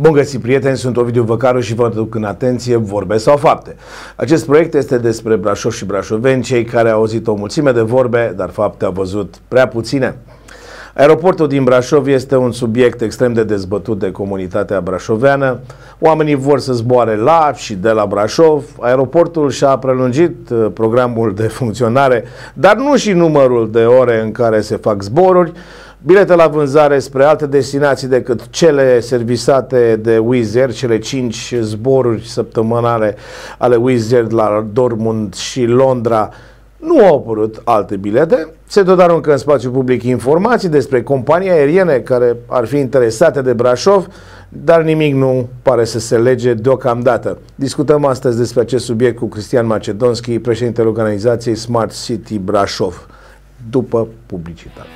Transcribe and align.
Bun 0.00 0.12
găsit, 0.12 0.40
prieteni, 0.40 0.76
sunt 0.76 0.96
Ovidiu 0.96 1.22
Văcaru 1.22 1.60
și 1.60 1.74
vă 1.74 1.90
duc 1.94 2.14
în 2.14 2.24
atenție 2.24 2.76
vorbe 2.76 3.16
sau 3.16 3.36
fapte. 3.36 3.76
Acest 4.16 4.46
proiect 4.46 4.74
este 4.74 4.98
despre 4.98 5.36
Brașov 5.36 5.72
și 5.72 5.84
brașoveni, 5.84 6.42
cei 6.42 6.64
care 6.64 6.90
au 6.90 6.98
auzit 6.98 7.26
o 7.26 7.34
mulțime 7.34 7.72
de 7.72 7.80
vorbe, 7.80 8.34
dar 8.36 8.50
fapte 8.50 8.84
au 8.84 8.92
văzut 8.92 9.34
prea 9.48 9.68
puține. 9.68 10.16
Aeroportul 10.94 11.48
din 11.48 11.64
Brașov 11.64 12.06
este 12.06 12.36
un 12.36 12.52
subiect 12.52 13.00
extrem 13.00 13.32
de 13.32 13.44
dezbătut 13.44 13.98
de 13.98 14.10
comunitatea 14.10 14.80
brașoveană. 14.80 15.60
Oamenii 15.98 16.34
vor 16.34 16.58
să 16.60 16.72
zboare 16.72 17.16
la 17.16 17.52
și 17.54 17.74
de 17.74 17.90
la 17.90 18.06
Brașov. 18.06 18.64
Aeroportul 18.80 19.50
și-a 19.50 19.76
prelungit 19.76 20.50
uh, 20.50 20.66
programul 20.74 21.34
de 21.34 21.46
funcționare, 21.46 22.24
dar 22.54 22.76
nu 22.76 22.96
și 22.96 23.12
numărul 23.12 23.70
de 23.70 23.84
ore 23.84 24.22
în 24.22 24.32
care 24.32 24.60
se 24.60 24.76
fac 24.76 25.02
zboruri. 25.02 25.52
Bilete 26.02 26.34
la 26.34 26.46
vânzare 26.46 26.98
spre 26.98 27.24
alte 27.24 27.46
destinații 27.46 28.08
decât 28.08 28.48
cele 28.50 29.00
servisate 29.00 29.96
de 29.96 30.18
Wizz 30.18 30.54
Air, 30.54 30.72
cele 30.72 30.98
5 30.98 31.54
zboruri 31.60 32.28
săptămânale 32.28 33.16
ale 33.58 33.76
Wizz 33.76 34.12
Air 34.12 34.30
la 34.30 34.66
Dortmund 34.72 35.34
și 35.34 35.64
Londra, 35.64 36.30
nu 36.76 37.04
au 37.04 37.16
apărut 37.16 37.60
alte 37.64 37.96
bilete. 37.96 38.48
Se 38.66 38.82
tot 38.82 39.00
aruncă 39.00 39.30
în 39.30 39.36
spațiu 39.36 39.70
public 39.70 40.02
informații 40.02 40.68
despre 40.68 41.02
companii 41.02 41.50
aeriene 41.50 41.98
care 41.98 42.36
ar 42.46 42.66
fi 42.66 42.76
interesate 42.76 43.42
de 43.42 43.52
Brașov, 43.52 44.06
dar 44.48 44.82
nimic 44.82 45.14
nu 45.14 45.48
pare 45.62 45.84
să 45.84 45.98
se 45.98 46.18
lege 46.18 46.54
deocamdată. 46.54 47.38
Discutăm 47.54 48.04
astăzi 48.04 48.36
despre 48.36 48.60
acest 48.60 48.84
subiect 48.84 49.18
cu 49.18 49.26
Cristian 49.26 49.66
Macedonski, 49.66 50.38
președintele 50.38 50.88
organizației 50.88 51.54
Smart 51.54 52.02
City 52.04 52.38
Brașov, 52.38 53.06
după 53.70 54.08
publicitate. 54.26 54.88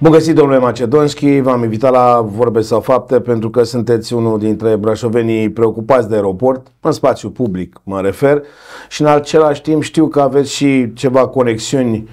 Bun 0.00 0.10
găsit, 0.10 0.34
domnule 0.34 0.58
Macedonski, 0.58 1.40
v-am 1.40 1.62
invitat 1.62 1.92
la 1.92 2.20
Vorbe 2.20 2.60
sau 2.60 2.80
Fapte 2.80 3.20
pentru 3.20 3.50
că 3.50 3.62
sunteți 3.62 4.14
unul 4.14 4.38
dintre 4.38 4.76
brașovenii 4.76 5.50
preocupați 5.50 6.08
de 6.08 6.14
aeroport, 6.14 6.66
în 6.80 6.92
spațiu 6.92 7.30
public 7.30 7.80
mă 7.82 8.00
refer, 8.00 8.42
și 8.88 9.00
în 9.00 9.06
același 9.06 9.62
timp 9.62 9.82
știu 9.82 10.08
că 10.08 10.20
aveți 10.20 10.52
și 10.52 10.92
ceva 10.92 11.28
conexiuni 11.28 12.08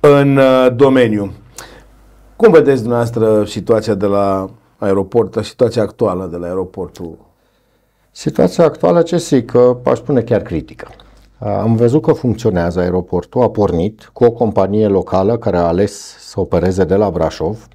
în 0.00 0.36
uh, 0.36 0.66
domeniu. 0.76 1.32
Cum 2.36 2.52
vedeți 2.52 2.80
dumneavoastră 2.80 3.44
situația 3.44 3.94
de 3.94 4.06
la 4.06 4.50
aeroport, 4.78 5.44
situația 5.44 5.82
actuală 5.82 6.28
de 6.30 6.36
la 6.36 6.46
aeroportul? 6.46 7.18
Situația 8.10 8.64
actuală, 8.64 9.02
ce 9.02 9.16
zic, 9.16 9.52
aș 9.84 9.98
spune 9.98 10.20
chiar 10.20 10.42
critică. 10.42 10.88
Am 11.38 11.76
văzut 11.76 12.02
că 12.02 12.12
funcționează 12.12 12.80
aeroportul, 12.80 13.42
a 13.42 13.48
pornit 13.50 14.10
cu 14.12 14.24
o 14.24 14.30
companie 14.30 14.86
locală 14.86 15.36
care 15.36 15.56
a 15.56 15.66
ales 15.66 16.16
să 16.18 16.40
opereze 16.40 16.84
de 16.84 16.94
la 16.94 17.10
Brașov, 17.10 17.68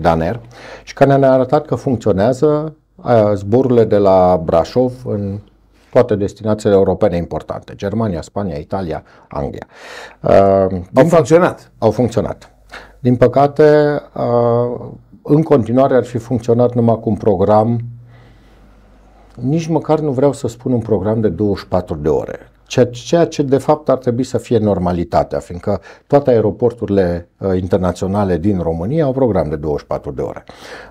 Daner, 0.00 0.40
și 0.84 0.94
care 0.94 1.16
ne-a 1.16 1.32
arătat 1.32 1.66
că 1.66 1.74
funcționează 1.74 2.74
zborurile 3.34 3.84
de 3.84 3.96
la 3.96 4.40
Brașov 4.44 4.92
în 5.04 5.38
toate 5.90 6.14
destinațiile 6.14 6.74
europene 6.74 7.16
importante, 7.16 7.74
Germania, 7.74 8.22
Spania, 8.22 8.56
Italia, 8.56 9.02
Anglia. 9.28 9.66
Au 10.94 11.04
funcționat. 11.06 11.72
Au 11.78 11.90
funcționat. 11.90 12.50
Din 12.98 13.16
păcate, 13.16 14.00
în 15.22 15.42
continuare 15.42 15.94
ar 15.94 16.04
fi 16.04 16.18
funcționat 16.18 16.74
numai 16.74 16.98
cu 17.00 17.08
un 17.08 17.16
program, 17.16 17.80
nici 19.34 19.66
măcar 19.66 19.98
nu 20.00 20.10
vreau 20.10 20.32
să 20.32 20.48
spun 20.48 20.72
un 20.72 20.80
program 20.80 21.20
de 21.20 21.28
24 21.28 21.94
de 21.94 22.08
ore 22.08 22.47
ceea 22.90 23.24
ce 23.24 23.42
de 23.42 23.58
fapt 23.58 23.88
ar 23.88 23.98
trebui 23.98 24.24
să 24.24 24.38
fie 24.38 24.58
normalitatea, 24.58 25.38
fiindcă 25.38 25.80
toate 26.06 26.30
aeroporturile 26.30 27.28
uh, 27.38 27.56
internaționale 27.60 28.36
din 28.36 28.58
România 28.62 29.04
au 29.04 29.12
program 29.12 29.48
de 29.48 29.56
24 29.56 30.10
de 30.10 30.20
ore. 30.20 30.44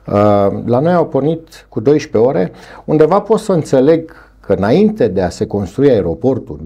Uh, 0.08 0.14
la 0.66 0.80
noi 0.80 0.94
au 0.94 1.08
pornit 1.08 1.66
cu 1.70 1.80
12 1.80 2.30
ore, 2.30 2.52
undeva 2.86 3.20
pot 3.20 3.40
să 3.40 3.52
înțeleg 3.52 4.12
că 4.40 4.54
înainte 4.54 5.08
de 5.08 5.22
a 5.22 5.30
se 5.30 5.46
construi 5.46 5.90
aeroportul, 5.90 6.60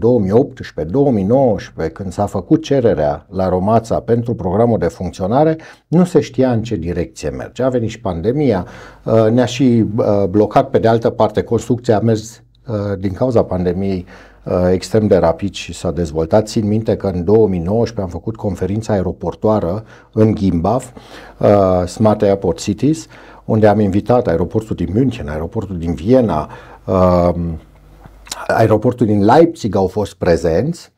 2018-2019, 1.87 1.91
când 1.93 2.11
s-a 2.11 2.25
făcut 2.25 2.63
cererea 2.63 3.25
la 3.29 3.49
Romața 3.49 3.99
pentru 3.99 4.33
programul 4.33 4.77
de 4.77 4.87
funcționare, 4.87 5.57
nu 5.87 6.03
se 6.03 6.19
știa 6.19 6.51
în 6.51 6.63
ce 6.63 6.75
direcție 6.75 7.29
merge. 7.29 7.63
A 7.63 7.69
venit 7.69 7.89
și 7.89 7.99
pandemia, 7.99 8.65
uh, 9.03 9.27
ne-a 9.31 9.45
și 9.45 9.85
uh, 9.95 10.23
blocat 10.29 10.69
pe 10.69 10.79
de 10.79 10.87
altă 10.87 11.09
parte 11.09 11.41
construcția 11.41 11.97
a 11.97 11.99
mers 11.99 12.43
uh, 12.67 12.97
din 12.99 13.13
cauza 13.13 13.43
pandemiei 13.43 14.05
Uh, 14.05 14.30
extrem 14.71 15.07
de 15.07 15.17
rapid 15.17 15.53
și 15.53 15.73
s-a 15.73 15.91
dezvoltat. 15.91 16.47
Țin 16.47 16.67
minte 16.67 16.95
că 16.97 17.07
în 17.07 17.23
2019 17.23 18.01
am 18.01 18.07
făcut 18.07 18.35
conferința 18.35 18.93
aeroportoară 18.93 19.83
în 20.13 20.35
Gimbaf, 20.35 20.91
uh, 21.37 21.87
Smart 21.87 22.21
Airport 22.21 22.59
Cities, 22.59 23.07
unde 23.45 23.67
am 23.67 23.79
invitat 23.79 24.27
aeroportul 24.27 24.75
din 24.75 24.89
München, 24.93 25.27
aeroportul 25.27 25.77
din 25.77 25.93
Viena, 25.93 26.49
uh, 26.85 27.33
aeroportul 28.47 29.05
din 29.05 29.25
Leipzig 29.25 29.75
au 29.75 29.87
fost 29.87 30.13
prezenți 30.13 30.93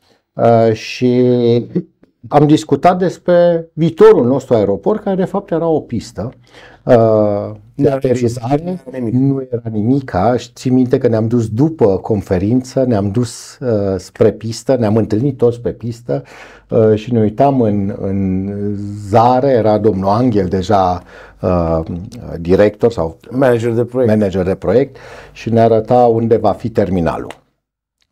și 0.74 1.26
am 2.28 2.48
discutat 2.48 2.98
despre 2.98 3.70
viitorul 3.74 4.26
nostru 4.26 4.53
aeroport, 4.53 5.03
care 5.03 5.16
de 5.16 5.26
fapt 5.26 5.52
era 5.52 5.68
o 5.68 5.80
pistă 5.80 6.34
uh, 6.84 7.52
de 7.76 7.90
aterizare, 7.90 8.82
nu 9.12 9.48
era 9.52 9.70
nimic. 9.72 10.12
Și 10.38 10.50
țin 10.54 10.74
minte 10.74 10.98
că 10.98 11.08
ne-am 11.08 11.28
dus 11.28 11.50
după 11.50 11.98
conferință, 11.98 12.84
ne-am 12.88 13.12
dus 13.12 13.58
uh, 13.60 13.96
spre 13.98 14.32
pistă, 14.32 14.76
ne-am 14.76 14.98
întâlnit 14.98 15.38
toți 15.38 15.62
pe 15.62 15.70
pistă 15.70 16.24
uh, 16.70 16.96
și 16.96 17.14
ne 17.14 17.20
uitam 17.20 17.62
în, 17.62 17.96
în 18.02 18.50
zare, 19.08 19.50
era 19.50 19.78
domnul 19.78 20.10
Angel 20.10 20.48
deja 20.48 21.04
uh, 21.42 21.80
director 22.40 22.92
sau 22.92 23.18
manager 23.32 23.72
de 23.72 23.84
proiect. 23.84 24.14
manager 24.14 24.44
de 24.44 24.56
proiect 24.56 24.98
și 25.32 25.50
ne 25.50 25.60
arăta 25.60 26.06
unde 26.06 26.38
va 26.38 26.52
fi 26.52 26.70
terminalul. 26.70 27.32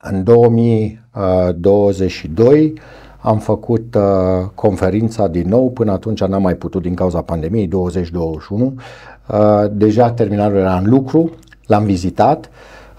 În 0.02 0.24
2022 0.24 2.74
am 3.22 3.38
făcut 3.38 3.96
uh, 3.96 4.04
conferința 4.56 5.28
din 5.28 5.50
nou, 5.50 5.72
până 5.72 5.92
atunci 5.92 6.24
n-am 6.24 6.42
mai 6.42 6.56
putut 6.56 6.82
din 6.82 6.94
cauza 6.94 7.22
pandemiei, 7.22 7.68
2021. 7.68 8.74
Uh, 9.28 9.64
deja 9.72 10.12
terminalul 10.12 10.58
era 10.58 10.76
în 10.76 10.90
lucru, 10.90 11.32
l-am 11.66 11.84
vizitat 11.84 12.50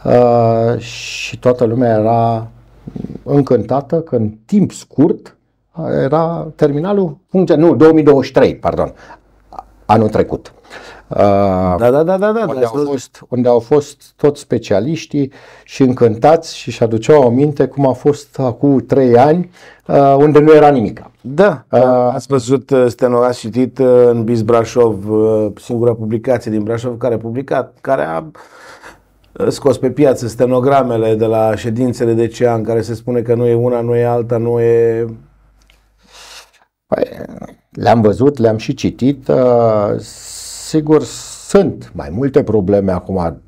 uh, 0.04 0.78
și 0.78 1.38
toată 1.38 1.64
lumea 1.64 1.98
era 1.98 2.48
încântată 3.22 4.00
că 4.00 4.16
în 4.16 4.30
timp 4.44 4.72
scurt 4.72 5.36
era 6.02 6.52
terminalul 6.56 7.18
funcția, 7.28 7.56
nu, 7.56 7.74
2023, 7.74 8.56
pardon, 8.56 8.92
anul 9.86 10.08
trecut. 10.08 10.52
Uh, 11.16 11.18
da, 11.78 11.90
da, 11.90 12.02
da, 12.02 12.16
da, 12.16 12.32
da. 12.32 12.44
Unde, 12.48 12.64
au 12.64 12.84
fost, 12.84 13.24
unde 13.28 13.48
au 13.48 13.58
fost 13.58 14.12
toți 14.16 14.40
specialiștii 14.40 15.32
și 15.64 15.82
încântați 15.82 16.56
și 16.56 16.70
și 16.70 16.82
aduceau 16.82 17.22
aminte 17.22 17.66
cum 17.66 17.86
a 17.86 17.92
fost 17.92 18.38
acum 18.38 18.78
trei 18.78 19.16
ani, 19.16 19.50
uh, 19.86 20.14
unde 20.18 20.38
nu 20.38 20.54
era 20.54 20.68
nimic. 20.68 21.02
Da, 21.20 21.64
uh, 21.70 21.80
ați 22.12 22.26
văzut, 22.26 22.70
uh, 22.70 22.84
Steno, 22.88 23.22
ați 23.22 23.38
citit 23.38 23.78
uh, 23.78 23.86
în 24.06 24.24
Biz 24.24 24.42
Brașov, 24.42 25.10
uh, 25.10 25.46
singura 25.60 25.94
publicație 25.94 26.50
din 26.50 26.62
Brașov 26.62 26.96
care 26.98 27.14
a 27.14 27.18
publicat, 27.18 27.76
care 27.80 28.02
a 28.02 28.24
uh, 29.32 29.48
scos 29.48 29.78
pe 29.78 29.90
piață 29.90 30.26
stenogramele 30.28 31.14
de 31.14 31.26
la 31.26 31.56
ședințele 31.56 32.12
de 32.12 32.26
ce 32.26 32.48
în 32.48 32.62
care 32.62 32.82
se 32.82 32.94
spune 32.94 33.20
că 33.20 33.34
nu 33.34 33.46
e 33.46 33.54
una, 33.54 33.80
nu 33.80 33.96
e 33.96 34.04
alta, 34.04 34.36
nu 34.36 34.60
e... 34.60 35.06
Păi, 36.86 37.08
le-am 37.70 38.00
văzut, 38.00 38.38
le-am 38.38 38.56
și 38.56 38.74
citit. 38.74 39.28
Uh, 39.28 40.00
Sigur, 40.72 41.02
sunt 41.48 41.92
mai 41.94 42.10
multe 42.10 42.42
probleme 42.42 42.92
acum 42.92 43.42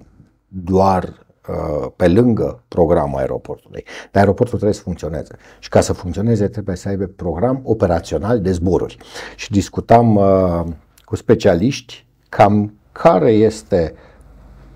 doar 0.49 1.27
uh, 1.49 1.91
pe 1.97 2.09
lângă 2.09 2.63
programul 2.69 3.19
aeroportului. 3.19 3.85
Dar 3.85 4.23
aeroportul 4.23 4.59
trebuie 4.59 4.79
să 4.79 4.83
funcționeze. 4.83 5.37
Și 5.59 5.69
ca 5.69 5.81
să 5.81 5.93
funcționeze 5.93 6.49
trebuie 6.49 6.77
să 6.77 6.89
aibă 6.89 7.05
program 7.05 7.61
operațional 7.63 8.41
de 8.41 8.53
zboruri. 8.53 8.97
Și 9.37 9.51
discutam 9.51 10.17
uh, 10.17 10.63
cu 11.05 11.17
specialiști 11.17 12.07
cam 12.29 12.75
care 12.93 13.31
este 13.31 13.95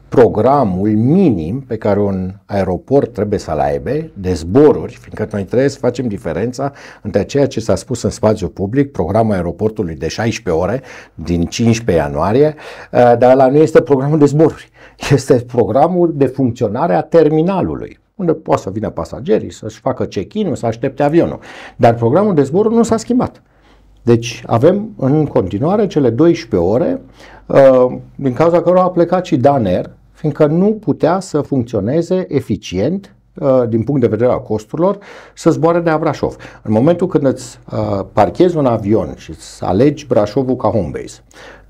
programul 0.08 0.88
minim 0.88 1.60
pe 1.60 1.76
care 1.76 2.00
un 2.00 2.34
aeroport 2.46 3.12
trebuie 3.12 3.38
să-l 3.38 3.58
aibă 3.58 3.90
de 4.14 4.32
zboruri, 4.32 4.94
fiindcă 4.94 5.28
noi 5.32 5.44
trebuie 5.44 5.69
să 5.69 5.78
facem 5.78 6.08
diferența 6.08 6.72
între 7.02 7.25
ceea 7.25 7.46
ce 7.46 7.60
s-a 7.60 7.75
spus 7.75 8.02
în 8.02 8.10
spațiu 8.10 8.49
public, 8.49 8.93
programul 8.93 9.34
aeroportului 9.34 9.94
de 9.94 10.08
16 10.08 10.62
ore 10.62 10.82
din 11.14 11.44
15 11.44 12.05
ianuarie, 12.05 12.55
uh, 12.93 13.12
dar 13.19 13.34
la 13.34 13.49
nu 13.49 13.56
este 13.56 13.81
programul 13.81 14.19
de 14.19 14.25
zboruri, 14.25 14.70
este 15.10 15.34
programul 15.34 16.12
de 16.14 16.26
funcționare 16.26 16.94
a 16.94 17.02
terminalului 17.02 17.99
unde 18.14 18.32
poate 18.32 18.62
să 18.62 18.70
vină 18.70 18.90
pasagerii, 18.90 19.52
să-și 19.52 19.81
facă 19.81 20.05
check-in-ul, 20.05 20.55
să 20.55 20.66
aștepte 20.66 21.02
avionul. 21.02 21.38
Dar 21.76 21.94
programul 21.94 22.34
de 22.34 22.43
zboruri 22.43 22.75
nu 22.75 22.82
s-a 22.82 22.96
schimbat. 22.96 23.43
Deci 24.02 24.43
avem 24.46 24.90
în 24.96 25.26
continuare 25.26 25.87
cele 25.87 26.10
12 26.10 26.70
ore, 26.70 27.00
uh, 27.46 27.96
din 28.14 28.32
cauza 28.32 28.62
cărora 28.62 28.82
a 28.82 28.90
plecat 28.90 29.25
și 29.25 29.37
Daner, 29.37 29.90
fiindcă 30.19 30.47
nu 30.47 30.73
putea 30.73 31.20
să 31.20 31.41
funcționeze 31.41 32.25
eficient 32.29 33.15
uh, 33.35 33.62
din 33.69 33.82
punct 33.82 34.00
de 34.00 34.06
vedere 34.06 34.31
al 34.31 34.43
costurilor, 34.43 34.99
să 35.35 35.50
zboare 35.50 35.81
de 35.81 35.91
la 35.91 35.99
Brașov. 35.99 36.37
În 36.62 36.73
momentul 36.73 37.06
când 37.06 37.26
îți 37.26 37.59
uh, 37.73 38.05
parchezi 38.12 38.56
un 38.56 38.67
avion 38.67 39.15
și 39.17 39.31
îți 39.31 39.65
alegi 39.65 40.06
Brașovul 40.06 40.56
ca 40.56 40.69
home 40.69 40.91
base, 40.93 41.20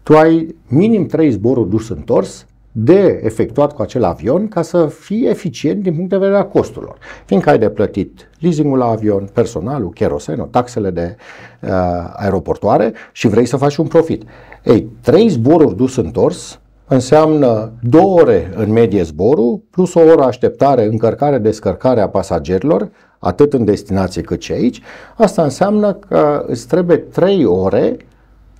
tu 0.02 0.16
ai 0.16 0.54
minim 0.68 1.06
3 1.06 1.30
zboruri 1.30 1.68
dus 1.68 1.88
întors 1.88 2.46
de 2.72 3.20
efectuat 3.24 3.72
cu 3.74 3.82
acel 3.82 4.04
avion 4.04 4.48
ca 4.48 4.62
să 4.62 4.86
fie 4.86 5.28
eficient 5.28 5.82
din 5.82 5.94
punct 5.94 6.10
de 6.10 6.16
vedere 6.16 6.38
a 6.38 6.44
costurilor. 6.44 6.98
Fiindcă 7.24 7.50
ai 7.50 7.58
de 7.58 7.68
plătit 7.68 8.30
leasingul 8.38 8.78
la 8.78 8.86
avion, 8.86 9.28
personalul, 9.32 9.90
kerosenul, 9.90 10.46
taxele 10.46 10.90
de 10.90 11.16
uh, 11.60 11.70
aeroportoare 12.12 12.92
și 13.12 13.28
vrei 13.28 13.46
să 13.46 13.56
faci 13.56 13.76
un 13.76 13.86
profit. 13.86 14.22
Ei, 14.64 14.88
trei 15.00 15.28
zboruri 15.28 15.76
dus 15.76 15.96
întors 15.96 16.60
înseamnă 16.88 17.72
două 17.80 18.20
ore 18.20 18.52
în 18.56 18.72
medie 18.72 19.02
zborul, 19.02 19.62
plus 19.70 19.94
o 19.94 20.00
oră 20.00 20.22
așteptare, 20.22 20.84
încărcare, 20.84 21.38
descărcare 21.38 22.00
a 22.00 22.08
pasagerilor, 22.08 22.90
atât 23.18 23.52
în 23.52 23.64
destinație 23.64 24.22
cât 24.22 24.42
și 24.42 24.52
aici. 24.52 24.82
Asta 25.16 25.42
înseamnă 25.42 25.92
că 25.92 26.44
îți 26.46 26.66
trebuie 26.66 26.96
trei 26.96 27.44
ore 27.44 27.96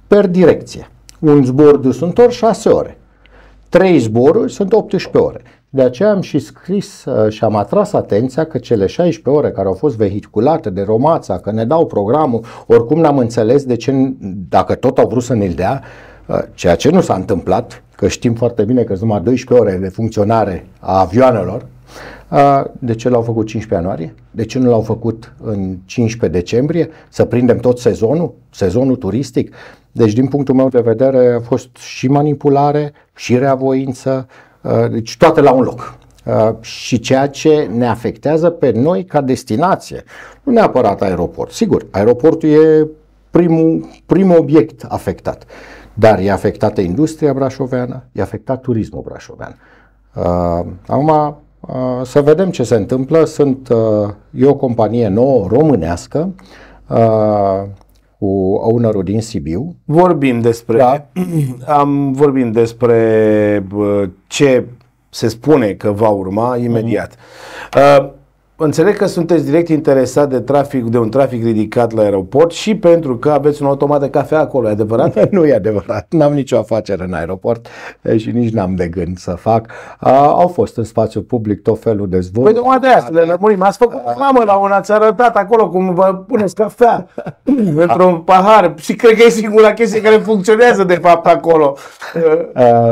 per 0.07 0.27
direcție. 0.27 0.91
Un 1.21 1.45
zbor 1.45 1.77
dus 1.77 2.01
întors, 2.01 2.35
șase 2.35 2.69
ore. 2.69 2.99
Trei 3.69 3.99
zboruri 3.99 4.53
sunt 4.53 4.73
18 4.73 5.19
ore. 5.19 5.43
De 5.71 5.83
aceea 5.83 6.11
am 6.11 6.21
și 6.21 6.39
scris 6.39 7.05
uh, 7.05 7.33
și 7.33 7.45
am 7.45 7.57
atras 7.57 7.93
atenția 7.93 8.45
că 8.45 8.59
cele 8.59 8.87
16 8.87 9.43
ore 9.43 9.51
care 9.51 9.67
au 9.67 9.75
fost 9.75 9.97
vehiculate 9.97 10.71
de 10.71 10.83
Romața, 10.83 11.39
că 11.39 11.51
ne 11.51 11.65
dau 11.65 11.87
programul, 11.87 12.45
oricum 12.67 13.01
n-am 13.01 13.19
înțeles 13.19 13.65
de 13.65 13.77
ce, 13.77 14.13
dacă 14.49 14.75
tot 14.75 14.99
au 14.99 15.09
vrut 15.09 15.23
să 15.23 15.35
ne-l 15.35 15.53
dea, 15.53 15.83
uh, 15.83 16.18
ceea 16.55 16.77
ce 16.77 16.91
nu 16.91 17.01
s-a 17.01 17.15
întâmplat, 17.15 17.83
că 17.97 18.09
știm 18.09 18.35
foarte 18.35 18.65
bine 18.65 18.83
că 18.83 18.95
sunt 18.95 19.09
numai 19.09 19.23
12 19.25 19.67
ore 19.67 19.79
de 19.81 19.89
funcționare 19.89 20.67
a 20.81 21.01
avioanelor, 21.01 21.67
uh, 22.31 22.65
de 22.79 22.95
ce 22.95 23.09
l-au 23.09 23.23
făcut 23.23 23.47
15 23.47 23.75
ianuarie? 23.75 24.15
De 24.31 24.45
ce 24.45 24.59
nu 24.59 24.69
l-au 24.71 24.81
făcut 24.81 25.33
în 25.43 25.77
15 25.85 26.41
decembrie? 26.41 26.89
Să 27.09 27.25
prindem 27.25 27.59
tot 27.59 27.79
sezonul, 27.79 28.35
sezonul 28.51 28.97
turistic? 28.97 29.55
Deci, 29.93 30.13
din 30.13 30.27
punctul 30.27 30.55
meu 30.55 30.69
de 30.69 30.81
vedere, 30.81 31.35
a 31.35 31.41
fost 31.41 31.77
și 31.77 32.09
manipulare, 32.09 32.93
și 33.15 33.39
reavoință, 33.39 34.27
uh, 34.61 34.91
deci 34.91 35.17
toate 35.17 35.41
la 35.41 35.51
un 35.51 35.63
loc. 35.63 35.99
Uh, 36.25 36.55
și 36.61 36.99
ceea 36.99 37.29
ce 37.29 37.69
ne 37.75 37.87
afectează 37.87 38.51
pe 38.51 38.71
noi 38.71 39.05
ca 39.05 39.21
destinație, 39.21 40.05
nu 40.43 40.53
neapărat 40.53 41.03
aeroport. 41.03 41.51
Sigur, 41.51 41.87
aeroportul 41.91 42.49
e 42.49 42.87
primul, 43.31 43.89
primul 44.07 44.39
obiect 44.39 44.85
afectat, 44.89 45.45
dar 45.99 46.19
e 46.19 46.31
afectată 46.31 46.81
industria 46.81 47.33
brașoveană, 47.33 48.05
e 48.13 48.23
afectat 48.23 48.61
turismul 48.61 49.03
brașovean. 49.03 49.57
Uh, 50.15 50.67
acum, 50.87 51.09
uh, 51.61 51.77
să 52.03 52.23
vedem 52.23 52.51
ce 52.51 52.63
se 52.63 52.75
întâmplă. 52.75 53.25
Sunt, 53.25 53.69
uh, 53.69 54.09
e 54.31 54.47
o 54.47 54.55
companie 54.55 55.09
nouă 55.09 55.47
românească, 55.51 56.35
uh, 56.89 57.63
cu 58.19 58.27
ownerul 58.55 59.03
din 59.03 59.21
Sibiu. 59.21 59.77
Vorbim 59.85 60.41
despre, 60.41 60.77
da. 60.77 61.07
am 61.81 62.13
vorbim 62.13 62.53
despre 62.53 63.67
ce 64.27 64.65
se 65.11 65.29
spune 65.29 65.73
că 65.73 65.91
va 65.91 66.09
urma 66.09 66.57
imediat. 66.57 67.15
Mm-hmm. 67.15 68.01
Uh, 68.01 68.17
Înțeleg 68.61 68.97
că 68.97 69.07
sunteți 69.07 69.45
direct 69.45 69.69
interesat 69.69 70.29
de 70.29 70.41
trafic, 70.41 70.85
de 70.85 70.99
un 70.99 71.11
trafic 71.11 71.45
ridicat 71.45 71.93
la 71.93 72.03
aeroport 72.03 72.51
și 72.51 72.77
pentru 72.77 73.17
că 73.17 73.31
aveți 73.31 73.63
un 73.63 73.69
automat 73.69 74.01
de 74.01 74.11
cafea 74.11 74.41
acolo, 74.41 74.69
e 74.69 74.71
adevărat? 74.71 75.31
nu 75.31 75.47
e 75.47 75.55
adevărat. 75.55 76.07
N-am 76.11 76.33
nicio 76.33 76.59
afacere 76.59 77.05
în 77.05 77.13
aeroport 77.13 77.67
și 78.17 78.31
nici 78.31 78.53
n-am 78.53 78.75
de 78.75 78.89
gând 78.89 79.19
să 79.19 79.31
fac. 79.31 79.67
A, 79.99 80.27
au 80.27 80.49
fost 80.49 80.77
în 80.77 80.85
spațiu 80.85 81.23
public 81.23 81.63
tot 81.63 81.81
felul 81.81 82.09
de 82.09 82.21
zvonuri. 82.21 82.53
Păi 82.53 82.63
tocmai 82.63 82.79
de 82.81 82.87
asta 82.87 83.11
le 83.13 83.21
lămurim. 83.21 83.63
Ați 83.63 83.79
făcut 83.79 84.01
mamă 84.19 84.43
la 84.45 84.55
una, 84.55 84.77
ați 84.77 84.93
arătat 84.93 85.37
acolo 85.37 85.69
cum 85.69 85.95
vă 85.95 86.25
puneți 86.27 86.55
cafea 86.55 87.07
într-un 87.77 88.21
pahar 88.21 88.75
și 88.77 88.95
cred 88.95 89.17
că 89.17 89.23
e 89.27 89.29
singura 89.29 89.73
chestie 89.73 90.01
care 90.01 90.17
funcționează 90.17 90.85
de 90.85 90.95
fapt 90.95 91.27
acolo. 91.27 91.77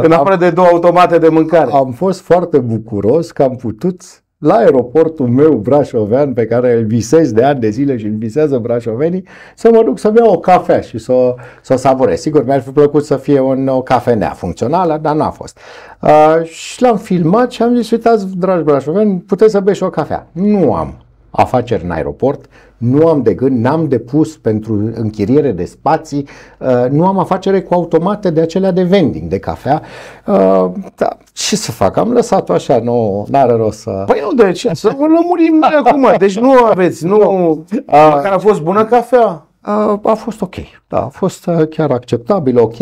în 0.03 0.13
afară 0.13 0.37
de 0.37 0.51
două 0.51 0.67
automate 0.67 1.19
de 1.19 1.29
mâncare. 1.29 1.71
Am 1.73 1.93
fost 1.93 2.21
foarte 2.21 2.59
bucuros 2.59 3.31
că 3.31 3.43
am 3.43 3.57
putut 3.57 4.03
la 4.39 4.55
aeroportul 4.55 5.27
meu 5.27 5.55
brașovean 5.55 6.33
pe 6.33 6.47
care 6.47 6.73
îl 6.73 6.85
visez 6.85 7.33
de 7.33 7.45
ani 7.45 7.61
de 7.61 7.71
zile 7.71 7.97
și 7.97 8.07
îl 8.07 8.15
visează 8.17 8.59
brașovenii, 8.59 9.27
să 9.55 9.69
mă 9.73 9.83
duc 9.85 9.99
să-mi 9.99 10.17
iau 10.17 10.33
o 10.33 10.39
cafea 10.39 10.81
și 10.81 10.99
să, 10.99 11.35
să 11.63 11.73
o 11.73 11.77
savurez. 11.77 12.21
Sigur, 12.21 12.45
mi-ar 12.45 12.61
fi 12.61 12.71
plăcut 12.71 13.05
să 13.05 13.17
fie 13.17 13.41
un, 13.41 13.69
o 13.69 13.83
cafenea 13.83 14.31
funcțională, 14.31 14.99
dar 15.03 15.15
n-a 15.15 15.31
fost. 15.31 15.59
Uh, 16.03 16.45
și 16.45 16.83
l-am 16.83 16.97
filmat 16.97 17.51
și 17.51 17.63
am 17.63 17.75
zis, 17.75 17.91
uitați, 17.91 18.37
dragi 18.37 18.63
brașoveni, 18.63 19.19
puteți 19.27 19.51
să 19.51 19.61
beți 19.61 19.83
o 19.83 19.91
cafea. 19.91 20.27
Nu 20.33 20.75
am 20.75 21.06
afaceri 21.37 21.85
în 21.85 21.91
aeroport, 21.91 22.45
nu 22.77 23.07
am 23.07 23.23
de 23.23 23.35
gând, 23.35 23.65
n-am 23.65 23.89
depus 23.89 24.37
pentru 24.37 24.91
închiriere 24.95 25.53
de 25.53 25.65
spații, 25.65 26.29
uh, 26.59 26.91
nu 26.91 27.07
am 27.07 27.19
afacere 27.19 27.61
cu 27.61 27.75
automate 27.75 28.31
de 28.31 28.41
acelea 28.41 28.71
de 28.71 28.83
vending, 28.83 29.29
de 29.29 29.39
cafea. 29.39 29.83
Uh, 30.27 30.71
da, 30.95 31.19
ce 31.33 31.57
să 31.57 31.73
fac? 31.73 31.97
Am 31.97 32.13
lăsat-o 32.13 32.53
așa, 32.53 32.79
nu 32.79 33.27
are 33.33 33.53
rost 33.53 33.79
să... 33.79 34.03
Păi 34.07 34.21
nu, 34.23 34.45
de 34.45 34.53
ce? 34.53 34.71
Să 34.75 34.95
vă 34.99 35.07
lămurim 35.07 35.65
acum. 35.85 36.09
Deci 36.19 36.39
nu 36.39 36.53
aveți, 36.53 37.07
nu... 37.07 37.65
A, 37.87 38.21
care 38.21 38.35
a 38.35 38.39
fost 38.39 38.63
bună 38.63 38.85
cafea? 38.85 39.47
A, 39.61 40.01
a 40.03 40.15
fost 40.15 40.41
ok, 40.43 40.55
da, 40.89 40.99
a 40.99 41.09
fost 41.09 41.47
uh, 41.47 41.69
chiar 41.69 41.91
acceptabil, 41.91 42.59
ok. 42.59 42.77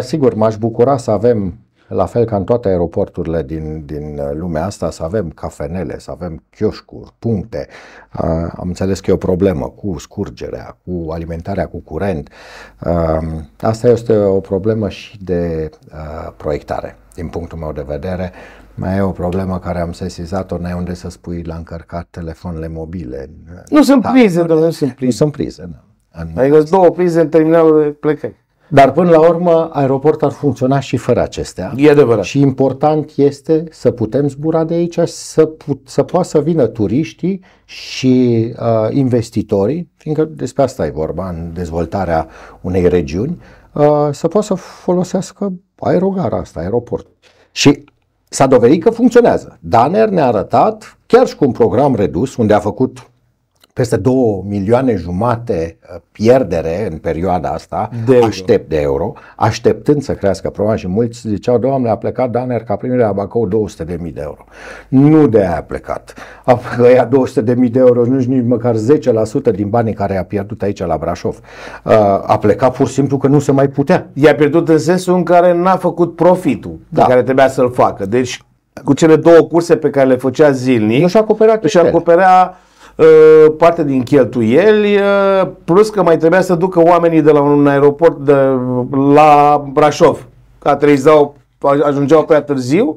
Sigur, 0.00 0.34
m-aș 0.34 0.56
bucura 0.56 0.96
să 0.96 1.10
avem 1.10 1.54
la 1.88 2.06
fel 2.06 2.24
ca 2.24 2.36
în 2.36 2.44
toate 2.44 2.68
aeroporturile 2.68 3.42
din, 3.42 3.82
din 3.84 4.20
lumea 4.32 4.64
asta, 4.64 4.90
să 4.90 5.02
avem 5.02 5.30
cafenele, 5.30 5.98
să 5.98 6.10
avem 6.10 6.42
chioșcuri, 6.50 7.14
puncte. 7.18 7.68
Am 8.50 8.66
înțeles 8.66 9.00
că 9.00 9.10
e 9.10 9.14
o 9.14 9.16
problemă 9.16 9.68
cu 9.68 9.98
scurgerea, 9.98 10.76
cu 10.84 11.10
alimentarea 11.10 11.66
cu 11.66 11.78
curent. 11.78 12.28
Asta 13.60 13.88
este 13.88 14.16
o 14.16 14.40
problemă 14.40 14.88
și 14.88 15.24
de 15.24 15.70
proiectare, 16.36 16.96
din 17.14 17.28
punctul 17.28 17.58
meu 17.58 17.72
de 17.72 17.84
vedere. 17.86 18.32
Mai 18.74 18.96
e 18.96 19.00
o 19.00 19.10
problemă 19.10 19.58
care 19.58 19.80
am 19.80 19.92
sesizat-o, 19.92 20.58
n-ai 20.58 20.72
unde 20.72 20.94
să 20.94 21.10
spui 21.10 21.42
la 21.42 21.54
încărcat 21.54 22.06
telefoanele 22.10 22.68
mobile. 22.68 23.30
Nu 23.68 23.82
sunt 23.82 24.02
prize, 24.12 24.42
da, 24.42 24.54
nu 24.54 24.70
sunt 24.70 24.92
prize. 24.92 25.04
Nu 25.04 25.10
sunt 25.10 25.32
prize, 25.32 25.68
da. 25.70 25.82
Adică 26.40 26.62
două 26.62 26.90
prize 26.90 27.20
în 27.20 27.28
terminalul 27.28 27.82
de 27.82 27.88
plecări. 27.88 28.46
Dar 28.68 28.92
până 28.92 29.10
la 29.10 29.28
urmă, 29.28 29.70
aeroportul 29.72 30.26
ar 30.26 30.32
funcționa 30.32 30.80
și 30.80 30.96
fără 30.96 31.20
acestea. 31.20 31.72
E 31.76 31.90
adevărat. 31.90 32.24
Și 32.24 32.40
important 32.40 33.12
este 33.16 33.64
să 33.70 33.90
putem 33.90 34.28
zbura 34.28 34.64
de 34.64 34.74
aici, 34.74 34.98
să, 35.04 35.44
put, 35.44 35.80
să 35.84 36.02
poată 36.02 36.28
să 36.28 36.40
vină 36.40 36.66
turiștii 36.66 37.40
și 37.64 38.46
uh, 38.60 38.88
investitorii, 38.90 39.88
fiindcă 39.96 40.24
despre 40.24 40.62
asta 40.62 40.86
e 40.86 40.90
vorba 40.90 41.28
în 41.28 41.50
dezvoltarea 41.54 42.28
unei 42.60 42.88
regiuni, 42.88 43.40
uh, 43.72 44.08
să 44.10 44.28
poată 44.28 44.46
să 44.46 44.54
folosească 44.54 45.52
aerogara 45.78 46.36
asta, 46.36 46.60
aeroport. 46.60 47.06
Și 47.50 47.84
s-a 48.28 48.46
dovedit 48.46 48.82
că 48.82 48.90
funcționează. 48.90 49.58
Daner 49.60 50.08
ne-a 50.08 50.26
arătat, 50.26 50.98
chiar 51.06 51.26
și 51.26 51.36
cu 51.36 51.44
un 51.44 51.52
program 51.52 51.94
redus, 51.94 52.36
unde 52.36 52.54
a 52.54 52.58
făcut 52.58 53.10
peste 53.78 53.96
2 53.96 54.44
milioane 54.46 54.96
jumate 54.96 55.78
uh, 55.82 56.00
pierdere 56.12 56.88
în 56.90 56.98
perioada 56.98 57.48
asta, 57.48 57.90
de 58.06 58.14
euro. 58.14 58.26
aștept 58.26 58.68
de 58.68 58.80
euro, 58.80 59.12
așteptând 59.36 60.02
să 60.02 60.12
crească 60.12 60.50
problema 60.50 60.76
și 60.76 60.88
mulți 60.88 61.28
ziceau, 61.28 61.58
doamne, 61.58 61.88
a 61.88 61.96
plecat 61.96 62.30
Daner 62.30 62.62
ca 62.62 62.76
primire 62.76 63.00
la 63.00 63.12
Bacău 63.12 63.46
200 63.46 63.84
de 63.84 63.98
mii 64.00 64.12
de 64.12 64.20
euro. 64.22 64.44
Nu 64.88 65.26
de 65.26 65.38
aia 65.38 65.56
a 65.56 65.60
plecat. 65.60 66.14
A 66.44 66.60
plecat 66.76 67.08
200 67.08 67.40
de 67.40 67.54
mii 67.54 67.68
de 67.68 67.78
euro, 67.78 68.04
nu 68.04 68.16
nici 68.16 68.44
măcar 68.46 68.74
10% 69.50 69.54
din 69.54 69.68
banii 69.68 69.92
care 69.92 70.16
a 70.16 70.24
pierdut 70.24 70.62
aici 70.62 70.84
la 70.84 70.96
Brașov. 70.96 71.40
Uh, 71.84 71.92
a 72.26 72.38
plecat 72.40 72.76
pur 72.76 72.86
și 72.86 72.92
simplu 72.92 73.16
că 73.16 73.26
nu 73.26 73.38
se 73.38 73.52
mai 73.52 73.68
putea. 73.68 74.10
I-a 74.12 74.34
pierdut 74.34 74.68
în 74.68 74.78
sensul 74.78 75.14
în 75.14 75.22
care 75.22 75.54
n-a 75.54 75.76
făcut 75.76 76.16
profitul 76.16 76.78
da. 76.88 77.02
pe 77.02 77.08
care 77.08 77.22
trebuia 77.22 77.48
să-l 77.48 77.72
facă. 77.72 78.06
Deci 78.06 78.42
cu 78.84 78.92
cele 78.92 79.16
două 79.16 79.40
curse 79.40 79.76
pe 79.76 79.90
care 79.90 80.08
le 80.08 80.16
făcea 80.16 80.50
zilnic, 80.50 81.00
nu 81.00 81.08
și-a 81.08 81.20
acoperat 81.20 81.64
și 81.64 81.78
acoperea 81.78 82.50
Uh, 82.50 82.66
parte 83.56 83.84
din 83.84 84.02
cheltuieli, 84.02 84.96
uh, 84.96 85.50
plus 85.64 85.90
că 85.90 86.02
mai 86.02 86.16
trebuia 86.16 86.40
să 86.40 86.54
ducă 86.54 86.82
oamenii 86.82 87.22
de 87.22 87.30
la 87.30 87.40
un 87.40 87.66
aeroport 87.66 88.24
de, 88.24 88.34
la 89.14 89.64
Brașov, 89.72 90.26
ca 90.58 90.70
aterizau 90.70 91.36
ajungeau 91.84 92.24
prea 92.24 92.42
târziu? 92.42 92.96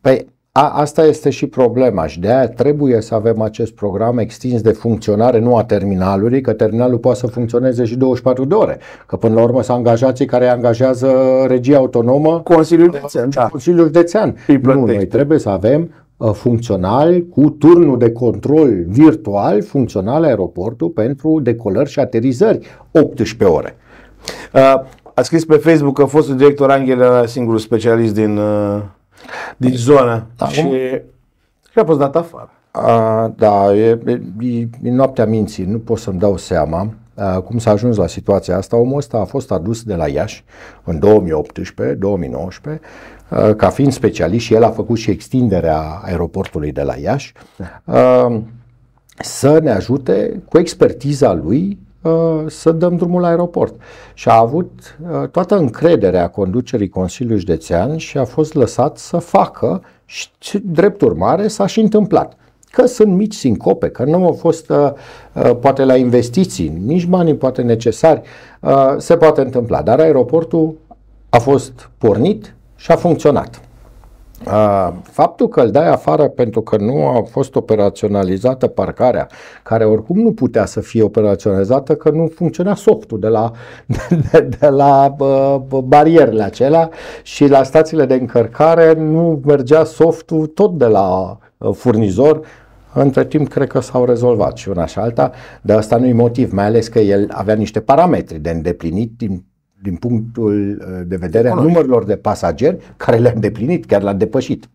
Păi 0.00 0.26
a, 0.52 0.68
asta 0.68 1.04
este 1.04 1.30
și 1.30 1.46
problema 1.46 2.06
și 2.06 2.20
de 2.20 2.28
aia 2.28 2.48
trebuie 2.48 3.00
să 3.00 3.14
avem 3.14 3.40
acest 3.40 3.72
program 3.72 4.18
extins 4.18 4.60
de 4.60 4.70
funcționare, 4.70 5.38
nu 5.38 5.56
a 5.56 5.64
terminalului, 5.64 6.40
că 6.40 6.52
terminalul 6.52 6.98
poate 6.98 7.18
să 7.18 7.26
funcționeze 7.26 7.84
și 7.84 7.96
24 7.96 8.44
de 8.44 8.54
ore, 8.54 8.78
că 9.06 9.16
până 9.16 9.34
la 9.34 9.42
urmă 9.42 9.62
sunt 9.62 9.76
angajații 9.76 10.26
care 10.26 10.48
angajează 10.48 11.12
regia 11.46 11.76
autonomă. 11.76 12.40
Consiliul 12.44 12.92
Județean, 12.94 13.30
da. 13.30 13.46
Consiliul 13.46 13.84
Județean. 13.84 14.36
Nu, 14.62 14.84
noi 14.84 15.06
trebuie 15.06 15.38
să 15.38 15.48
avem 15.48 15.80
uh, 15.80 16.09
funcțional 16.32 17.22
cu 17.22 17.50
turnul 17.50 17.98
de 17.98 18.12
control 18.12 18.84
virtual, 18.86 19.62
funcțional 19.62 20.24
aeroportul 20.24 20.88
pentru 20.88 21.40
decolări 21.40 21.90
și 21.90 21.98
aterizări 21.98 22.66
18 22.90 23.44
ore. 23.44 23.76
Uh, 24.54 24.82
a 25.14 25.22
scris 25.22 25.44
pe 25.44 25.56
Facebook 25.56 25.98
că 25.98 26.04
fostul 26.04 26.36
director 26.36 26.70
Angel 26.70 27.00
era 27.00 27.26
singurul 27.26 27.58
specialist 27.58 28.14
din 28.14 28.36
uh, 28.36 28.82
din 29.56 29.76
zonă 29.76 30.26
da, 30.36 30.48
și, 30.48 30.62
și 31.70 31.78
a 31.78 31.84
fost 31.84 31.98
dat 31.98 32.16
afară. 32.16 32.50
A, 32.70 33.32
da, 33.36 33.74
e, 33.74 33.98
e, 34.40 34.68
e 34.82 34.90
noaptea 34.90 35.26
minții, 35.26 35.64
nu 35.64 35.78
pot 35.78 35.98
să-mi 35.98 36.18
dau 36.18 36.36
seama 36.36 36.78
a, 36.78 36.88
cum 37.44 37.58
s-a 37.58 37.70
ajuns 37.70 37.96
la 37.96 38.06
situația 38.06 38.56
asta. 38.56 38.76
Omul 38.76 38.96
ăsta 38.96 39.18
a 39.18 39.24
fost 39.24 39.50
adus 39.50 39.82
de 39.82 39.94
la 39.94 40.08
Iași 40.08 40.44
în 40.84 41.00
2018-2019 42.76 42.78
ca 43.56 43.68
fiind 43.68 43.92
specialist 43.92 44.44
și 44.44 44.54
el 44.54 44.62
a 44.62 44.70
făcut 44.70 44.96
și 44.96 45.10
extinderea 45.10 45.80
aeroportului 46.04 46.72
de 46.72 46.82
la 46.82 46.96
Iași 46.96 47.32
a, 47.84 48.42
să 49.18 49.58
ne 49.62 49.70
ajute 49.70 50.42
cu 50.48 50.58
expertiza 50.58 51.32
lui 51.32 51.78
Uh, 52.02 52.44
să 52.46 52.72
dăm 52.72 52.96
drumul 52.96 53.20
la 53.20 53.28
aeroport. 53.28 53.74
Și 54.14 54.28
a 54.28 54.38
avut 54.38 54.98
uh, 55.10 55.28
toată 55.28 55.56
încrederea 55.56 56.28
conducerii 56.28 56.88
Consiliului 56.88 57.40
Județean 57.40 57.96
și 57.96 58.18
a 58.18 58.24
fost 58.24 58.54
lăsat 58.54 58.98
să 58.98 59.18
facă 59.18 59.82
și 60.04 60.58
drept 60.64 61.00
urmare 61.00 61.48
s-a 61.48 61.66
și 61.66 61.80
întâmplat. 61.80 62.36
Că 62.70 62.86
sunt 62.86 63.12
mici 63.14 63.34
sincope, 63.34 63.88
că 63.88 64.04
nu 64.04 64.24
au 64.24 64.32
fost 64.32 64.70
uh, 64.70 64.92
poate 65.60 65.84
la 65.84 65.96
investiții, 65.96 66.80
nici 66.84 67.06
banii 67.06 67.34
poate 67.34 67.62
necesari, 67.62 68.22
se 68.96 69.16
poate 69.16 69.40
întâmpla. 69.40 69.82
Dar 69.82 70.00
aeroportul 70.00 70.74
a 71.28 71.38
fost 71.38 71.90
pornit 71.98 72.54
și 72.76 72.90
a 72.90 72.96
funcționat. 72.96 73.60
Faptul 75.02 75.48
că 75.48 75.60
îl 75.60 75.70
dai 75.70 75.88
afară 75.88 76.28
pentru 76.28 76.60
că 76.60 76.76
nu 76.76 77.06
a 77.06 77.22
fost 77.30 77.54
operaționalizată 77.54 78.66
parcarea, 78.66 79.28
care 79.62 79.84
oricum 79.84 80.18
nu 80.18 80.32
putea 80.32 80.64
să 80.64 80.80
fie 80.80 81.02
operaționalizată, 81.02 81.94
că 81.94 82.10
nu 82.10 82.30
funcționa 82.34 82.74
softul 82.74 83.18
de 83.18 83.28
la, 83.28 83.50
de, 84.32 84.48
de 84.58 84.68
la 84.68 85.14
bă, 85.16 85.60
barierele 85.84 86.42
acelea 86.42 86.90
și 87.22 87.46
la 87.46 87.62
stațiile 87.62 88.04
de 88.04 88.14
încărcare 88.14 88.92
nu 88.92 89.40
mergea 89.44 89.84
softul 89.84 90.46
tot 90.46 90.78
de 90.78 90.86
la 90.86 91.38
furnizor, 91.72 92.40
între 92.94 93.24
timp, 93.24 93.48
cred 93.48 93.68
că 93.68 93.80
s-au 93.80 94.04
rezolvat 94.04 94.56
și 94.56 94.68
una 94.68 94.86
și 94.86 94.98
alta, 94.98 95.32
dar 95.62 95.76
asta 95.76 95.96
nu 95.96 96.06
e 96.06 96.12
motiv, 96.12 96.52
mai 96.52 96.64
ales 96.64 96.88
că 96.88 96.98
el 96.98 97.30
avea 97.32 97.54
niște 97.54 97.80
parametri 97.80 98.38
de 98.38 98.50
îndeplinit 98.50 99.12
din 99.16 99.44
din 99.82 99.94
punctul 99.94 100.78
uh, 100.80 101.00
de 101.06 101.16
vedere 101.16 101.48
a 101.48 101.54
numărilor 101.54 102.04
de 102.04 102.16
pasageri 102.16 102.76
care 102.96 103.16
le-a 103.16 103.32
îndeplinit, 103.34 103.86
chiar 103.86 104.02
l-a 104.02 104.12
depășit. 104.12 104.68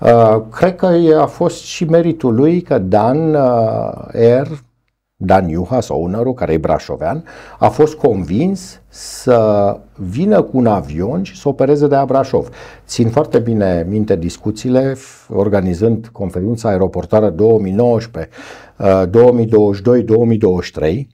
Uh, 0.00 0.42
cred 0.50 0.76
că 0.76 0.86
a 1.20 1.26
fost 1.26 1.62
și 1.62 1.84
meritul 1.84 2.34
lui 2.34 2.60
că 2.60 2.78
Dan 2.78 3.34
uh, 3.34 3.40
Air, 4.12 4.46
Dan 5.18 5.48
Iuhas, 5.48 5.88
ownerul, 5.88 6.34
care 6.34 6.52
e 6.52 6.58
brașovean, 6.58 7.24
a 7.58 7.68
fost 7.68 7.94
convins 7.94 8.80
să 8.88 9.80
vină 9.94 10.42
cu 10.42 10.56
un 10.56 10.66
avion 10.66 11.22
și 11.22 11.36
să 11.36 11.48
opereze 11.48 11.86
de 11.86 11.94
la 11.94 12.04
Brașov. 12.04 12.48
Țin 12.86 13.08
foarte 13.08 13.38
bine 13.38 13.86
minte 13.88 14.16
discuțiile 14.16 14.96
organizând 15.28 16.08
conferința 16.12 16.68
aeroportară 16.68 17.30
2019, 17.30 18.30
2022, 19.10 20.02
2023 20.02 21.08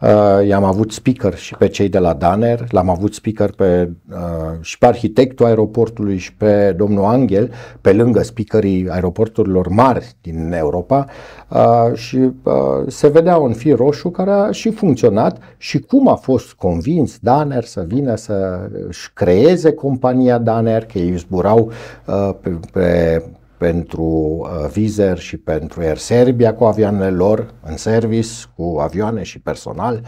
Uh, 0.00 0.46
i-am 0.46 0.64
avut 0.64 0.92
speaker 0.92 1.36
și 1.36 1.54
pe 1.54 1.68
cei 1.68 1.88
de 1.88 1.98
la 1.98 2.12
Daner, 2.12 2.66
l-am 2.70 2.88
avut 2.88 3.14
speaker 3.14 3.50
pe, 3.50 3.90
uh, 4.12 4.16
și 4.60 4.78
pe 4.78 4.86
arhitectul 4.86 5.46
aeroportului 5.46 6.16
și 6.16 6.34
pe 6.34 6.72
domnul 6.72 7.04
Angel, 7.04 7.52
pe 7.80 7.92
lângă 7.92 8.22
speakerii 8.22 8.88
aeroporturilor 8.90 9.68
mari 9.68 10.16
din 10.20 10.52
Europa 10.52 11.06
uh, 11.48 11.94
și 11.94 12.16
uh, 12.16 12.52
se 12.86 13.08
vedea 13.08 13.36
un 13.36 13.52
fir 13.52 13.76
roșu 13.76 14.08
care 14.08 14.30
a 14.30 14.50
și 14.50 14.70
funcționat 14.70 15.38
și 15.56 15.78
cum 15.78 16.08
a 16.08 16.14
fost 16.14 16.52
convins 16.52 17.18
Daner 17.18 17.64
să 17.64 17.84
vină 17.86 18.14
să 18.16 18.68
își 18.88 19.10
creeze 19.12 19.72
compania 19.72 20.38
Daner, 20.38 20.84
că 20.84 20.98
ei 20.98 21.16
zburau 21.16 21.72
uh, 22.06 22.30
pe, 22.40 22.58
pe 22.72 23.22
pentru 23.58 24.02
uh, 24.02 24.68
Vizer 24.70 25.18
și 25.18 25.36
pentru 25.36 25.80
Air 25.80 25.96
Serbia 25.96 26.54
cu 26.54 26.64
avioanele 26.64 27.10
lor 27.10 27.54
în 27.62 27.76
service, 27.76 28.28
cu 28.56 28.78
avioane 28.80 29.22
și 29.22 29.40
personal. 29.40 30.00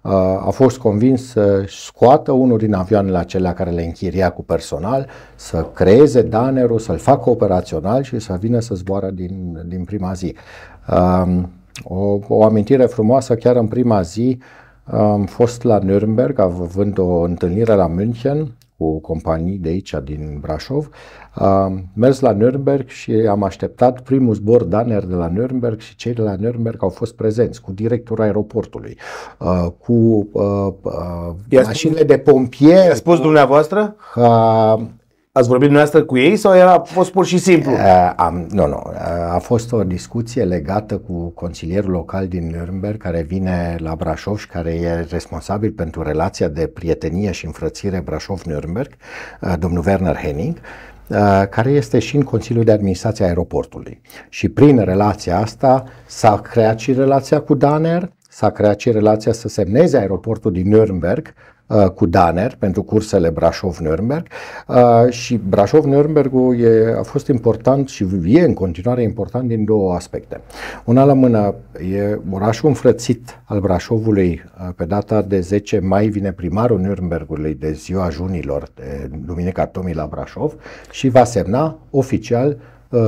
Uh, 0.00 0.12
a 0.46 0.50
fost 0.50 0.78
convins 0.78 1.28
să 1.28 1.64
scoată 1.66 2.32
unul 2.32 2.58
din 2.58 2.74
avioanele 2.74 3.18
acelea 3.18 3.52
care 3.52 3.70
le 3.70 3.82
închiria 3.82 4.30
cu 4.30 4.42
personal, 4.42 5.08
să 5.34 5.66
creeze 5.74 6.22
danerul, 6.22 6.78
să-l 6.78 6.98
facă 6.98 7.30
operațional 7.30 8.02
și 8.02 8.18
să 8.18 8.36
vină 8.40 8.60
să 8.60 8.74
zboară 8.74 9.10
din, 9.10 9.62
din 9.66 9.84
prima 9.84 10.12
zi. 10.12 10.34
Um, 10.88 11.50
o, 11.84 12.18
o 12.28 12.44
amintire 12.44 12.84
frumoasă, 12.86 13.34
chiar 13.34 13.56
în 13.56 13.66
prima 13.66 14.02
zi, 14.02 14.38
am 14.84 15.24
fost 15.24 15.62
la 15.62 15.78
Nürnberg, 15.78 16.34
având 16.36 16.98
o 16.98 17.20
întâlnire 17.20 17.74
la 17.74 17.86
München 17.86 18.52
cu 18.76 19.00
companii 19.00 19.58
de 19.58 19.68
aici, 19.68 19.94
din 20.04 20.38
Brașov. 20.40 20.88
Am 21.34 21.88
mers 21.94 22.20
la 22.20 22.36
Nürnberg 22.36 22.86
și 22.86 23.12
am 23.12 23.42
așteptat 23.42 24.00
primul 24.00 24.34
zbor 24.34 24.62
Daner 24.62 25.04
de 25.04 25.14
la 25.14 25.32
Nürnberg 25.32 25.78
și 25.78 25.96
cei 25.96 26.12
de 26.12 26.22
la 26.22 26.36
Nürnberg 26.36 26.76
au 26.78 26.88
fost 26.88 27.14
prezenți 27.14 27.60
cu 27.60 27.72
directorul 27.72 28.24
aeroportului, 28.24 28.98
uh, 29.38 29.66
cu 29.78 30.28
uh, 30.32 30.72
uh, 30.82 31.62
mașinile 31.64 32.02
de 32.02 32.18
pompieri. 32.18 32.86
I-a 32.86 32.94
spus 32.94 33.20
dumneavoastră? 33.20 33.96
Uh, 34.16 34.80
Ați 35.34 35.48
vorbit 35.48 35.66
dumneavoastră 35.68 36.04
cu 36.04 36.18
ei 36.18 36.36
sau 36.36 36.54
era 36.54 36.72
a 36.72 36.78
fost 36.78 37.10
pur 37.10 37.26
și 37.26 37.38
simplu? 37.38 37.70
Uh, 37.70 38.12
am, 38.16 38.46
nu, 38.50 38.66
nu. 38.66 38.82
A 39.30 39.38
fost 39.38 39.72
o 39.72 39.82
discuție 39.82 40.44
legată 40.44 40.98
cu 40.98 41.28
consilierul 41.28 41.90
local 41.90 42.28
din 42.28 42.56
Nürnberg 42.56 42.96
care 42.96 43.22
vine 43.22 43.76
la 43.78 43.94
Brașov 43.94 44.38
și 44.38 44.46
care 44.46 44.70
e 44.74 45.06
responsabil 45.10 45.70
pentru 45.70 46.02
relația 46.02 46.48
de 46.48 46.66
prietenie 46.66 47.30
și 47.30 47.46
înfrățire 47.46 48.04
Brașov-Nürnberg, 48.04 48.90
uh, 49.40 49.54
domnul 49.58 49.84
Werner 49.86 50.16
Henning 50.16 50.56
uh, 50.56 50.91
care 51.50 51.70
este 51.70 51.98
și 51.98 52.16
în 52.16 52.22
Consiliul 52.22 52.64
de 52.64 52.72
Administrație 52.72 53.24
a 53.24 53.28
aeroportului. 53.28 54.00
Și 54.28 54.48
prin 54.48 54.78
relația 54.78 55.38
asta 55.38 55.84
s-a 56.06 56.40
creat 56.40 56.78
și 56.78 56.92
relația 56.92 57.40
cu 57.40 57.54
Daner, 57.54 58.12
s-a 58.28 58.50
creat 58.50 58.80
și 58.80 58.90
relația 58.90 59.32
să 59.32 59.48
semneze 59.48 59.98
aeroportul 59.98 60.52
din 60.52 60.74
Nürnberg 60.74 61.22
Uh, 61.22 61.51
cu 61.94 62.06
Daner 62.06 62.56
pentru 62.58 62.82
cursele 62.82 63.30
Brașov-Nürnberg 63.30 64.22
uh, 64.66 65.10
și 65.10 65.40
Brașov-Nürnbergul 65.48 66.60
e, 66.60 66.94
a 66.98 67.02
fost 67.02 67.26
important 67.26 67.88
și 67.88 68.06
e 68.24 68.40
în 68.40 68.54
continuare 68.54 69.02
important 69.02 69.48
din 69.48 69.64
două 69.64 69.94
aspecte. 69.94 70.40
Una 70.84 71.04
la 71.04 71.12
mână 71.12 71.54
e 71.92 72.18
orașul 72.30 72.68
înfrățit 72.68 73.40
al 73.44 73.60
Brașovului 73.60 74.42
uh, 74.58 74.68
pe 74.76 74.84
data 74.84 75.22
de 75.22 75.40
10 75.40 75.78
mai 75.78 76.08
vine 76.08 76.32
primarul 76.32 76.80
Nürnbergului 76.80 77.58
de 77.58 77.72
ziua 77.72 78.08
junilor 78.08 78.68
de 78.74 79.10
Duminica 79.26 79.66
Tomii 79.66 79.94
la 79.94 80.06
Brașov 80.06 80.54
și 80.90 81.08
va 81.08 81.24
semna 81.24 81.78
oficial 81.90 82.56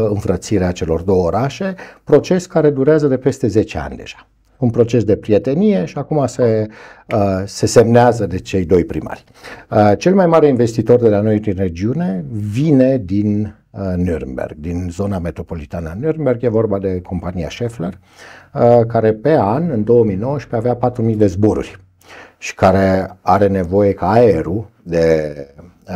înfrățirea 0.08 0.72
celor 0.72 1.00
două 1.00 1.26
orașe, 1.26 1.74
proces 2.04 2.46
care 2.46 2.70
durează 2.70 3.06
de 3.06 3.16
peste 3.16 3.46
10 3.46 3.78
ani 3.78 3.96
deja 3.96 4.26
un 4.64 4.70
proces 4.70 5.04
de 5.04 5.16
prietenie 5.16 5.84
și 5.84 5.98
acum 5.98 6.26
se, 6.26 6.66
uh, 7.14 7.42
se 7.44 7.66
semnează 7.66 8.26
de 8.26 8.38
cei 8.38 8.64
doi 8.64 8.84
primari. 8.84 9.24
Uh, 9.70 9.92
cel 9.98 10.14
mai 10.14 10.26
mare 10.26 10.46
investitor 10.46 11.00
de 11.00 11.08
la 11.08 11.20
noi 11.20 11.40
din 11.40 11.54
regiune 11.56 12.24
vine 12.30 13.02
din 13.04 13.54
uh, 13.70 13.80
Nürnberg, 13.96 14.56
din 14.56 14.88
zona 14.90 15.18
metropolitană 15.18 15.88
a 15.88 15.96
Nürnberg, 15.96 16.40
e 16.40 16.48
vorba 16.48 16.78
de 16.78 17.00
compania 17.00 17.48
Scheffler, 17.48 17.98
care 18.86 19.12
pe 19.12 19.36
an, 19.38 19.70
în 19.70 19.84
2019, 19.84 20.70
avea 20.70 20.90
4.000 21.10 21.16
de 21.16 21.26
zboruri 21.26 21.78
și 22.38 22.54
care 22.54 23.16
are 23.20 23.46
nevoie 23.46 23.92
ca 23.92 24.10
aerul 24.10 24.68
de, 24.82 25.34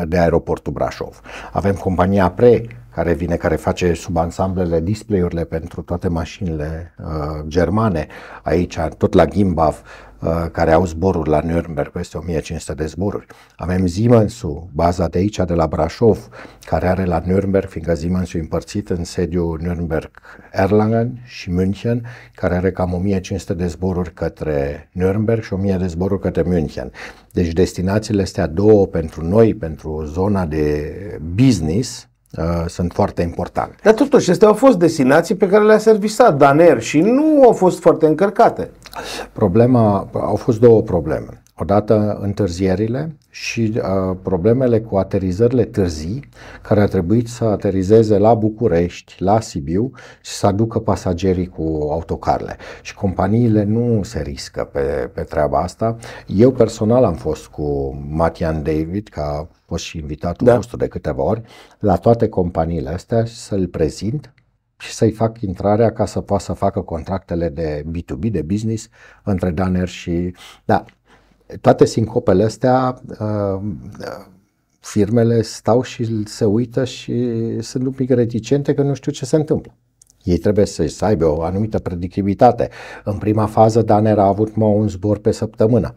de 0.08 0.18
aeroportul 0.18 0.72
Brașov. 0.72 1.20
Avem 1.52 1.74
compania 1.74 2.30
Pre, 2.30 2.62
care 2.94 3.12
vine, 3.12 3.36
care 3.36 3.56
face 3.56 3.92
subansamblele, 3.92 4.80
display-urile 4.80 5.44
pentru 5.44 5.82
toate 5.82 6.08
mașinile 6.08 6.94
uh, 6.98 7.06
germane, 7.46 8.06
aici, 8.42 8.78
tot 8.98 9.12
la 9.12 9.26
Gimbav, 9.26 9.82
uh, 10.20 10.46
care 10.52 10.72
au 10.72 10.86
zboruri 10.86 11.28
la 11.28 11.40
Nürnberg, 11.42 11.92
peste 11.92 12.18
1500 12.18 12.74
de 12.74 12.86
zboruri. 12.86 13.26
Avem 13.56 13.86
Siemens-ul, 13.86 14.68
baza 14.72 15.08
de 15.08 15.18
aici, 15.18 15.36
de 15.46 15.54
la 15.54 15.66
Brașov, 15.66 16.28
care 16.64 16.88
are 16.88 17.04
la 17.04 17.22
Nürnberg, 17.22 17.68
fiindcă 17.68 17.94
Siemens-ul 17.94 18.40
e 18.40 18.42
împărțit 18.42 18.90
în 18.90 19.04
sediul 19.04 19.60
Nürnberg 19.62 20.10
Erlangen 20.52 21.20
și 21.24 21.50
München, 21.50 22.06
care 22.34 22.54
are 22.54 22.70
cam 22.70 22.92
1500 22.92 23.54
de 23.54 23.66
zboruri 23.66 24.12
către 24.12 24.88
Nürnberg 25.00 25.40
și 25.42 25.52
1000 25.52 25.76
de 25.76 25.86
zboruri 25.86 26.20
către 26.20 26.42
München. 26.42 26.92
Deci 27.32 27.52
destinațiile 27.52 28.22
astea 28.22 28.46
două 28.46 28.86
pentru 28.86 29.24
noi, 29.24 29.54
pentru 29.54 30.04
zona 30.04 30.46
de 30.46 30.94
business, 31.34 32.07
uh, 32.36 32.64
sunt 32.66 32.92
foarte 32.92 33.22
importante. 33.22 33.76
Dar 33.82 33.94
totuși, 33.94 34.28
acestea 34.28 34.48
au 34.48 34.54
fost 34.54 34.78
destinații 34.78 35.34
pe 35.34 35.48
care 35.48 35.64
le-a 35.64 35.78
servisat 35.78 36.36
Daner 36.36 36.80
și 36.80 37.00
nu 37.00 37.42
au 37.42 37.52
fost 37.52 37.80
foarte 37.80 38.06
încărcate. 38.06 38.70
Problema, 39.32 40.08
au 40.12 40.36
fost 40.36 40.60
două 40.60 40.82
probleme. 40.82 41.42
Odată 41.60 42.18
întârzierile 42.22 43.16
și 43.30 43.72
uh, 43.76 44.16
problemele 44.22 44.80
cu 44.80 44.96
aterizările 44.96 45.64
târzii, 45.64 46.28
care 46.62 46.80
a 46.80 46.86
trebuit 46.86 47.28
să 47.28 47.44
aterizeze 47.44 48.18
la 48.18 48.34
București, 48.34 49.14
la 49.18 49.40
Sibiu 49.40 49.90
și 50.22 50.32
să 50.32 50.46
aducă 50.46 50.78
pasagerii 50.78 51.46
cu 51.46 51.88
autocarele. 51.90 52.56
Și 52.82 52.94
companiile 52.94 53.64
nu 53.64 54.02
se 54.02 54.20
riscă 54.20 54.68
pe, 54.72 55.10
pe 55.14 55.22
treaba 55.22 55.58
asta. 55.58 55.96
Eu 56.26 56.50
personal 56.50 57.04
am 57.04 57.14
fost 57.14 57.46
cu 57.46 57.98
Matian 58.10 58.62
David, 58.62 59.08
ca 59.08 59.48
fost 59.68 59.84
și 59.84 59.98
invitatul 59.98 60.46
da. 60.46 60.54
nostru 60.54 60.76
de 60.76 60.88
câteva 60.88 61.22
ori, 61.22 61.42
la 61.78 61.96
toate 61.96 62.28
companiile 62.28 62.88
astea 62.88 63.24
să-l 63.24 63.66
prezint 63.66 64.34
și 64.78 64.92
să-i 64.92 65.10
fac 65.10 65.40
intrarea 65.40 65.92
ca 65.92 66.06
să 66.06 66.20
poată 66.20 66.42
să 66.42 66.52
facă 66.52 66.80
contractele 66.80 67.48
de 67.48 67.84
B2B, 67.90 68.30
de 68.30 68.42
business, 68.42 68.88
între 69.24 69.50
Danner 69.50 69.88
și... 69.88 70.34
Da, 70.64 70.84
toate 71.60 71.84
sincopele 71.84 72.44
astea, 72.44 73.02
uh, 73.20 73.60
firmele 74.80 75.42
stau 75.42 75.82
și 75.82 76.26
se 76.26 76.44
uită 76.44 76.84
și 76.84 77.36
sunt 77.60 77.86
un 77.86 77.92
pic 77.92 78.10
reticente 78.10 78.74
că 78.74 78.82
nu 78.82 78.94
știu 78.94 79.12
ce 79.12 79.24
se 79.24 79.36
întâmplă. 79.36 79.74
Ei 80.28 80.38
trebuie 80.38 80.64
să, 80.64 80.86
să 80.86 81.04
aibă 81.04 81.26
o 81.26 81.42
anumită 81.42 81.78
predictibilitate. 81.78 82.68
În 83.04 83.18
prima 83.18 83.46
fază, 83.46 83.82
Daner 83.82 84.18
a 84.18 84.26
avut 84.26 84.54
mă, 84.56 84.64
un 84.66 84.88
zbor 84.88 85.18
pe 85.18 85.30
săptămână. 85.30 85.94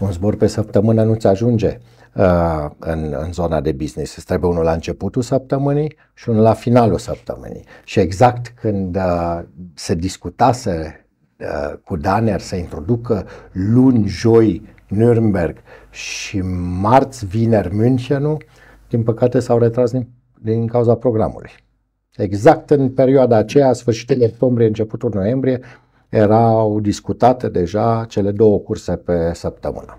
Un 0.00 0.12
zbor 0.12 0.36
pe 0.36 0.46
săptămână 0.46 1.02
nu-ți 1.02 1.26
ajunge 1.26 1.78
uh, 2.14 2.70
în, 2.78 3.14
în 3.18 3.32
zona 3.32 3.60
de 3.60 3.72
business. 3.72 4.16
Îți 4.16 4.26
trebuie 4.26 4.50
unul 4.50 4.64
la 4.64 4.72
începutul 4.72 5.22
săptămânii 5.22 5.96
și 6.14 6.28
unul 6.28 6.42
la 6.42 6.52
finalul 6.52 6.98
săptămânii. 6.98 7.64
Și 7.84 8.00
exact 8.00 8.54
când 8.60 8.96
uh, 8.96 9.40
se 9.74 9.94
discutase 9.94 11.06
uh, 11.40 11.78
cu 11.84 11.96
Daner 11.96 12.40
să 12.40 12.56
introducă 12.56 13.26
luni, 13.52 14.06
joi 14.06 14.62
Nürnberg 14.96 15.54
și 15.90 16.40
marți, 16.80 17.26
vineri 17.26 17.70
Münchenul, 17.70 18.36
din 18.88 19.02
păcate 19.02 19.40
s-au 19.40 19.58
retras 19.58 19.90
din, 19.90 20.08
din 20.40 20.66
cauza 20.66 20.94
programului. 20.94 21.50
Exact 22.18 22.70
în 22.70 22.88
perioada 22.88 23.36
aceea, 23.36 23.72
sfârșitul 23.72 24.16
octombrie, 24.22 24.66
începutul 24.66 25.10
noiembrie, 25.14 25.60
erau 26.08 26.80
discutate 26.80 27.48
deja 27.48 28.04
cele 28.08 28.30
două 28.30 28.58
curse 28.58 28.92
pe 28.92 29.30
săptămână. 29.34 29.98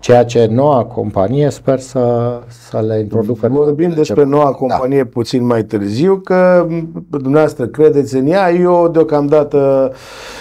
Ceea 0.00 0.24
ce 0.24 0.46
noua 0.50 0.84
companie 0.84 1.50
sper 1.50 1.78
să, 1.78 2.38
să 2.48 2.80
le 2.80 2.98
introducă. 2.98 3.48
Vorbim 3.48 3.90
despre 3.90 4.24
noua 4.24 4.44
da. 4.44 4.50
companie 4.50 5.02
da. 5.02 5.08
puțin 5.12 5.46
mai 5.46 5.64
târziu, 5.64 6.16
că 6.16 6.66
dumneavoastră 7.10 7.66
credeți 7.66 8.16
în 8.16 8.26
ea, 8.26 8.52
eu 8.52 8.88
deocamdată 8.88 9.92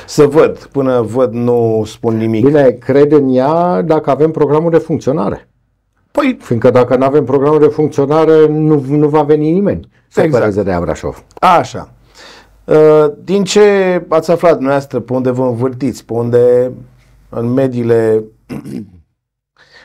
să 0.08 0.26
văd, 0.26 0.58
până 0.58 1.02
văd 1.02 1.34
nu 1.34 1.84
spun 1.86 2.18
nimic. 2.18 2.46
Bine, 2.46 2.70
cred 2.72 3.12
în 3.12 3.36
ea 3.36 3.82
dacă 3.82 4.10
avem 4.10 4.32
programul 4.32 4.72
de 4.72 4.78
funcționare. 4.78 5.50
Păi, 6.16 6.38
Fiindcă 6.42 6.70
dacă 6.70 6.96
nu 6.96 7.06
avem 7.06 7.24
programul 7.24 7.60
de 7.60 7.68
funcționare, 7.68 8.48
nu, 8.48 8.86
nu 8.88 9.08
va 9.08 9.24
veni 9.24 9.52
nimeni 9.52 9.90
să 10.08 10.22
exact. 10.22 10.56
de 10.56 10.72
Abrașov. 10.72 11.24
Așa. 11.40 11.94
Uh, 12.66 13.06
din 13.24 13.44
ce 13.44 13.62
ați 14.08 14.32
aflat 14.32 14.54
dumneavoastră, 14.54 15.00
pe 15.00 15.14
unde 15.14 15.32
vă 15.32 15.44
învârtiți, 15.44 16.06
pe 16.06 16.14
unde 16.14 16.72
în 17.30 17.54
mediile 17.54 18.24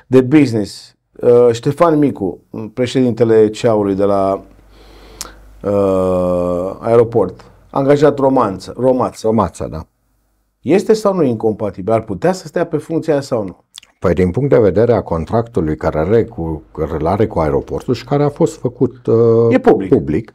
de 0.06 0.20
business. 0.20 0.96
Uh, 1.12 1.48
Ștefan 1.52 1.98
Micu, 1.98 2.40
președintele 2.74 3.48
Ceaului 3.48 3.94
de 3.94 4.04
la 4.04 4.42
uh, 5.62 6.76
aeroport, 6.78 7.44
angajat 7.70 8.18
romanță, 8.18 8.74
romață. 8.76 9.26
Romața, 9.26 9.66
da. 9.66 9.86
Este 10.60 10.92
sau 10.92 11.14
nu 11.14 11.22
incompatibil? 11.22 11.92
Ar 11.92 12.02
putea 12.02 12.32
să 12.32 12.46
stea 12.46 12.66
pe 12.66 12.76
funcția 12.76 13.20
sau 13.20 13.44
nu? 13.44 13.64
Păi 14.06 14.14
din 14.14 14.30
punct 14.30 14.50
de 14.50 14.58
vedere 14.58 14.92
a 14.92 15.00
contractului 15.00 15.76
care 15.76 15.98
are 15.98 16.24
cu, 16.24 16.62
care 16.72 17.08
are 17.08 17.26
cu 17.26 17.38
aeroportul 17.38 17.94
și 17.94 18.04
care 18.04 18.22
a 18.22 18.28
fost 18.28 18.56
făcut 18.56 19.06
uh, 19.06 19.54
e 19.54 19.58
public, 19.58 19.88
public 19.88 20.32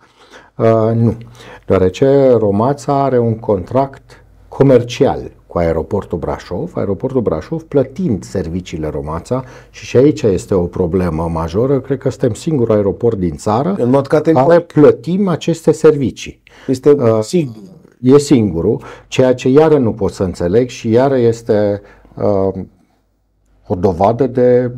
uh, 0.56 0.92
nu. 0.96 1.18
Deoarece 1.66 2.30
Romața 2.30 3.04
are 3.04 3.20
un 3.20 3.40
contract 3.40 4.24
comercial 4.48 5.32
cu 5.48 5.58
aeroportul 5.58 6.18
Brașov, 6.18 6.72
aeroportul 6.76 7.22
Brașov 7.22 7.62
plătind 7.62 8.24
serviciile 8.24 8.88
Romața 8.88 9.44
și 9.70 9.86
și 9.86 9.98
aici 9.98 10.22
este 10.22 10.54
o 10.54 10.66
problemă 10.66 11.30
majoră, 11.34 11.80
cred 11.80 11.98
că 11.98 12.10
suntem 12.10 12.34
singurul 12.34 12.76
aeroport 12.76 13.18
din 13.18 13.36
țară 13.36 13.76
în 13.78 13.90
mod 13.90 14.08
categoric. 14.08 14.48
care 14.50 14.62
plătim 14.62 15.28
aceste 15.28 15.72
servicii. 15.72 16.42
Este 16.68 16.92
uh, 16.92 17.20
sigur. 17.22 17.56
E 18.02 18.18
singurul, 18.18 18.82
ceea 19.08 19.34
ce 19.34 19.50
iară 19.50 19.78
nu 19.78 19.94
pot 19.94 20.12
să 20.12 20.24
înțeleg 20.24 20.70
și 20.70 20.90
iară 20.90 21.18
este 21.18 21.82
uh, 22.16 22.64
o 23.68 23.76
dovadă 23.76 24.28
de, 24.28 24.72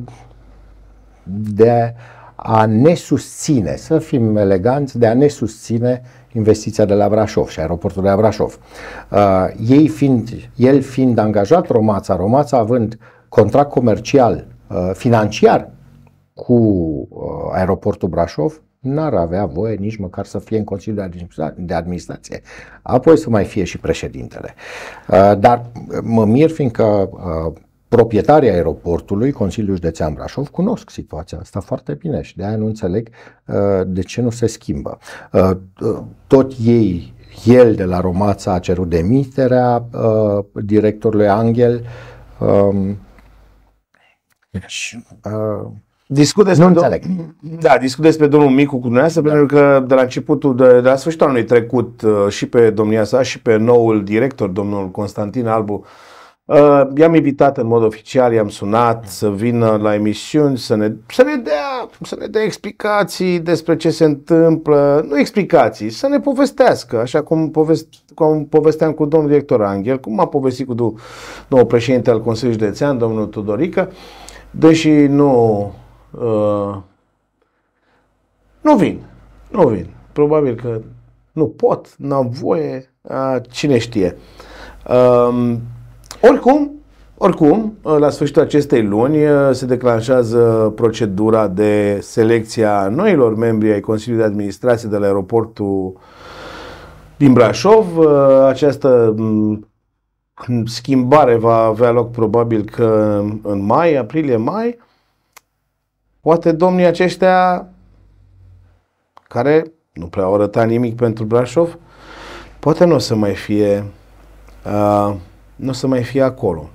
de 1.53 1.95
a 2.35 2.65
ne 2.65 2.93
susține, 2.93 3.75
să 3.75 3.99
fim 3.99 4.37
eleganți, 4.37 4.97
de 4.97 5.07
a 5.07 5.13
ne 5.13 5.27
susține 5.27 6.01
investiția 6.33 6.85
de 6.85 6.93
la 6.93 7.09
Brașov 7.09 7.47
și 7.47 7.59
aeroportul 7.59 8.01
de 8.01 8.09
la 8.09 8.15
Brașov. 8.15 8.59
Uh, 9.11 9.45
ei 9.67 9.87
fiind, 9.87 10.29
el 10.55 10.81
fiind 10.81 11.17
angajat 11.17 11.67
Romața, 11.67 12.15
Romața 12.15 12.57
având 12.57 12.97
contract 13.29 13.69
comercial, 13.69 14.45
uh, 14.69 14.91
financiar 14.93 15.69
cu 16.33 16.53
uh, 16.53 17.19
aeroportul 17.51 18.09
Brașov, 18.09 18.61
n-ar 18.79 19.13
avea 19.13 19.45
voie 19.45 19.75
nici 19.75 19.97
măcar 19.97 20.25
să 20.25 20.39
fie 20.39 20.57
în 20.57 20.63
Consiliul 20.63 21.09
de 21.57 21.73
Administrație, 21.73 22.41
apoi 22.81 23.17
să 23.17 23.29
mai 23.29 23.43
fie 23.43 23.63
și 23.63 23.77
președintele. 23.77 24.53
Uh, 25.07 25.39
dar 25.39 25.65
mă 26.01 26.25
mir 26.25 26.49
fiindcă 26.49 27.09
uh, 27.11 27.53
proprietarii 27.87 28.49
aeroportului, 28.49 29.31
Consiliul 29.31 29.75
Județean 29.75 30.13
Brașov, 30.13 30.47
cunosc 30.47 30.89
situația 30.89 31.37
asta 31.41 31.59
foarte 31.59 31.93
bine 31.93 32.21
și 32.21 32.37
de 32.37 32.45
aia 32.45 32.57
nu 32.57 32.65
înțeleg 32.65 33.09
uh, 33.45 33.55
de 33.85 34.01
ce 34.01 34.21
nu 34.21 34.29
se 34.29 34.47
schimbă. 34.47 34.97
Uh, 35.31 35.51
uh, 35.81 35.99
tot 36.27 36.51
ei, 36.63 37.13
el 37.45 37.75
de 37.75 37.83
la 37.83 37.99
Romața 37.99 38.53
a 38.53 38.59
cerut 38.59 38.89
demiterea 38.89 39.85
uh, 39.93 40.45
directorului 40.53 41.27
Angel. 41.27 41.85
Um, 42.39 42.97
uh, 45.23 45.71
Discut 46.09 46.45
despre 46.45 46.65
nu 46.65 46.73
înțeleg. 46.73 47.03
Da, 47.59 47.77
discut 47.77 48.03
despre 48.03 48.27
domnul 48.27 48.49
Micu 48.49 48.75
cu 48.75 48.81
dumneavoastră, 48.81 49.21
da. 49.21 49.29
pentru 49.29 49.55
că 49.55 49.83
de 49.87 49.93
la 49.93 50.01
începutul, 50.01 50.55
de, 50.55 50.81
de 50.81 50.87
la 50.87 50.95
sfârșitul 50.95 51.25
anului 51.25 51.45
trecut, 51.45 52.01
uh, 52.01 52.27
și 52.29 52.47
pe 52.47 52.69
domnia 52.69 53.03
sa 53.03 53.21
și 53.21 53.41
pe 53.41 53.55
noul 53.55 54.03
director, 54.03 54.49
domnul 54.49 54.91
Constantin 54.91 55.47
Albu, 55.47 55.73
uh, 55.73 55.85
Uh, 56.47 56.81
i-am 56.95 57.15
invitat 57.15 57.57
în 57.57 57.67
mod 57.67 57.83
oficial, 57.83 58.33
i-am 58.33 58.49
sunat 58.49 59.07
să 59.07 59.31
vină 59.31 59.77
la 59.81 59.93
emisiuni, 59.93 60.57
să 60.57 60.75
ne, 60.75 60.93
să 61.07 61.23
ne, 61.23 61.35
dea, 61.35 61.89
să 62.01 62.15
ne 62.19 62.25
dea 62.27 62.43
explicații 62.43 63.39
despre 63.39 63.75
ce 63.75 63.89
se 63.89 64.03
întâmplă, 64.03 65.05
nu 65.07 65.19
explicații, 65.19 65.89
să 65.89 66.07
ne 66.07 66.19
povestească, 66.19 66.99
așa 66.99 67.21
cum, 67.21 67.49
povest, 67.49 67.87
cum 68.13 68.45
povesteam 68.45 68.91
cu 68.91 69.05
domnul 69.05 69.29
director 69.29 69.63
Angel, 69.63 69.99
cum 69.99 70.19
a 70.19 70.27
povestit 70.27 70.67
cu 70.67 70.73
domnul 70.73 71.67
președinte 71.67 72.09
al 72.09 72.21
Consiliului 72.21 72.61
Județean, 72.61 72.97
domnul 72.97 73.25
Tudorică, 73.25 73.91
deși 74.51 74.91
nu, 74.91 75.61
uh, 76.11 76.77
nu 78.61 78.75
vin, 78.75 79.01
nu 79.51 79.67
vin. 79.67 79.87
Probabil 80.11 80.55
că 80.55 80.81
nu 81.31 81.47
pot, 81.47 81.95
n-am 81.97 82.29
voie, 82.29 82.93
uh, 83.01 83.35
cine 83.49 83.77
știe. 83.77 84.17
Uh, 84.89 85.55
oricum, 86.21 86.71
oricum, 87.17 87.77
la 87.81 88.09
sfârșitul 88.09 88.41
acestei 88.41 88.83
luni 88.83 89.17
se 89.51 89.65
declanșează 89.65 90.73
procedura 90.75 91.47
de 91.47 91.99
selecție 92.01 92.65
a 92.65 92.87
noilor 92.87 93.35
membri 93.35 93.71
ai 93.71 93.79
Consiliului 93.79 94.25
de 94.25 94.31
Administrație 94.31 94.89
de 94.89 94.97
la 94.97 95.05
aeroportul 95.05 95.99
din 97.17 97.33
Brașov. 97.33 97.97
Această 98.47 99.15
schimbare 100.65 101.35
va 101.35 101.55
avea 101.55 101.91
loc 101.91 102.11
probabil 102.11 102.63
că 102.63 103.21
în 103.41 103.65
mai, 103.65 103.95
aprilie-mai. 103.95 104.79
Poate 106.21 106.51
domnii 106.51 106.85
aceștia 106.85 107.67
care 109.27 109.71
nu 109.93 110.05
prea 110.05 110.23
au 110.23 110.33
arătat 110.33 110.67
nimic 110.67 110.95
pentru 110.95 111.23
Brașov, 111.23 111.77
poate 112.59 112.85
nu 112.85 112.95
o 112.95 112.97
să 112.97 113.15
mai 113.15 113.35
fie 113.35 113.85
uh, 114.65 115.15
nu 115.57 115.69
o 115.69 115.73
să 115.73 115.87
mai 115.87 116.03
fie 116.03 116.21
acolo. 116.21 116.69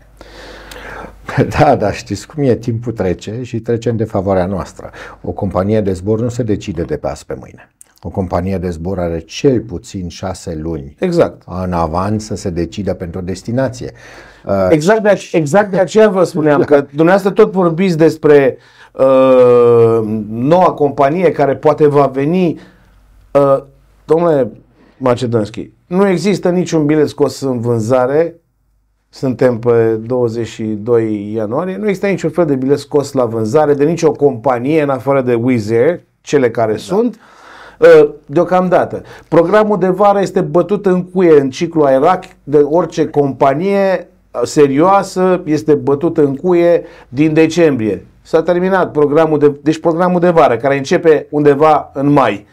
Da, 1.59 1.77
dar 1.77 1.95
știți 1.95 2.27
cum 2.27 2.42
e, 2.42 2.55
timpul 2.55 2.92
trece 2.92 3.40
și 3.42 3.61
trece 3.61 3.90
în 3.90 3.97
defavoarea 3.97 4.47
noastră. 4.47 4.90
O 5.23 5.31
companie 5.31 5.81
de 5.81 5.92
zbor 5.92 6.21
nu 6.21 6.29
se 6.29 6.42
decide 6.42 6.83
de 6.83 6.97
pe 6.97 7.09
azi 7.09 7.27
pe 7.27 7.37
mâine. 7.38 7.71
O 8.03 8.09
companie 8.09 8.59
de 8.59 8.71
zbor 8.71 8.99
are 8.99 9.18
cel 9.18 9.61
puțin 9.61 10.09
șase 10.09 10.55
luni 10.55 10.95
exact. 10.99 11.42
în 11.64 11.73
avans 11.73 12.25
să 12.25 12.35
se 12.35 12.51
decidă 12.51 12.95
pentru 12.95 13.18
o 13.18 13.23
destinație. 13.23 13.92
Uh, 14.47 14.66
exact 14.71 15.03
de, 15.03 15.29
exact 15.33 15.71
de 15.71 15.79
aceea 15.79 16.09
vă 16.09 16.25
spuneam 16.25 16.62
că 16.62 16.77
dumneavoastră 16.95 17.31
tot 17.31 17.53
vorbiți 17.53 17.97
despre 17.97 18.57
uh, 18.92 20.01
noua 20.29 20.73
companie 20.73 21.33
care 21.33 21.57
poate 21.57 21.87
va 21.87 22.07
veni. 22.07 22.61
Uh, 23.31 23.62
domnule 24.05 24.51
Macedonski, 24.97 25.71
nu 25.87 26.09
există 26.09 26.51
niciun 26.51 26.87
bilet 26.87 27.09
scos 27.09 27.40
în 27.40 27.61
vânzare 27.61 28.41
suntem 29.14 29.59
pe 29.59 29.98
22 30.07 31.33
ianuarie, 31.35 31.77
nu 31.77 31.87
există 31.87 32.07
niciun 32.07 32.31
fel 32.31 32.44
de 32.44 32.55
bilet 32.55 32.79
scos 32.79 33.12
la 33.12 33.25
vânzare 33.25 33.75
de 33.75 33.85
nicio 33.85 34.12
companie 34.12 34.83
în 34.83 34.88
afară 34.88 35.20
de 35.20 35.35
Wizz 35.35 35.70
Air, 35.70 36.01
cele 36.20 36.51
care 36.51 36.72
da. 36.72 36.79
sunt, 36.79 37.20
uh, 37.79 38.09
deocamdată. 38.27 39.03
Programul 39.29 39.79
de 39.79 39.88
vară 39.88 40.20
este 40.20 40.40
bătut 40.40 40.87
în 40.87 41.05
cuie 41.05 41.40
în 41.40 41.51
ciclu 41.51 41.83
aerac 41.83 42.25
de 42.42 42.57
orice 42.59 43.07
companie 43.07 44.09
serioasă, 44.42 45.40
este 45.44 45.75
bătut 45.75 46.18
în 46.18 46.37
cuie 46.37 46.85
din 47.09 47.33
decembrie. 47.33 48.07
S-a 48.22 48.42
terminat 48.42 48.90
programul 48.90 49.38
de, 49.38 49.53
deci 49.62 49.81
programul 49.81 50.20
de 50.20 50.31
vară, 50.31 50.57
care 50.57 50.77
începe 50.77 51.27
undeva 51.31 51.90
în 51.94 52.12
mai. 52.12 52.46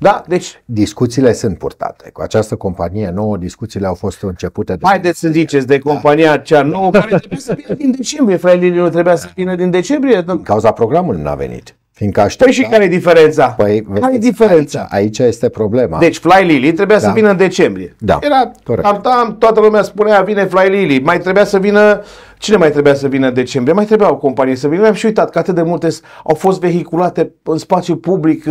Da? 0.00 0.22
Deci... 0.26 0.62
Discuțiile 0.64 1.32
sunt 1.32 1.58
purtate. 1.58 2.10
Cu 2.12 2.20
această 2.20 2.56
companie 2.56 3.10
nouă, 3.14 3.36
discuțiile 3.36 3.86
au 3.86 3.94
fost 3.94 4.22
începute. 4.22 4.72
De 4.72 4.80
Haideți 4.82 5.18
să 5.18 5.28
ziceți 5.28 5.66
de 5.66 5.78
compania 5.78 6.36
cea 6.36 6.62
nouă 6.62 6.90
care 6.90 7.18
trebuie 7.18 7.38
să 7.38 7.56
vină 7.56 7.74
din 7.74 7.90
decembrie. 7.96 8.36
Fly 8.36 8.70
nu 8.70 8.88
trebuia 8.88 9.16
să 9.16 9.28
vină 9.34 9.54
din 9.54 9.70
decembrie. 9.70 10.22
Din 10.26 10.42
cauza 10.42 10.70
programului 10.70 11.22
n-a 11.22 11.34
venit. 11.34 11.74
Fiindcă 11.92 12.20
aștepta... 12.20 12.44
Păi 12.44 12.54
și 12.54 12.70
care 12.70 12.84
e 12.84 12.88
diferența? 12.88 13.46
Păi, 13.46 13.82
care 14.00 14.14
e 14.14 14.18
diferența? 14.18 14.86
Aici, 14.90 15.18
aici 15.20 15.28
este 15.28 15.48
problema. 15.48 15.98
Deci 15.98 16.18
Fly 16.18 16.46
Lily 16.46 16.72
trebuia 16.72 16.98
da. 16.98 17.06
să 17.06 17.12
vină 17.14 17.30
în 17.30 17.36
decembrie. 17.36 17.94
Da. 17.98 18.18
Era 18.20 18.50
Corect. 18.64 18.86
Tam, 18.86 19.00
tam, 19.00 19.36
toată 19.38 19.60
lumea 19.60 19.82
spunea 19.82 20.20
vine 20.20 20.44
Fly 20.44 20.68
Lily. 20.68 21.00
Mai 21.00 21.18
trebuia 21.18 21.44
să 21.44 21.58
vină 21.58 22.02
Cine 22.40 22.56
mai 22.56 22.70
trebuia 22.70 22.94
să 22.94 23.08
vină 23.08 23.26
în 23.26 23.34
decembrie? 23.34 23.74
Mai 23.74 23.84
trebuia 23.84 24.10
o 24.10 24.16
companie 24.16 24.56
să 24.56 24.68
vină. 24.68 24.80
Mi-am 24.80 24.94
și 24.94 25.06
uitat 25.06 25.30
că 25.30 25.38
atât 25.38 25.54
de 25.54 25.62
multe 25.62 25.88
au 26.24 26.34
fost 26.34 26.60
vehiculate 26.60 27.32
în 27.42 27.58
spațiu 27.58 27.96
public, 27.96 28.44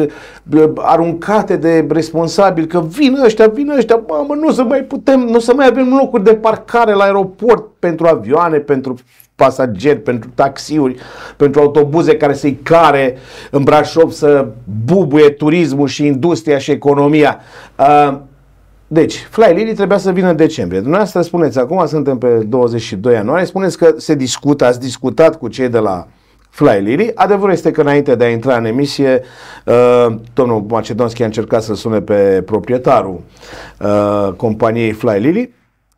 aruncate 0.75 1.55
de 1.55 1.87
responsabili, 1.89 2.67
că 2.67 2.81
vin 2.81 3.17
ăștia, 3.23 3.47
vin 3.47 3.69
ăștia, 3.69 4.01
mamă, 4.07 4.33
nu 4.33 4.51
să 4.51 4.63
mai 4.63 4.81
putem, 4.81 5.19
nu 5.19 5.39
să 5.39 5.53
mai 5.53 5.67
avem 5.67 5.97
locuri 5.99 6.23
de 6.23 6.35
parcare 6.35 6.93
la 6.93 7.03
aeroport 7.03 7.67
pentru 7.79 8.07
avioane, 8.07 8.57
pentru 8.57 8.95
pasageri, 9.35 9.99
pentru 9.99 10.29
taxiuri, 10.35 10.95
pentru 11.37 11.61
autobuze 11.61 12.17
care 12.17 12.33
să-i 12.33 12.59
care 12.63 13.17
în 13.51 13.63
Brașov 13.63 14.11
să 14.11 14.47
bubuie 14.85 15.29
turismul 15.29 15.87
și 15.87 16.05
industria 16.05 16.57
și 16.57 16.71
economia. 16.71 17.39
Uh, 17.79 18.17
deci, 18.91 19.27
Fly 19.29 19.53
Lily 19.53 19.73
trebuia 19.73 19.97
să 19.97 20.11
vină 20.11 20.29
în 20.29 20.35
decembrie. 20.35 20.79
Dumneavoastră 20.79 21.21
spuneți, 21.21 21.59
acum 21.59 21.85
suntem 21.85 22.17
pe 22.17 22.27
22 22.27 23.13
ianuarie, 23.13 23.45
spuneți 23.45 23.77
că 23.77 23.93
se 23.97 24.15
discută, 24.15 24.65
ați 24.65 24.79
discutat 24.79 25.37
cu 25.37 25.47
cei 25.47 25.69
de 25.69 25.77
la 25.77 26.07
Fly 26.49 26.79
Lily. 26.81 27.11
Adevărul 27.15 27.51
este 27.51 27.71
că 27.71 27.81
înainte 27.81 28.15
de 28.15 28.23
a 28.23 28.29
intra 28.29 28.57
în 28.57 28.65
emisie, 28.65 29.21
uh, 29.65 30.15
domnul 30.33 30.65
Macedonski 30.67 31.21
a 31.21 31.25
încercat 31.25 31.63
să 31.63 31.75
sune 31.75 32.01
pe 32.01 32.41
proprietarul 32.45 33.21
uh, 33.79 34.33
companiei 34.35 34.91
Fly 34.91 35.19
Lily. 35.19 35.53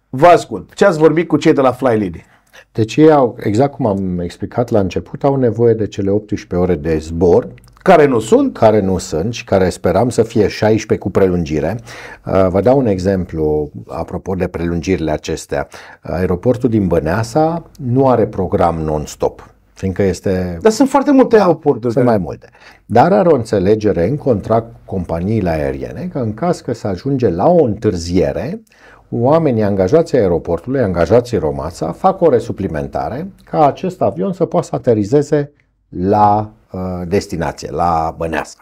Vă 0.09 0.27
ascult. 0.27 0.73
Ce 0.73 0.85
ați 0.85 0.97
vorbit 0.97 1.27
cu 1.27 1.37
cei 1.37 1.53
de 1.53 1.61
la 1.61 1.71
Fly 1.71 1.97
Lily? 1.97 2.25
Deci 2.71 2.95
ei 2.95 3.11
au, 3.11 3.37
exact 3.39 3.73
cum 3.73 3.85
am 3.85 4.19
explicat 4.19 4.69
la 4.69 4.79
început, 4.79 5.23
au 5.23 5.35
nevoie 5.35 5.73
de 5.73 5.87
cele 5.87 6.09
18 6.09 6.55
ore 6.55 6.75
de 6.75 6.97
zbor 6.97 7.47
care 7.81 8.05
nu 8.05 8.19
sunt. 8.19 8.57
Care 8.57 8.81
nu 8.81 8.97
sunt 8.97 9.33
și 9.33 9.43
care 9.43 9.69
speram 9.69 10.09
să 10.09 10.23
fie 10.23 10.47
16 10.47 11.07
cu 11.07 11.11
prelungire. 11.11 11.79
Uh, 12.25 12.47
vă 12.49 12.61
dau 12.61 12.77
un 12.77 12.85
exemplu 12.85 13.71
apropo 13.87 14.35
de 14.35 14.47
prelungirile 14.47 15.11
acestea. 15.11 15.67
Aeroportul 16.01 16.69
din 16.69 16.87
Băneasa 16.87 17.65
nu 17.79 18.09
are 18.09 18.27
program 18.27 18.75
non-stop 18.75 19.45
fiindcă 19.73 20.03
este... 20.03 20.57
Dar 20.61 20.71
sunt 20.71 20.89
foarte 20.89 21.11
multe 21.11 21.35
da, 21.35 21.41
aeroporturi. 21.41 21.93
Sunt 21.93 22.05
mai 22.05 22.17
multe. 22.17 22.49
Dar 22.85 23.13
are 23.13 23.29
o 23.29 23.35
înțelegere 23.35 24.07
în 24.07 24.17
contract 24.17 24.65
cu 24.65 24.95
companiile 24.95 25.49
aeriene 25.49 26.09
că 26.11 26.19
în 26.19 26.33
caz 26.33 26.61
că 26.61 26.73
se 26.73 26.87
ajunge 26.87 27.29
la 27.29 27.49
o 27.49 27.63
întârziere, 27.63 28.63
oamenii 29.09 29.63
angajații 29.63 30.17
aeroportului, 30.17 30.81
angajații 30.81 31.37
Romața, 31.37 31.91
fac 31.91 32.21
ore 32.21 32.37
suplimentare 32.37 33.31
ca 33.43 33.65
acest 33.65 34.01
avion 34.01 34.33
să 34.33 34.45
poată 34.45 34.67
să 34.67 34.75
aterizeze 34.75 35.51
la 35.89 36.39
uh, 36.39 36.60
destinație, 37.07 37.71
la 37.71 38.15
Băneasa. 38.17 38.57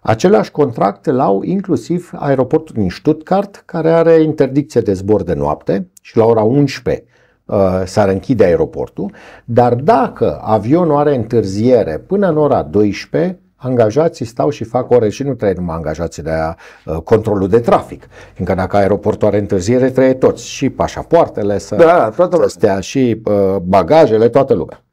Același 0.00 0.50
contract 0.50 1.06
îl 1.06 1.20
au 1.20 1.42
inclusiv 1.42 2.10
aeroportul 2.14 2.74
din 2.78 2.90
Stuttgart, 2.90 3.62
care 3.66 3.90
are 3.90 4.22
interdicție 4.22 4.80
de 4.80 4.92
zbor 4.92 5.22
de 5.22 5.34
noapte 5.34 5.88
și 6.00 6.16
la 6.16 6.24
ora 6.24 6.42
11 6.42 7.04
uh, 7.44 7.82
s-ar 7.84 8.08
închide 8.08 8.44
aeroportul, 8.44 9.12
dar 9.44 9.74
dacă 9.74 10.40
avionul 10.42 10.96
are 10.96 11.14
întârziere 11.14 11.98
până 12.06 12.28
în 12.28 12.36
ora 12.36 12.62
12, 12.62 13.38
angajații 13.56 14.24
stau 14.24 14.50
și 14.50 14.64
fac 14.64 14.90
ore 14.90 15.08
și 15.08 15.22
nu 15.22 15.34
trebuie 15.34 15.58
numai 15.58 15.76
angajații 15.76 16.22
de 16.22 16.30
aia, 16.30 16.56
uh, 16.84 16.96
controlul 16.96 17.48
de 17.48 17.58
trafic. 17.58 18.08
Fiindcă 18.32 18.54
dacă 18.54 18.76
aeroportul 18.76 19.28
are 19.28 19.38
întârziere, 19.38 19.90
trebuie 19.90 20.14
toți, 20.14 20.48
și 20.48 20.70
pașapoartele 20.70 21.58
să, 21.58 21.74
da, 21.74 22.08
toată 22.16 22.36
să 22.36 22.48
stea, 22.48 22.80
și 22.80 23.20
uh, 23.24 23.56
bagajele, 23.62 24.28
toată 24.28 24.54
lumea. 24.54 24.85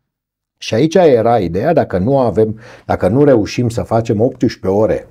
Și 0.63 0.73
aici 0.73 0.95
era 0.95 1.39
ideea, 1.39 1.73
dacă 1.73 1.97
nu 1.97 2.19
avem, 2.19 2.59
dacă 2.85 3.07
nu 3.07 3.23
reușim 3.23 3.69
să 3.69 3.81
facem 3.81 4.21
18 4.21 4.67
ore 4.67 5.07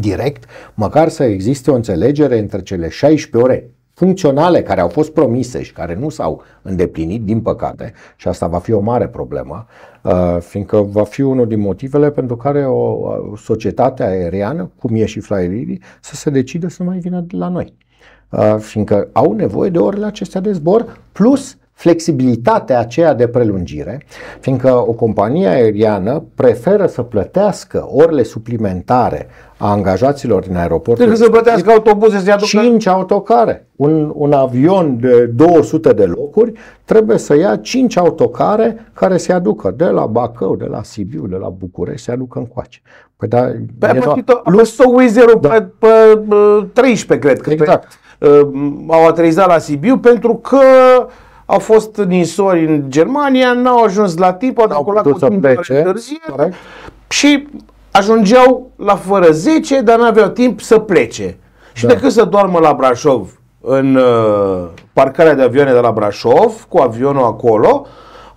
direct, 0.00 0.44
măcar 0.74 1.08
să 1.08 1.24
existe 1.24 1.70
o 1.70 1.74
înțelegere 1.74 2.38
între 2.38 2.62
cele 2.62 2.88
16 2.88 3.50
ore 3.50 3.70
funcționale 3.94 4.62
care 4.62 4.80
au 4.80 4.88
fost 4.88 5.12
promise 5.12 5.62
și 5.62 5.72
care 5.72 5.94
nu 5.94 6.08
s-au 6.08 6.42
îndeplinit, 6.62 7.22
din 7.22 7.40
păcate, 7.40 7.92
și 8.16 8.28
asta 8.28 8.46
va 8.46 8.58
fi 8.58 8.72
o 8.72 8.80
mare 8.80 9.08
problemă, 9.08 9.66
uh, 10.02 10.36
fiindcă 10.40 10.76
va 10.80 11.04
fi 11.04 11.20
unul 11.20 11.46
din 11.46 11.60
motivele 11.60 12.10
pentru 12.10 12.36
care 12.36 12.66
o 12.66 13.08
societate 13.36 14.02
aeriană, 14.02 14.70
cum 14.78 14.94
e 14.94 15.04
și 15.04 15.20
Fly 15.20 15.80
să 16.00 16.14
se 16.14 16.30
decide 16.30 16.68
să 16.68 16.82
mai 16.82 16.98
vină 16.98 17.26
la 17.30 17.48
noi. 17.48 17.74
Uh, 18.30 18.56
fiindcă 18.58 19.08
au 19.12 19.32
nevoie 19.32 19.70
de 19.70 19.78
orele 19.78 20.06
acestea 20.06 20.40
de 20.40 20.52
zbor, 20.52 21.00
plus 21.12 21.56
flexibilitatea 21.82 22.78
aceea 22.78 23.14
de 23.14 23.26
prelungire, 23.26 24.02
fiindcă 24.40 24.84
o 24.88 24.92
companie 24.92 25.46
aeriană 25.46 26.24
preferă 26.34 26.86
să 26.86 27.02
plătească 27.02 27.88
orele 27.92 28.22
suplimentare 28.22 29.28
a 29.56 29.70
angajaților 29.70 30.42
din 30.42 30.56
aeroport. 30.56 30.96
Trebuie 30.96 31.16
să 31.16 31.30
plătească 31.30 31.70
autobuze 31.70 32.18
să 32.18 32.30
aducă... 32.32 32.46
5 32.46 32.86
autocare. 32.86 33.66
Un, 33.76 34.12
un 34.14 34.32
avion 34.32 34.98
de 35.00 35.24
200 35.24 35.92
de 35.92 36.04
locuri 36.04 36.52
trebuie 36.84 37.18
să 37.18 37.36
ia 37.36 37.56
5 37.56 37.96
autocare 37.96 38.90
care 38.92 39.16
se 39.16 39.32
aducă 39.32 39.74
de 39.76 39.84
la 39.84 40.06
Bacău, 40.06 40.56
de 40.56 40.66
la 40.70 40.82
Sibiu, 40.82 41.26
de 41.26 41.36
la 41.36 41.48
București, 41.48 42.04
se 42.04 42.12
aducă 42.12 42.38
încoace. 42.38 42.80
Păi 43.16 43.28
da, 43.28 43.52
pe 43.78 43.86
a 43.86 43.94
plătit 43.94 44.30
plus 44.42 44.76
da. 45.40 45.48
pe, 45.48 45.68
pe, 45.78 45.88
pe 46.28 46.36
13, 46.72 47.16
cred 47.16 47.40
că. 47.40 47.50
Exact. 47.50 47.88
Pe, 48.18 48.28
uh, 48.28 48.48
au 48.88 49.06
aterizat 49.06 49.46
la 49.48 49.58
Sibiu 49.58 49.98
pentru 49.98 50.34
că 50.34 50.60
au 51.52 51.58
fost 51.58 51.96
ninsori 51.96 52.66
în 52.66 52.84
Germania, 52.88 53.52
n-au 53.52 53.82
ajuns 53.82 54.16
la 54.16 54.32
tip, 54.32 54.58
au 54.58 54.66
calculat 54.66 55.02
cu 55.02 55.12
timp 55.12 55.44
întârziere 55.44 56.52
și 57.08 57.48
ajungeau 57.90 58.70
la 58.76 58.96
fără 58.96 59.30
10, 59.30 59.80
dar 59.80 59.98
n-aveau 59.98 60.28
timp 60.28 60.60
să 60.60 60.78
plece. 60.78 61.36
Și 61.72 61.86
da. 61.86 61.92
decât 61.92 62.12
să 62.12 62.24
doarmă 62.24 62.58
la 62.58 62.74
Brașov, 62.74 63.40
în 63.60 63.94
uh, 63.94 64.68
parcarea 64.92 65.34
de 65.34 65.42
avioane 65.42 65.72
de 65.72 65.78
la 65.78 65.92
Brașov, 65.92 66.66
cu 66.68 66.78
avionul 66.78 67.24
acolo, 67.24 67.86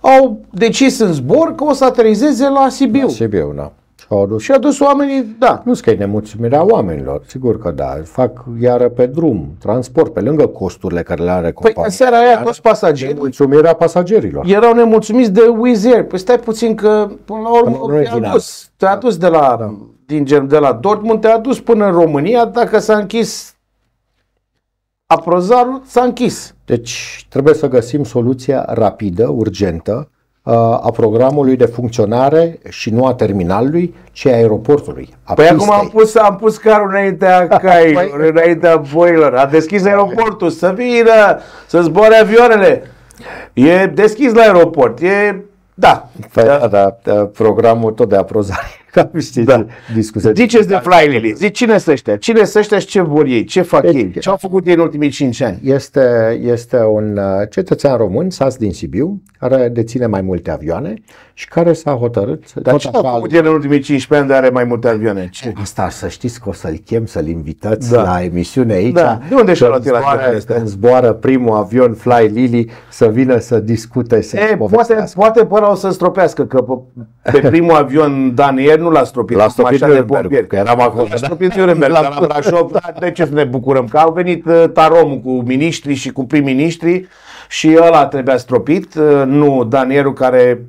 au 0.00 0.40
decis 0.50 0.98
în 0.98 1.12
zbor 1.12 1.54
că 1.54 1.64
o 1.64 1.72
să 1.72 1.84
aterizeze 1.84 2.48
la 2.48 2.68
Sibiu. 2.68 3.06
La 3.06 3.08
Sibiu, 3.08 3.52
da. 3.56 3.72
Și 4.06 4.12
au 4.12 4.22
adus, 4.22 4.42
și 4.42 4.52
a 4.52 4.58
dus 4.58 4.80
oamenii, 4.80 5.36
da. 5.38 5.62
Nu 5.64 5.72
că 5.82 5.90
e 5.90 5.94
nemulțumirea 5.94 6.64
oamenilor, 6.64 7.22
sigur 7.26 7.58
că 7.58 7.70
da. 7.70 7.96
Fac 8.04 8.44
iară 8.60 8.88
pe 8.88 9.06
drum, 9.06 9.56
transport, 9.58 10.12
pe 10.12 10.20
lângă 10.20 10.46
costurile 10.46 11.02
care 11.02 11.22
le 11.22 11.30
are 11.30 11.52
păi, 11.52 11.52
compania. 11.52 11.74
Păi 11.74 11.84
în 11.84 11.90
seara 11.90 12.18
aia 12.18 12.42
toți 12.42 12.62
pasagerii. 12.62 13.14
Nemulțumirea 13.14 13.72
pasagerilor. 13.72 14.44
Erau 14.46 14.74
nemulțumiți 14.74 15.32
de 15.32 15.40
Wizz 15.58 15.84
Air. 15.84 16.04
Păi 16.04 16.18
stai 16.18 16.38
puțin 16.38 16.74
că 16.74 17.08
până 17.24 17.40
la 17.40 17.50
urmă 17.50 18.00
te-a 18.02 18.32
dus, 18.32 18.70
te-a 18.76 18.96
dus 18.96 19.16
de 19.16 19.28
la, 19.28 19.56
da. 19.58 19.74
din, 20.06 20.48
de 20.48 20.58
la 20.58 20.72
Dortmund, 20.72 21.20
te-a 21.20 21.38
dus 21.38 21.60
până 21.60 21.86
în 21.86 21.92
România, 21.92 22.44
dacă 22.44 22.78
s-a 22.78 22.96
închis 22.96 23.56
aprozarul, 25.06 25.82
s-a 25.86 26.02
închis. 26.02 26.54
Deci 26.64 27.26
trebuie 27.28 27.54
să 27.54 27.68
găsim 27.68 28.04
soluția 28.04 28.64
rapidă, 28.68 29.28
urgentă, 29.28 30.10
a 30.54 30.90
programului 30.92 31.56
de 31.56 31.66
funcționare 31.66 32.58
și 32.68 32.90
nu 32.90 33.06
a 33.06 33.14
terminalului, 33.14 33.94
ci 34.12 34.26
a 34.26 34.32
aeroportului. 34.32 35.14
A 35.22 35.34
păi 35.34 35.44
pistei. 35.44 35.66
acum 35.66 35.78
am 35.80 35.88
pus, 35.88 36.14
am 36.14 36.36
pus 36.36 36.56
carul 36.56 36.88
înaintea 36.88 37.46
cailor, 37.62 38.16
păi... 38.18 38.28
înaintea 38.28 38.76
boilor, 38.94 39.34
a 39.34 39.46
deschis 39.46 39.84
aeroportul, 39.84 40.50
să 40.50 40.72
vină, 40.76 41.38
să 41.66 41.80
zboare 41.80 42.16
avioanele. 42.16 42.82
E 43.52 43.86
deschis 43.86 44.32
la 44.32 44.42
aeroport, 44.42 45.00
e 45.00 45.36
da. 45.74 46.08
Păi, 46.32 46.44
da, 46.44 46.66
da, 46.66 46.96
da, 47.02 47.14
programul 47.14 47.92
tot 47.92 48.08
de 48.08 48.16
aprozare. 48.16 48.85
Cam 49.02 49.10
știți, 49.20 49.46
da. 49.46 49.66
discuția. 49.94 50.32
Ziceți 50.32 50.68
de 50.68 50.80
Fly 50.82 51.08
Lily. 51.08 51.32
Zici 51.32 51.56
cine 51.56 51.78
sunt 51.78 51.94
ăștia? 51.94 52.16
Cine 52.16 52.44
sunt 52.44 52.56
ăștia 52.56 52.78
și 52.78 52.86
ce 52.86 53.00
vor 53.00 53.26
ei? 53.26 53.44
Ce 53.44 53.62
fac 53.62 53.84
ei? 53.84 54.10
Ce 54.20 54.28
au 54.28 54.36
făcut 54.36 54.66
ei 54.66 54.74
în 54.74 54.80
ultimii 54.80 55.08
5 55.08 55.40
ani? 55.40 55.58
Este, 55.62 56.38
este 56.42 56.78
un 56.78 57.16
uh, 57.16 57.48
cetățean 57.50 57.96
român, 57.96 58.30
sas 58.30 58.56
din 58.56 58.72
Sibiu, 58.72 59.22
care 59.38 59.68
deține 59.68 60.06
mai 60.06 60.20
multe 60.20 60.50
avioane 60.50 60.94
și 61.34 61.48
care 61.48 61.72
s-a 61.72 61.92
hotărât... 61.92 62.54
Dar 62.54 62.76
ce 62.76 62.88
a 62.92 63.12
făcut 63.12 63.32
el 63.32 63.46
în 63.46 63.52
ultimii 63.52 63.80
15 63.80 64.14
ani 64.14 64.28
de 64.28 64.34
are 64.34 64.52
mai 64.52 64.64
multe 64.64 64.88
avioane? 64.88 65.28
Ce? 65.32 65.52
Asta 65.60 65.88
să 65.88 66.08
știți 66.08 66.40
că 66.40 66.48
o 66.48 66.52
să-l 66.52 66.80
chem, 66.84 67.06
să-l 67.06 67.26
invitați 67.26 67.90
da. 67.90 68.02
la 68.02 68.22
emisiune 68.22 68.72
aici. 68.72 68.94
Da. 68.94 69.20
De 69.28 69.34
unde 69.34 69.54
și-a 69.54 69.68
luat 69.68 69.86
el 69.86 70.42
Când 70.46 70.66
zboară 70.66 71.12
primul 71.12 71.56
avion 71.56 71.94
Fly 71.94 72.30
Lily 72.32 72.70
să 72.90 73.08
vină 73.08 73.38
să 73.38 73.58
discute, 73.58 74.22
să 74.22 74.36
e, 74.36 74.56
poate, 74.56 75.04
poate 75.14 75.44
până 75.44 75.70
o 75.70 75.74
să 75.74 75.90
stropească, 75.90 76.44
că 76.44 76.64
pe 77.22 77.38
primul 77.50 77.74
avion 77.74 78.34
Daniel 78.34 78.80
nu 78.86 78.92
l-a 78.92 79.04
stropit. 79.04 79.36
L-a 79.36 79.48
stropit 79.48 79.84
Nuremberg, 79.84 80.46
că 80.46 80.56
eram 80.56 80.80
acolo. 80.80 81.06
L-a 81.10 81.16
stropit 81.16 81.54
Nuremberg, 81.54 81.92
la, 81.92 82.00
la 82.00 82.26
Brașov. 82.26 82.70
De 82.98 83.10
ce 83.10 83.24
să 83.24 83.32
ne 83.32 83.44
bucurăm? 83.44 83.86
Că 83.86 83.98
au 83.98 84.12
venit 84.12 84.44
uh, 84.46 84.64
taromul 84.72 85.18
cu 85.18 85.30
miniștri 85.30 85.94
și 85.94 86.12
cu 86.12 86.24
prim-ministri 86.24 87.08
și 87.48 87.76
ăla 87.82 88.06
trebuia 88.06 88.36
stropit, 88.36 88.94
uh, 88.94 89.22
nu 89.26 89.64
Danierul 89.64 90.12
care 90.12 90.66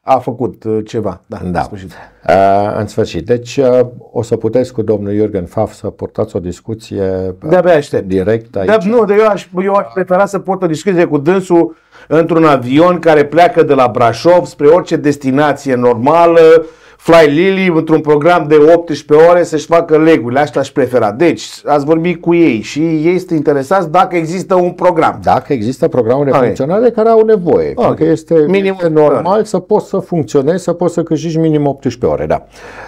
a 0.00 0.18
făcut 0.18 0.64
uh, 0.64 0.78
ceva. 0.84 1.20
Da, 1.26 1.36
da. 1.44 1.58
În 1.58 1.64
sfârșit. 1.64 1.90
Uh, 2.28 2.76
în 2.78 2.86
sfârșit. 2.86 3.26
Deci 3.26 3.56
uh, 3.56 3.86
o 4.12 4.22
să 4.22 4.36
puteți 4.36 4.72
cu 4.72 4.82
domnul 4.82 5.12
Jürgen 5.12 5.48
Faf 5.48 5.72
să 5.72 5.86
portați 5.86 6.36
o 6.36 6.38
discuție 6.38 7.34
de 7.48 7.56
aștept. 7.56 8.08
direct 8.08 8.56
aici. 8.56 8.68
De, 8.68 8.88
nu, 8.88 9.04
de 9.04 9.14
eu, 9.18 9.26
aș, 9.26 9.46
eu 9.64 9.72
aș 9.72 9.86
prefera 9.94 10.26
să 10.26 10.38
port 10.38 10.62
o 10.62 10.66
discuție 10.66 11.04
cu 11.04 11.18
dânsul 11.18 11.76
într-un 12.08 12.44
avion 12.44 12.98
care 12.98 13.24
pleacă 13.24 13.62
de 13.62 13.74
la 13.74 13.88
Brașov 13.92 14.44
spre 14.44 14.66
orice 14.66 14.96
destinație 14.96 15.74
normală, 15.74 16.66
Fly 16.96 17.26
Lily 17.26 17.72
într-un 17.76 18.00
program 18.00 18.46
de 18.48 18.56
18 18.74 19.26
ore 19.28 19.42
să-și 19.42 19.66
facă 19.66 19.98
legurile. 19.98 20.40
Asta 20.40 20.60
aș 20.60 20.70
prefera. 20.70 21.12
Deci, 21.12 21.44
ați 21.64 21.84
vorbit 21.84 22.20
cu 22.20 22.34
ei 22.34 22.60
și 22.60 22.80
ei 22.80 23.18
sunt 23.18 23.30
interesați 23.30 23.90
dacă 23.90 24.16
există 24.16 24.54
un 24.54 24.70
program. 24.70 25.20
Dacă 25.22 25.52
există 25.52 25.88
programe 25.88 26.24
de 26.24 26.30
okay. 26.30 26.42
funcționare 26.42 26.90
care 26.90 27.08
au 27.08 27.24
nevoie. 27.24 27.72
Okay. 27.74 27.90
Adică 27.90 28.04
este, 28.04 28.44
minim 28.48 28.72
este 28.72 28.88
normal 28.88 29.34
ore. 29.34 29.44
să 29.44 29.58
poți 29.58 29.88
să 29.88 29.98
funcționezi, 29.98 30.62
să 30.62 30.72
poți 30.72 30.94
să 30.94 31.02
câștigi 31.02 31.38
minim 31.38 31.66
18 31.66 32.06
ore. 32.06 32.26
Da. 32.26 32.46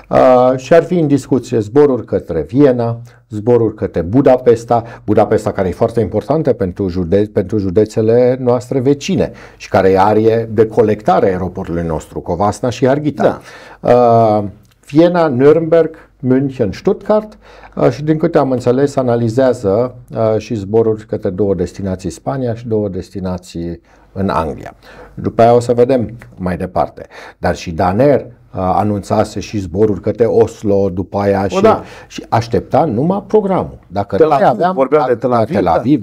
Uh, 0.08 0.58
și 0.58 0.74
ar 0.74 0.82
fi 0.82 0.94
în 0.94 1.06
discuție 1.06 1.58
zboruri 1.58 2.04
către 2.04 2.44
Viena, 2.48 2.98
zboruri 3.28 3.74
către 3.74 4.00
Budapesta, 4.00 4.84
Budapesta 5.04 5.52
care 5.52 5.68
e 5.68 5.72
foarte 5.72 6.00
importantă 6.00 6.52
pentru, 6.52 6.88
jude- 6.88 7.30
pentru 7.32 7.58
județele 7.58 8.36
noastre 8.40 8.80
vecine 8.80 9.32
și 9.56 9.68
care 9.68 9.98
are 9.98 10.48
de 10.52 10.66
colectare 10.66 11.26
aeroportului 11.26 11.82
nostru, 11.82 12.20
Covasna 12.20 12.70
și 12.70 12.86
Harghita. 12.86 13.40
Da. 13.80 13.92
Uh, 13.92 14.44
Viena, 14.86 15.36
Nürnberg, 15.36 15.90
München, 16.20 16.72
Stuttgart 16.72 17.38
uh, 17.74 17.90
și 17.90 18.02
din 18.02 18.18
câte 18.18 18.38
am 18.38 18.50
înțeles 18.50 18.96
analizează 18.96 19.94
uh, 20.10 20.38
și 20.38 20.54
zboruri 20.54 21.06
către 21.06 21.30
două 21.30 21.54
destinații 21.54 22.10
Spania 22.10 22.54
și 22.54 22.66
două 22.66 22.88
destinații 22.88 23.80
în 24.12 24.28
Anglia. 24.28 24.74
După 25.14 25.42
aia 25.42 25.54
o 25.54 25.60
să 25.60 25.72
vedem 25.72 26.16
mai 26.36 26.56
departe. 26.56 27.06
Dar 27.38 27.56
și 27.56 27.70
Daner 27.70 28.26
anunțase 28.58 29.40
și 29.40 29.58
zboruri 29.58 30.00
către 30.00 30.24
Oslo 30.24 30.88
după 30.90 31.18
aia 31.18 31.48
și, 31.48 31.60
da. 31.60 31.82
și 32.06 32.24
aștepta 32.28 32.84
numai 32.84 33.24
programul. 33.26 33.78
Dacă 33.86 34.16
Tel 34.16 34.30
Aviv, 34.30 34.46
aveam, 34.46 34.74
vorbeam 34.74 35.04
de 35.08 35.14
Tel 35.14 35.32
Aviv, 35.32 35.56
Tel 35.56 35.66
Aviv 35.66 36.00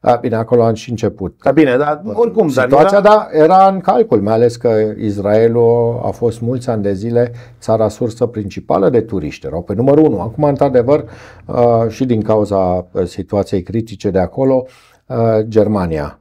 da. 0.00 0.18
bine, 0.20 0.36
acolo 0.36 0.64
am 0.64 0.74
și 0.74 0.90
început. 0.90 1.34
Da, 1.42 1.50
bine, 1.50 1.76
dar 1.76 2.02
oricum, 2.12 2.48
situația 2.48 3.00
dar 3.00 3.30
era... 3.30 3.44
da, 3.44 3.44
era 3.44 3.66
în 3.66 3.80
calcul, 3.80 4.20
mai 4.20 4.34
ales 4.34 4.56
că 4.56 4.70
Israelul 4.98 6.00
a 6.04 6.10
fost 6.10 6.40
mulți 6.40 6.70
ani 6.70 6.82
de 6.82 6.92
zile 6.92 7.32
țara 7.60 7.88
sursă 7.88 8.26
principală 8.26 8.90
de 8.90 9.00
turiști, 9.00 9.46
erau 9.46 9.62
pe 9.62 9.74
numărul 9.74 10.04
unu. 10.04 10.20
Acum, 10.20 10.44
într-adevăr, 10.44 11.04
și 11.88 12.04
din 12.04 12.22
cauza 12.22 12.86
situației 13.04 13.62
critice 13.62 14.10
de 14.10 14.18
acolo, 14.18 14.64
Germania 15.48 16.16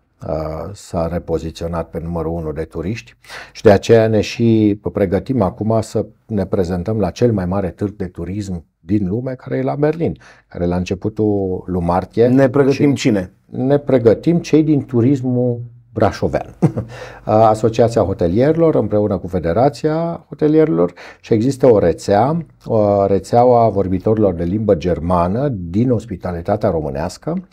s-a 0.74 1.08
repoziționat 1.08 1.90
pe 1.90 2.00
numărul 2.00 2.32
1 2.32 2.52
de 2.52 2.64
turiști 2.64 3.16
și 3.52 3.62
de 3.62 3.72
aceea 3.72 4.08
ne 4.08 4.22
și 4.22 4.80
pregătim 4.94 5.42
acum 5.42 5.82
să 5.82 6.06
ne 6.26 6.46
prezentăm 6.46 7.00
la 7.00 7.10
cel 7.10 7.32
mai 7.32 7.46
mare 7.46 7.70
târg 7.70 7.96
de 7.96 8.06
turism 8.06 8.66
din 8.80 9.08
lume, 9.08 9.34
care 9.34 9.58
e 9.58 9.62
la 9.62 9.76
Berlin, 9.76 10.18
care 10.48 10.66
la 10.66 10.76
începutul 10.76 11.64
lui 11.66 11.82
martie. 11.82 12.28
Ne 12.28 12.50
pregătim 12.50 12.94
cine? 12.96 13.32
Ne 13.46 13.78
pregătim 13.78 14.40
cei 14.40 14.64
din 14.64 14.86
turismul 14.86 15.62
brașovean. 15.94 16.56
Asociația 17.24 18.02
Hotelierilor 18.02 18.76
împreună 18.76 19.18
cu 19.18 19.28
Federația 19.28 20.26
Hotelierilor 20.28 20.94
și 21.22 21.34
există 21.34 21.72
o 21.72 21.80
rețea, 21.80 22.46
o 22.66 23.06
rețeaua 23.06 23.70
vorbitorilor 23.70 24.34
de 24.34 24.44
limbă 24.44 24.76
germană 24.76 25.48
din 25.48 25.92
ospitalitatea 25.92 26.70
românească, 26.70 27.48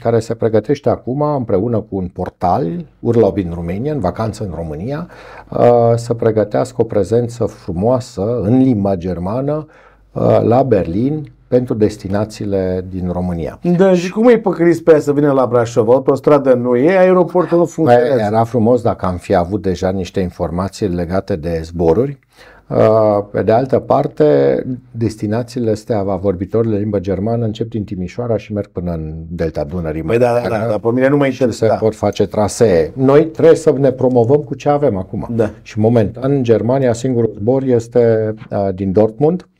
care 0.00 0.18
se 0.18 0.34
pregătește 0.34 0.88
acum 0.88 1.20
împreună 1.20 1.80
cu 1.80 1.96
un 1.96 2.08
portal, 2.08 2.86
Urlaub 3.00 3.36
in 3.36 3.50
Romania, 3.54 3.92
în 3.92 4.00
vacanță 4.00 4.44
în 4.44 4.52
România, 4.54 5.08
să 5.94 6.14
pregătească 6.14 6.80
o 6.80 6.84
prezență 6.84 7.44
frumoasă 7.44 8.40
în 8.40 8.62
limba 8.62 8.94
germană 8.94 9.66
la 10.42 10.62
Berlin 10.62 11.35
pentru 11.48 11.74
destinațiile 11.74 12.84
din 12.90 13.10
România. 13.12 13.58
Da, 13.76 13.94
și 13.94 14.10
cum 14.10 14.26
îi 14.26 14.40
păcăliți 14.40 14.82
pe 14.82 14.90
aia 14.90 15.00
să 15.00 15.12
vină 15.12 15.32
la 15.32 15.46
Brașov? 15.46 15.88
Pe 15.88 16.10
o 16.10 16.14
stradă 16.14 16.54
nu 16.54 16.76
e, 16.76 16.98
aeroportul 16.98 17.58
nu 17.58 17.64
funcționează. 17.64 18.20
Era 18.20 18.44
frumos 18.44 18.82
dacă 18.82 19.06
am 19.06 19.16
fi 19.16 19.34
avut 19.34 19.62
deja 19.62 19.90
niște 19.90 20.20
informații 20.20 20.88
legate 20.88 21.36
de 21.36 21.60
zboruri. 21.64 22.18
Uh, 22.68 23.24
pe 23.30 23.42
de 23.42 23.52
altă 23.52 23.78
parte, 23.78 24.62
destinațiile 24.90 25.70
astea 25.70 25.98
a 25.98 26.16
vorbitorilor 26.16 26.78
limba 26.78 26.98
germană 26.98 27.44
încep 27.44 27.68
din 27.68 27.84
Timișoara 27.84 28.36
și 28.36 28.52
merg 28.52 28.66
până 28.66 28.92
în 28.92 29.14
Delta 29.28 29.64
Dunării. 29.64 30.02
Păi 30.02 30.18
da, 30.18 30.40
da, 30.42 30.48
da, 30.48 30.66
dar 30.68 30.78
pe 30.78 30.88
mine 30.92 31.08
nu 31.08 31.16
mă 31.16 31.26
interesează. 31.26 31.64
Se 31.64 31.66
da. 31.66 31.74
pot 31.74 31.94
face 31.94 32.26
trasee. 32.26 32.92
Noi 32.94 33.26
trebuie 33.26 33.56
să 33.56 33.74
ne 33.78 33.90
promovăm 33.90 34.40
cu 34.40 34.54
ce 34.54 34.68
avem 34.68 34.96
acum. 34.96 35.28
Da. 35.30 35.50
Și 35.62 35.78
momentan, 35.78 36.32
în 36.32 36.42
Germania, 36.42 36.92
singurul 36.92 37.32
zbor 37.38 37.62
este 37.62 38.34
uh, 38.50 38.74
din 38.74 38.92
Dortmund, 38.92 39.40
Uh, 39.40 39.55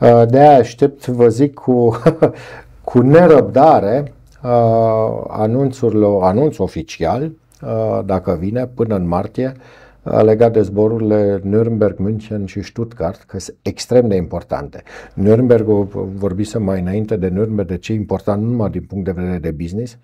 de 0.00 0.38
aia 0.38 0.58
aștept, 0.58 1.06
vă 1.06 1.28
zic, 1.28 1.54
cu, 1.54 2.00
cu 2.84 3.00
nerăbdare 3.00 4.12
uh, 4.42 5.24
anunțul, 5.28 6.18
anunț 6.22 6.58
oficial, 6.58 7.22
uh, 7.62 8.00
dacă 8.04 8.36
vine, 8.40 8.66
până 8.66 8.94
în 8.96 9.06
martie, 9.06 9.52
legat 10.02 10.52
de 10.52 10.62
zborurile 10.62 11.40
Nürnberg, 11.40 11.96
München 11.96 12.46
și 12.46 12.62
Stuttgart, 12.62 13.22
că 13.22 13.38
sunt 13.38 13.56
extrem 13.62 14.08
de 14.08 14.16
importante. 14.16 14.82
Nürnberg, 15.22 15.64
vorbisem 16.14 16.62
mai 16.62 16.80
înainte 16.80 17.16
de 17.16 17.28
Nürnberg, 17.28 17.66
de 17.66 17.76
ce 17.76 17.92
e 17.92 17.94
important 17.94 18.42
nu 18.42 18.48
numai 18.48 18.70
din 18.70 18.82
punct 18.82 19.04
de 19.04 19.10
vedere 19.10 19.38
de 19.38 19.50
business, 19.50 19.98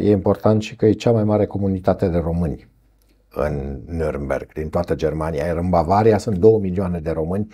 e 0.00 0.10
important 0.10 0.62
și 0.62 0.76
că 0.76 0.86
e 0.86 0.92
cea 0.92 1.10
mai 1.10 1.24
mare 1.24 1.46
comunitate 1.46 2.08
de 2.08 2.18
români 2.18 2.68
în 3.34 3.80
Nürnberg, 3.98 4.52
din 4.52 4.68
toată 4.68 4.94
Germania. 4.94 5.46
Iar 5.46 5.56
în 5.56 5.68
Bavaria 5.68 6.18
sunt 6.18 6.36
2 6.36 6.58
milioane 6.60 6.98
de 6.98 7.10
români 7.10 7.46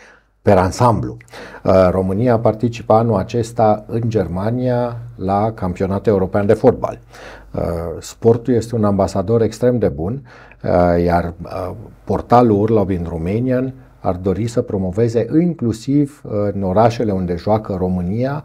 per 0.43 0.59
ansamblu. 0.59 1.17
Uh, 1.65 1.89
România 1.91 2.39
participă 2.39 2.93
anul 2.93 3.17
acesta 3.17 3.85
în 3.87 4.01
Germania 4.07 4.97
la 5.17 5.53
campionatul 5.53 6.13
european 6.13 6.47
de 6.47 6.55
fotbal. 6.55 6.99
Uh, 7.51 7.61
sportul 7.99 8.55
este 8.55 8.75
un 8.75 8.85
ambasador 8.85 9.43
extrem 9.43 9.79
de 9.79 9.89
bun, 9.89 10.23
uh, 10.63 11.03
iar 11.05 11.35
portalul 12.05 12.61
Urlaub 12.61 12.91
in 12.91 13.07
Romanian 13.09 13.75
ar 14.01 14.15
dori 14.15 14.47
să 14.47 14.63
promoveze 14.63 15.27
inclusiv 15.41 16.23
în 16.53 16.63
orașele 16.63 17.13
unde 17.13 17.37
joacă 17.37 17.77
România 17.79 18.45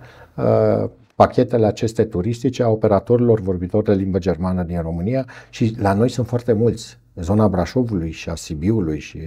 pachetele 1.15 1.65
aceste 1.65 2.03
turistice 2.03 2.63
a 2.63 2.69
operatorilor 2.69 3.39
vorbitori 3.39 3.85
de 3.85 3.93
limbă 3.93 4.19
germană 4.19 4.63
din 4.63 4.81
România 4.81 5.25
și 5.49 5.75
la 5.79 5.93
noi 5.93 6.09
sunt 6.09 6.27
foarte 6.27 6.53
mulți 6.53 6.97
zona 7.15 7.47
Brașovului 7.47 8.11
și 8.11 8.29
a 8.29 8.35
Sibiului 8.35 8.99
și 8.99 9.19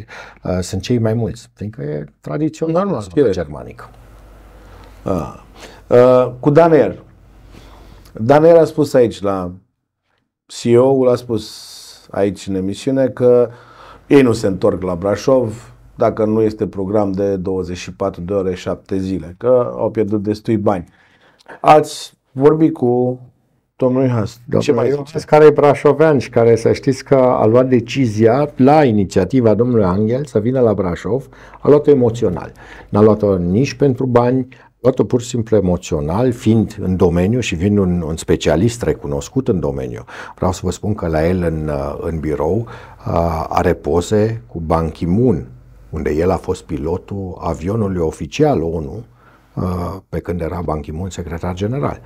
uh, 0.43 0.59
sunt 0.61 0.83
cei 0.83 0.99
mai 0.99 1.15
mulți, 1.15 1.51
fiindcă 1.55 1.83
e 1.83 2.05
tradițional 2.21 2.85
Normal, 2.85 3.07
zona 3.15 3.31
germanică. 3.31 3.91
Ah. 5.03 5.35
Uh, 5.87 6.33
cu 6.41 6.51
Daner. 6.51 7.03
Daner 8.13 8.57
a 8.57 8.65
spus 8.65 8.95
aici 8.95 9.21
la 9.21 9.53
CEO-ul 10.47 11.09
a 11.09 11.15
spus 11.15 11.77
aici 12.11 12.47
în 12.47 12.55
emisiune 12.55 13.09
că 13.09 13.51
ei 14.07 14.23
nu 14.23 14.33
se 14.33 14.47
întorc 14.47 14.83
la 14.83 14.95
Brașov 14.95 15.73
dacă 15.95 16.25
nu 16.25 16.43
este 16.43 16.67
program 16.67 17.13
de 17.13 17.37
24 17.37 18.21
de 18.21 18.33
ore, 18.33 18.55
7 18.55 18.99
zile, 18.99 19.35
că 19.39 19.73
au 19.77 19.91
pierdut 19.91 20.23
destui 20.23 20.57
bani. 20.57 20.85
Ați 21.61 22.13
vorbit 22.33 22.73
cu 22.73 23.21
domnul 23.77 24.09
Has. 24.09 24.41
ce 24.61 24.73
mai 24.73 24.91
zice? 24.91 25.19
care 25.27 25.45
e 25.45 25.51
brașovean 25.51 26.19
și 26.19 26.31
care 26.31 26.57
să 26.57 26.73
știți 26.73 27.05
că 27.05 27.15
a 27.15 27.47
luat 27.47 27.69
decizia 27.69 28.51
la 28.57 28.85
inițiativa 28.85 29.55
domnului 29.55 29.85
Angel 29.85 30.25
să 30.25 30.39
vină 30.39 30.61
la 30.61 30.75
Brașov, 30.75 31.29
a 31.61 31.69
luat-o 31.69 31.91
emoțional. 31.91 32.53
N-a 32.89 33.01
luat-o 33.01 33.37
nici 33.37 33.75
pentru 33.75 34.07
bani, 34.07 34.47
a 34.51 34.79
luat-o 34.81 35.05
pur 35.05 35.21
și 35.21 35.29
simplu 35.29 35.57
emoțional, 35.57 36.33
fiind 36.33 36.77
în 36.81 36.97
domeniu 36.97 37.41
și 37.41 37.57
fiind 37.57 37.79
un, 37.79 38.03
un 38.07 38.17
specialist 38.17 38.83
recunoscut 38.83 39.49
în 39.49 39.61
domeniu. 39.61 40.05
Vreau 40.35 40.53
să 40.53 40.61
vă 40.63 40.71
spun 40.71 40.95
că 40.95 41.07
la 41.07 41.27
el 41.27 41.43
în, 41.43 41.71
în 42.01 42.19
birou 42.19 42.67
are 43.49 43.75
poze 43.75 44.43
cu 44.47 44.61
Ban 44.61 44.89
Ki-moon, 44.91 45.47
unde 45.91 46.15
el 46.15 46.31
a 46.31 46.37
fost 46.37 46.63
pilotul 46.63 47.39
avionului 47.41 48.01
oficial 48.01 48.63
ONU, 48.63 49.05
pe 50.09 50.19
când 50.19 50.41
era 50.41 50.61
Ban 50.65 50.81
Ki-moon 50.81 51.11
secretar 51.11 51.55
general. 51.55 52.01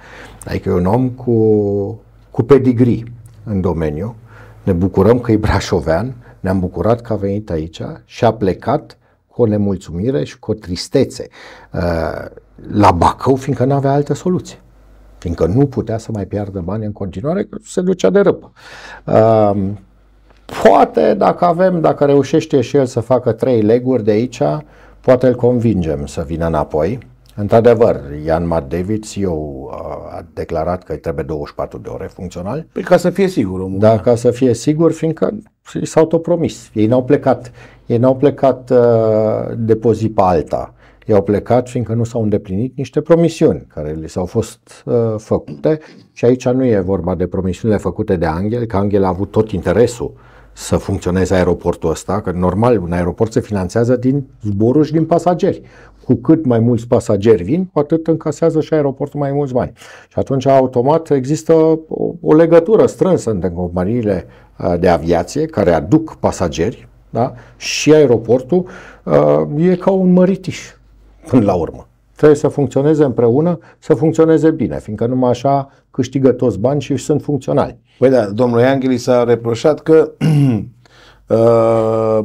Adică 0.44 0.68
e 0.68 0.72
un 0.72 0.86
om 0.86 1.08
cu, 1.10 2.00
cu 2.30 2.42
pedigree 2.42 3.02
în 3.44 3.60
domeniu. 3.60 4.14
Ne 4.62 4.72
bucurăm 4.72 5.18
că 5.18 5.32
e 5.32 5.36
brașovean, 5.36 6.14
ne-am 6.40 6.60
bucurat 6.60 7.00
că 7.00 7.12
a 7.12 7.16
venit 7.16 7.50
aici 7.50 7.82
și 8.04 8.24
a 8.24 8.32
plecat 8.32 8.98
cu 9.26 9.42
o 9.42 9.46
nemulțumire 9.46 10.24
și 10.24 10.38
cu 10.38 10.50
o 10.50 10.54
tristețe 10.54 11.28
la 12.72 12.90
Bacău, 12.90 13.34
fiindcă 13.34 13.64
nu 13.64 13.74
avea 13.74 13.92
altă 13.92 14.14
soluție. 14.14 14.56
Fiindcă 15.18 15.46
nu 15.46 15.66
putea 15.66 15.98
să 15.98 16.10
mai 16.12 16.24
piardă 16.24 16.60
bani 16.60 16.84
în 16.84 16.92
continuare, 16.92 17.44
că 17.44 17.56
se 17.64 17.80
ducea 17.80 18.10
de 18.10 18.20
râpă. 18.20 18.52
Poate, 20.62 21.14
dacă 21.14 21.44
avem, 21.44 21.80
dacă 21.80 22.04
reușește 22.04 22.60
și 22.60 22.76
el 22.76 22.86
să 22.86 23.00
facă 23.00 23.32
trei 23.32 23.62
leguri 23.62 24.04
de 24.04 24.10
aici, 24.10 24.42
poate 25.00 25.26
îl 25.26 25.34
convingem 25.34 26.06
să 26.06 26.24
vină 26.26 26.46
înapoi 26.46 26.98
Într-adevăr, 27.34 28.00
Ian 28.24 28.46
Matt 28.46 28.68
David, 28.68 29.04
CEO, 29.04 29.70
a 30.10 30.24
declarat 30.32 30.82
că 30.82 30.92
îi 30.92 30.98
trebuie 30.98 31.24
24 31.24 31.78
de 31.78 31.88
ore 31.88 32.06
funcțional. 32.06 32.66
Păi 32.72 32.82
ca 32.82 32.96
să 32.96 33.10
fie 33.10 33.28
sigur 33.28 33.60
omul. 33.60 33.78
Da, 33.78 33.98
ca 33.98 34.14
să 34.14 34.30
fie 34.30 34.54
sigur, 34.54 34.92
fiindcă 34.92 35.38
s-au 35.82 36.02
autopromis. 36.02 36.70
Ei 36.72 36.86
n-au 36.86 37.04
plecat, 37.04 37.52
ei 37.86 37.98
n-au 37.98 38.16
plecat 38.16 38.70
uh, 38.70 39.54
de 39.56 39.76
pe 39.76 39.92
zi 39.92 40.08
pe 40.08 40.22
alta. 40.22 40.74
Ei 41.06 41.14
au 41.14 41.22
plecat 41.22 41.68
fiindcă 41.68 41.92
nu 41.92 42.04
s-au 42.04 42.22
îndeplinit 42.22 42.76
niște 42.76 43.00
promisiuni 43.00 43.66
care 43.74 43.96
li 44.00 44.08
s-au 44.08 44.24
fost 44.24 44.82
uh, 44.84 44.94
făcute 45.16 45.78
și 46.12 46.24
aici 46.24 46.48
nu 46.48 46.64
e 46.64 46.80
vorba 46.80 47.14
de 47.14 47.26
promisiunile 47.26 47.80
făcute 47.80 48.16
de 48.16 48.26
Angel, 48.26 48.64
că 48.64 48.76
Angel 48.76 49.04
a 49.04 49.08
avut 49.08 49.30
tot 49.30 49.50
interesul 49.50 50.12
să 50.52 50.76
funcționeze 50.76 51.34
aeroportul 51.34 51.90
ăsta, 51.90 52.20
că 52.20 52.30
normal 52.30 52.78
un 52.78 52.92
aeroport 52.92 53.32
se 53.32 53.40
finanțează 53.40 53.96
din 53.96 54.26
zboruri 54.42 54.86
și 54.86 54.92
din 54.92 55.04
pasageri 55.04 55.62
cu 56.04 56.14
cât 56.14 56.44
mai 56.44 56.58
mulți 56.58 56.86
pasageri 56.86 57.42
vin, 57.42 57.68
cu 57.72 57.78
atât 57.78 58.06
încasează 58.06 58.60
și 58.60 58.74
aeroportul 58.74 59.20
mai 59.20 59.32
mulți 59.32 59.52
bani. 59.52 59.72
Și 60.08 60.18
atunci, 60.18 60.46
automat, 60.46 61.10
există 61.10 61.52
o, 61.52 61.78
o 62.20 62.34
legătură 62.34 62.86
strânsă 62.86 63.30
între 63.30 63.50
companiile 63.50 64.26
uh, 64.58 64.74
de 64.78 64.88
aviație 64.88 65.46
care 65.46 65.72
aduc 65.72 66.16
pasageri 66.16 66.88
da? 67.10 67.32
și 67.56 67.92
aeroportul 67.92 68.66
uh, 69.04 69.68
e 69.70 69.76
ca 69.76 69.90
un 69.90 70.12
măritiș 70.12 70.58
până 71.26 71.44
la 71.44 71.54
urmă. 71.54 71.86
Trebuie 72.16 72.38
să 72.38 72.48
funcționeze 72.48 73.04
împreună, 73.04 73.58
să 73.78 73.94
funcționeze 73.94 74.50
bine, 74.50 74.78
fiindcă 74.78 75.06
numai 75.06 75.30
așa 75.30 75.70
câștigă 75.90 76.32
toți 76.32 76.58
bani 76.58 76.80
și 76.80 76.96
sunt 76.96 77.22
funcționali. 77.22 77.78
Păi 77.98 78.10
da, 78.10 78.24
domnul 78.24 78.60
Angeli 78.60 78.96
s-a 78.96 79.24
reproșat 79.24 79.80
că 79.80 80.12
Uh, 80.20 80.62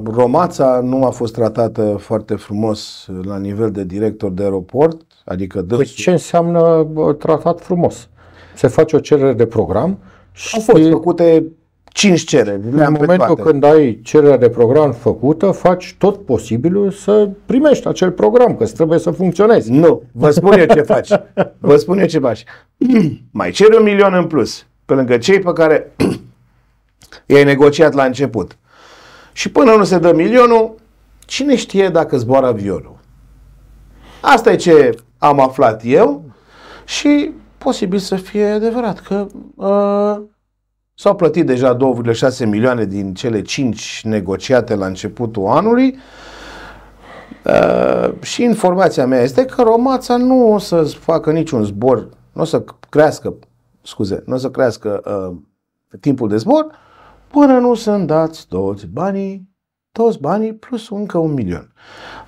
Romața 0.04 0.80
nu 0.84 1.06
a 1.06 1.10
fost 1.10 1.34
tratată 1.34 1.98
foarte 2.00 2.36
frumos 2.36 3.08
la 3.22 3.38
nivel 3.38 3.72
de 3.72 3.84
director 3.84 4.32
de 4.32 4.44
aeroport, 4.44 5.02
adică 5.26 5.62
dânsul... 5.62 5.78
Păi 5.78 5.86
ce 5.86 6.12
înseamnă 6.12 6.88
tratat 7.18 7.62
frumos? 7.62 8.10
Se 8.56 8.68
face 8.68 8.96
o 8.96 9.00
cerere 9.00 9.34
de 9.34 9.46
program 9.46 9.98
și... 10.32 10.56
Au 10.56 10.62
fost 10.62 10.90
făcute 10.90 11.44
cinci 11.98 12.24
cereri. 12.24 12.62
În 12.72 12.96
momentul 13.00 13.36
când 13.36 13.64
ai 13.64 14.00
cererea 14.04 14.38
de 14.38 14.50
program 14.50 14.92
făcută, 14.92 15.52
faci 15.52 15.96
tot 15.98 16.26
posibilul 16.26 16.92
să 16.92 17.30
primești 17.46 17.88
acel 17.88 18.12
program, 18.12 18.56
că 18.56 18.66
trebuie 18.66 19.00
să 19.00 19.12
funcționeze. 19.12 19.72
Nu, 19.72 20.04
vă 20.12 20.30
spun 20.30 20.60
eu 20.60 20.66
ce 20.66 20.82
faci. 20.82 21.10
Vă 21.60 21.76
spun 21.76 22.00
eu 22.00 22.06
ce 22.06 22.20
faci. 22.20 22.44
Mai 23.32 23.52
ceri 23.52 23.78
un 23.78 23.84
milion 23.84 24.14
în 24.14 24.28
plus, 24.28 24.66
pe 24.86 24.94
lângă 24.94 25.18
cei 25.18 25.40
pe 25.40 25.54
care 25.54 25.96
i-ai 27.26 27.44
negociat 27.44 27.94
la 27.94 28.04
început. 28.04 28.58
Și 29.38 29.52
până 29.52 29.76
nu 29.76 29.84
se 29.84 29.98
dă 29.98 30.14
milionul, 30.14 30.76
cine 31.20 31.56
știe 31.56 31.90
dacă 31.90 32.18
zboară 32.18 32.46
avionul? 32.46 32.98
Asta 34.22 34.52
e 34.52 34.56
ce 34.56 34.98
am 35.18 35.40
aflat 35.40 35.82
eu 35.86 36.24
și 36.86 37.32
posibil 37.58 38.00
să 38.00 38.16
fie 38.16 38.46
adevărat 38.46 39.00
că 39.00 39.28
uh, 39.56 40.22
s-au 40.94 41.16
plătit 41.16 41.46
deja 41.46 41.78
2,6 41.78 42.46
milioane 42.46 42.86
din 42.86 43.14
cele 43.14 43.42
5 43.42 44.02
negociate 44.04 44.76
la 44.76 44.86
începutul 44.86 45.46
anului 45.48 45.98
uh, 47.46 48.14
și 48.22 48.44
informația 48.44 49.06
mea 49.06 49.22
este 49.22 49.46
că 49.46 49.62
Romața 49.62 50.18
nu 50.18 50.54
o 50.54 50.58
să 50.58 50.84
facă 50.84 51.32
niciun 51.32 51.64
zbor, 51.64 52.10
nu 52.32 52.42
o 52.42 52.46
să 52.46 52.64
crească, 52.90 53.36
scuze, 53.82 54.24
nu 54.26 54.34
o 54.34 54.38
să 54.38 54.50
crească 54.50 55.02
uh, 55.06 55.38
timpul 56.00 56.28
de 56.28 56.38
zbor 56.38 56.86
până 57.28 57.58
nu 57.60 57.74
sunt 57.74 58.08
dați 58.08 58.48
toți 58.48 58.88
banii, 58.88 59.50
toți 59.92 60.20
banii 60.20 60.54
plus 60.54 60.90
încă 60.90 61.18
un 61.18 61.34
milion. 61.34 61.74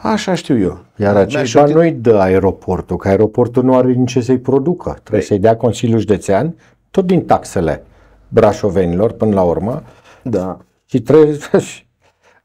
Așa 0.01 0.33
știu 0.33 0.57
eu. 0.59 0.85
Iar 0.95 1.15
acești 1.15 1.57
bani 1.57 1.73
nu-i 1.73 1.91
dă 1.91 2.19
aeroportul, 2.19 2.97
că 2.97 3.07
aeroportul 3.07 3.63
nu 3.63 3.75
are 3.75 3.91
nici 3.91 4.17
să-i 4.17 4.39
producă. 4.39 4.89
Trebuie 4.89 5.21
Ei. 5.21 5.25
Păi- 5.25 5.29
să-i 5.29 5.39
dea 5.39 5.57
Consiliul 5.57 5.99
Județean, 5.99 6.55
tot 6.91 7.05
din 7.05 7.25
taxele 7.25 7.83
brașovenilor 8.27 9.11
până 9.11 9.33
la 9.33 9.43
urmă. 9.43 9.83
Da. 10.21 10.57
Și 10.85 11.01
trebuie 11.01 11.37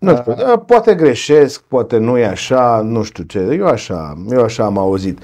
nu 0.04 0.16
știu, 0.16 0.34
da, 0.34 0.58
poate 0.66 0.94
greșesc, 0.94 1.62
poate 1.62 1.96
nu 1.96 2.18
e 2.18 2.26
așa, 2.26 2.80
nu 2.80 3.02
știu 3.02 3.24
ce. 3.24 3.38
Eu 3.38 3.66
așa, 3.66 4.14
eu 4.30 4.42
așa 4.42 4.64
am 4.64 4.78
auzit. 4.78 5.18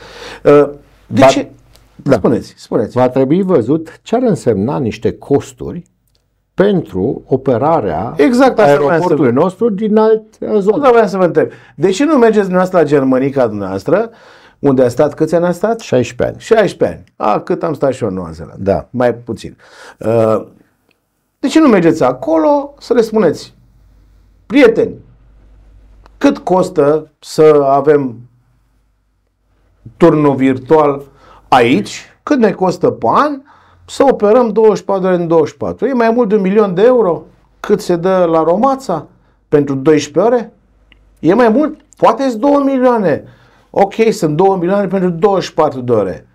Uh, 0.44 0.70
de 1.06 1.20
ba, 1.20 1.26
ce? 1.26 1.48
Da. 1.96 2.16
Spuneți, 2.16 2.54
spuneți. 2.56 2.96
Va 2.96 3.08
trebui 3.08 3.42
văzut 3.42 4.00
ce 4.02 4.16
ar 4.16 4.22
însemna 4.22 4.78
niște 4.78 5.12
costuri 5.12 5.82
pentru 6.62 7.22
operarea 7.26 8.14
exact 8.16 8.58
aeroportului 8.58 9.32
nostru 9.32 9.70
din 9.70 9.96
alt 9.96 10.22
zonă. 10.58 10.76
Asta 10.76 10.90
vreau 10.90 11.06
să 11.06 11.16
vă 11.16 11.24
întreb. 11.24 11.50
De 11.74 11.90
ce 11.90 12.04
nu 12.04 12.16
mergeți 12.16 12.48
dumneavoastră 12.48 12.78
la 12.78 12.84
Germanica 12.84 13.46
dumneavoastră, 13.46 14.10
unde 14.58 14.82
a 14.82 14.88
stat, 14.88 15.14
câți 15.14 15.34
ani 15.34 15.44
a 15.44 15.52
stat? 15.52 15.80
16 15.80 16.34
ani. 16.34 16.44
16 16.44 16.98
ani. 16.98 17.30
A, 17.30 17.40
cât 17.40 17.62
am 17.62 17.74
stat 17.74 17.92
și 17.92 18.02
eu 18.02 18.08
în 18.08 18.14
Noua 18.14 18.30
Zeelandă. 18.30 18.62
Da. 18.62 18.88
Mai 18.90 19.14
puțin. 19.14 19.56
Uh, 19.98 20.46
de 21.38 21.48
ce 21.48 21.60
nu 21.60 21.68
mergeți 21.68 22.02
acolo 22.02 22.74
să 22.78 22.94
le 22.94 23.00
spuneți, 23.00 23.54
prieteni, 24.46 24.94
cât 26.18 26.38
costă 26.38 27.10
să 27.18 27.66
avem 27.68 28.16
turnul 29.96 30.34
virtual 30.34 31.02
aici, 31.48 32.04
cât 32.22 32.38
ne 32.38 32.52
costă 32.52 32.90
pe 32.90 33.06
an, 33.10 33.40
să 33.90 34.04
operăm 34.08 34.48
24 34.48 35.02
de 35.02 35.08
ore 35.08 35.16
în 35.16 35.28
24. 35.28 35.86
E 35.86 35.92
mai 35.92 36.10
mult 36.10 36.28
de 36.28 36.34
un 36.34 36.40
milion 36.40 36.74
de 36.74 36.82
euro 36.82 37.22
cât 37.60 37.80
se 37.80 37.96
dă 37.96 38.24
la 38.30 38.42
Romața 38.42 39.06
pentru 39.48 39.74
12 39.74 40.32
ore? 40.32 40.52
E 41.18 41.34
mai 41.34 41.48
mult? 41.48 41.80
Poate 41.96 42.28
sunt 42.28 42.40
2 42.40 42.62
milioane. 42.64 43.24
Ok, 43.70 43.94
sunt 44.10 44.36
2 44.36 44.56
milioane 44.58 44.86
pentru 44.86 45.08
24 45.08 45.80
de 45.80 45.92
ore. 45.92 46.26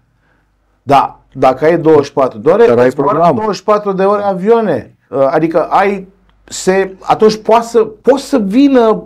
Da, 0.83 1.19
dacă 1.31 1.65
ai 1.65 1.77
24 1.77 2.37
de 2.37 2.49
ore, 2.49 2.63
ai 2.63 2.89
24 3.33 3.91
de 3.91 4.03
ore 4.03 4.23
avioane. 4.23 4.95
Adică 5.29 5.63
ai 5.63 6.07
se, 6.43 6.95
atunci 7.01 7.35
poate 7.35 7.65
să, 7.65 7.83
poți 7.83 8.23
să 8.23 8.37
vină 8.37 9.03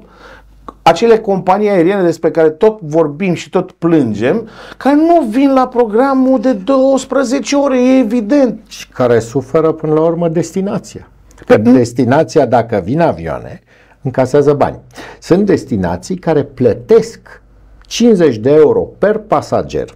acele 0.89 1.17
companii 1.17 1.69
aeriene 1.69 2.02
despre 2.02 2.32
care 2.32 2.49
tot 2.49 2.80
vorbim 2.82 3.34
și 3.34 3.49
tot 3.49 3.71
plângem, 3.71 4.47
care 4.78 4.95
nu 4.95 5.25
vin 5.30 5.54
la 5.54 5.67
programul 5.67 6.39
de 6.39 6.54
12 6.54 7.56
ore, 7.56 7.82
e 7.82 7.99
evident. 7.99 8.60
Și 8.67 8.89
care 8.89 9.19
suferă 9.19 9.71
până 9.71 9.93
la 9.93 10.02
urmă 10.02 10.28
destinația. 10.28 11.08
Că 11.45 11.58
destinația, 11.58 12.45
dacă 12.45 12.82
vin 12.84 13.02
avioane, 13.02 13.62
încasează 14.02 14.54
bani. 14.54 14.80
Sunt 15.19 15.45
destinații 15.45 16.15
care 16.15 16.43
plătesc 16.43 17.41
50 17.82 18.38
de 18.38 18.52
euro 18.52 18.82
per 18.82 19.17
pasager 19.17 19.89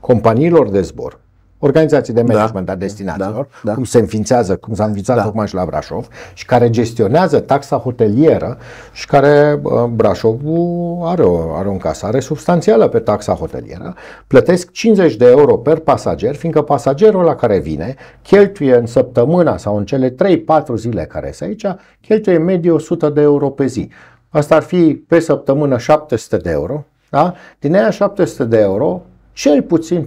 companiilor 0.00 0.70
de 0.70 0.80
zbor 0.80 1.21
organizații 1.64 2.12
de 2.12 2.22
da. 2.22 2.32
management 2.32 2.66
da, 2.66 2.72
a 2.72 2.76
destinațiilor, 2.76 3.32
da, 3.32 3.58
da. 3.62 3.74
cum 3.74 3.84
se 3.84 3.98
înființează, 3.98 4.56
cum 4.56 4.74
s-a 4.74 4.84
înființat 4.84 5.16
da. 5.16 5.22
tocmai 5.22 5.46
și 5.46 5.54
la 5.54 5.64
Brașov, 5.64 6.08
și 6.32 6.44
care 6.44 6.70
gestionează 6.70 7.40
taxa 7.40 7.76
hotelieră 7.76 8.58
și 8.92 9.06
care 9.06 9.60
Brașovul 9.94 11.00
are 11.04 11.22
o, 11.22 11.54
are 11.54 11.68
o 11.68 11.72
încasare 11.72 12.20
substanțială 12.20 12.88
pe 12.88 12.98
taxa 12.98 13.32
hotelieră, 13.32 13.94
plătesc 14.26 14.70
50 14.70 15.14
de 15.14 15.26
euro 15.26 15.56
per 15.56 15.78
pasager, 15.78 16.34
fiindcă 16.34 16.62
pasagerul 16.62 17.24
la 17.24 17.34
care 17.34 17.58
vine 17.58 17.94
cheltuie 18.22 18.76
în 18.76 18.86
săptămâna 18.86 19.56
sau 19.56 19.76
în 19.76 19.84
cele 19.84 20.10
3-4 20.10 20.14
zile 20.76 21.04
care 21.04 21.32
sunt 21.32 21.48
aici, 21.48 21.76
cheltuie 22.00 22.36
în 22.36 22.44
medie 22.44 22.70
100 22.70 23.08
de 23.08 23.20
euro 23.20 23.50
pe 23.50 23.66
zi. 23.66 23.90
Asta 24.28 24.54
ar 24.54 24.62
fi 24.62 25.04
pe 25.08 25.18
săptămână 25.18 25.78
700 25.78 26.36
de 26.36 26.50
euro, 26.50 26.84
da? 27.10 27.34
Din 27.58 27.74
aia 27.74 27.90
700 27.90 28.44
de 28.44 28.58
euro, 28.58 29.02
cel 29.32 29.62
puțin 29.62 30.06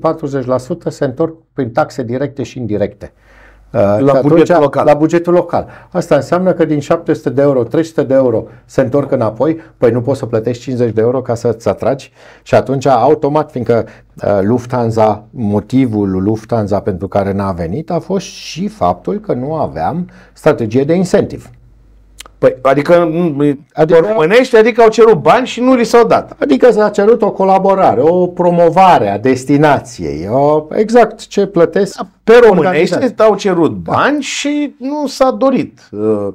40% 0.87 0.87
se 0.87 1.05
întorc 1.05 1.35
prin 1.53 1.71
taxe 1.71 2.03
directe 2.03 2.43
și 2.43 2.57
indirecte. 2.57 3.13
Uh, 3.75 3.81
La 3.81 3.97
și 3.97 4.21
bugetul 4.21 4.53
atunci, 4.53 4.63
local. 4.63 4.85
La 4.85 4.93
bugetul 4.93 5.33
local. 5.33 5.67
Asta 5.89 6.15
înseamnă 6.15 6.53
că 6.53 6.65
din 6.65 6.79
700 6.79 7.29
de 7.29 7.41
euro, 7.41 7.63
300 7.63 8.03
de 8.03 8.13
euro 8.13 8.43
se 8.65 8.81
întorc 8.81 9.11
înapoi, 9.11 9.59
păi 9.77 9.91
nu 9.91 10.01
poți 10.01 10.19
să 10.19 10.25
plătești 10.25 10.63
50 10.63 10.93
de 10.93 11.01
euro 11.01 11.21
ca 11.21 11.35
să-ți 11.35 11.67
atragi 11.67 12.11
și 12.43 12.55
atunci 12.55 12.85
automat, 12.85 13.51
fiindcă 13.51 13.85
uh, 14.23 14.39
Lufthansa, 14.41 15.23
motivul 15.29 16.11
lui 16.11 16.21
Lufthansa 16.21 16.79
pentru 16.79 17.07
care 17.07 17.33
n-a 17.33 17.51
venit 17.51 17.91
a 17.91 17.99
fost 17.99 18.25
și 18.25 18.67
faptul 18.67 19.19
că 19.19 19.33
nu 19.33 19.53
aveam 19.53 20.09
strategie 20.33 20.83
de 20.83 20.93
incentiv. 20.93 21.49
Păi, 22.37 22.55
adică, 22.61 22.93
adică 22.93 23.57
Adică- 23.73 23.99
românești, 23.99 24.57
adică 24.57 24.81
au 24.81 24.89
cerut 24.89 25.21
bani 25.21 25.47
și 25.47 25.61
nu 25.61 25.75
li 25.75 25.83
s-au 25.85 26.07
dat. 26.07 26.35
Adică 26.41 26.71
s-a 26.71 26.89
cerut 26.89 27.21
o 27.21 27.31
colaborare, 27.31 28.01
o 28.01 28.27
promovare 28.27 29.09
a 29.09 29.17
destinației, 29.19 30.27
o, 30.29 30.65
exact 30.75 31.27
ce 31.27 31.45
plătesc 31.45 32.01
Pe 32.23 32.33
românești 32.43 32.93
organizații. 32.93 33.15
au 33.17 33.35
cerut 33.35 33.71
bani 33.71 34.21
și 34.21 34.75
nu 34.79 35.07
s-a 35.07 35.31
dorit. 35.31 35.79
Uh, 35.91 36.27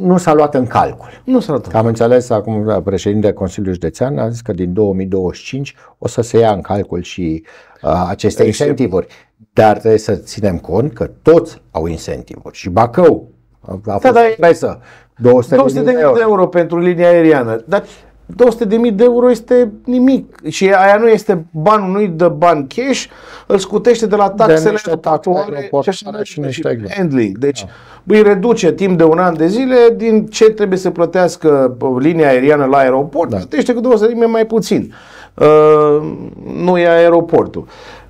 Nu 0.00 0.16
s-a 0.16 0.34
luat 0.34 0.54
în 0.54 0.66
calcul. 0.66 1.08
Nu 1.24 1.40
s-a 1.40 1.52
dat. 1.58 1.74
Am 1.74 1.86
înțeles 1.86 2.30
acum 2.30 2.82
președintele 2.84 3.32
Consiliului 3.32 3.74
Județean 3.74 4.18
a 4.18 4.28
zis 4.28 4.40
că 4.40 4.52
din 4.52 4.72
2025 4.72 5.74
o 5.98 6.08
să 6.08 6.20
se 6.22 6.38
ia 6.38 6.52
în 6.52 6.60
calcul 6.60 7.02
și 7.02 7.44
uh, 7.82 8.04
aceste 8.08 8.42
Deci- 8.42 8.58
incentivuri. 8.58 9.06
Dar 9.52 9.78
trebuie 9.78 9.98
să 9.98 10.14
ținem 10.14 10.58
cont 10.58 10.92
că 10.92 11.10
toți 11.22 11.62
au 11.70 11.86
incentivuri. 11.86 12.56
Și 12.56 12.68
Bacău 12.70 13.28
a, 13.68 13.80
a 13.86 13.98
fost 13.98 14.14
dar- 14.14 14.34
presă. 14.38 14.80
200, 15.18 15.54
200 15.54 15.80
de 15.80 15.90
mii 15.90 16.12
de 16.14 16.20
euro 16.20 16.46
pentru 16.46 16.78
linia 16.78 17.08
aeriană. 17.08 17.62
Dar 17.64 17.82
200 18.26 18.64
de 18.64 18.76
mii 18.76 18.92
de 18.92 19.04
euro 19.04 19.30
este 19.30 19.72
nimic. 19.84 20.46
Și 20.48 20.64
aia 20.72 20.96
nu 20.96 21.08
este 21.08 21.44
banul, 21.50 21.90
nu-i 21.90 22.08
dă 22.08 22.28
bani 22.28 22.66
cash, 22.74 23.04
îl 23.46 23.58
scutește 23.58 24.06
de 24.06 24.16
la 24.16 24.30
taxele 24.30 24.70
niște 24.70 24.90
taxe 24.96 25.28
aeroportuare 25.30 25.56
aeroportuare 25.56 25.82
și 25.82 25.88
așa 25.88 26.10
mai 26.10 26.24
și 26.24 26.34
departe, 26.34 26.46
niște 26.46 26.70
exact. 26.70 26.94
handling. 26.98 27.38
Deci 27.38 27.66
îi 28.06 28.22
reduce 28.22 28.72
timp 28.72 28.98
de 28.98 29.04
un 29.04 29.18
an 29.18 29.36
de 29.36 29.46
zile 29.46 29.76
din 29.96 30.26
ce 30.26 30.44
trebuie 30.50 30.78
să 30.78 30.90
plătească 30.90 31.76
uh, 31.80 31.96
linia 31.98 32.28
aeriană 32.28 32.64
la 32.64 32.76
aeroport, 32.76 33.30
Da. 33.30 33.36
plătește 33.36 33.72
cu 33.72 33.80
200 33.80 34.08
de 34.08 34.14
mii 34.18 34.26
mai 34.28 34.46
puțin. 34.46 34.94
Uh, 35.34 36.12
nu 36.56 36.78
e 36.78 36.88
aeroportul. 36.88 37.66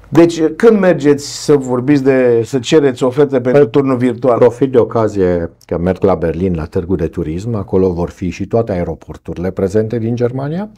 Deci 0.08 0.42
când 0.42 0.78
mergeți 0.78 1.44
să 1.44 1.56
vorbiți 1.56 2.02
de, 2.02 2.42
să 2.44 2.58
cereți 2.58 3.04
oferte 3.04 3.40
pentru 3.40 3.60
Păi, 3.60 3.70
turnul 3.70 3.96
virtual? 3.96 4.38
Profit 4.38 4.72
de 4.72 4.78
ocazie 4.78 5.50
că 5.64 5.78
merg 5.78 6.02
la 6.02 6.14
Berlin 6.14 6.54
la 6.54 6.64
târgul 6.64 6.96
de 6.96 7.06
turism, 7.06 7.54
acolo 7.54 7.92
vor 7.92 8.10
fi 8.10 8.30
și 8.30 8.46
toate 8.46 8.72
aeroporturile 8.72 9.50
prezente 9.50 9.98
din 9.98 10.14
Germania 10.14 10.70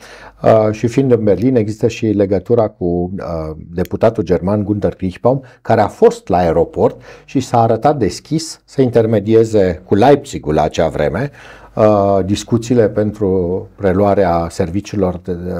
uh, 0.43 0.72
și 0.72 0.87
fiind 0.87 1.12
în 1.12 1.24
Berlin 1.24 1.57
există 1.57 1.89
și 1.89 2.07
legătura 2.07 2.68
cu 2.68 2.85
uh, 2.85 3.57
deputatul 3.70 4.22
german 4.22 4.64
Gunther 4.64 4.95
Kirchbaum 4.95 5.43
care 5.62 5.81
a 5.81 5.89
fost 5.89 6.29
la 6.29 6.37
aeroport 6.37 7.01
și 7.24 7.41
s-a 7.41 7.62
arătat 7.62 7.99
deschis 7.99 8.61
să 8.64 8.83
intermedieze 8.83 9.83
cu 9.85 9.95
Leipzigul 9.95 10.55
la 10.55 10.62
acea 10.62 10.89
vreme 10.89 11.31
uh, 11.74 12.18
discuțiile 12.24 12.89
pentru 12.89 13.66
preluarea 13.76 14.47
serviciilor 14.51 15.16
de, 15.16 15.33
de, 15.33 15.53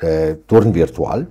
de 0.00 0.38
turn 0.46 0.70
virtual. 0.70 1.26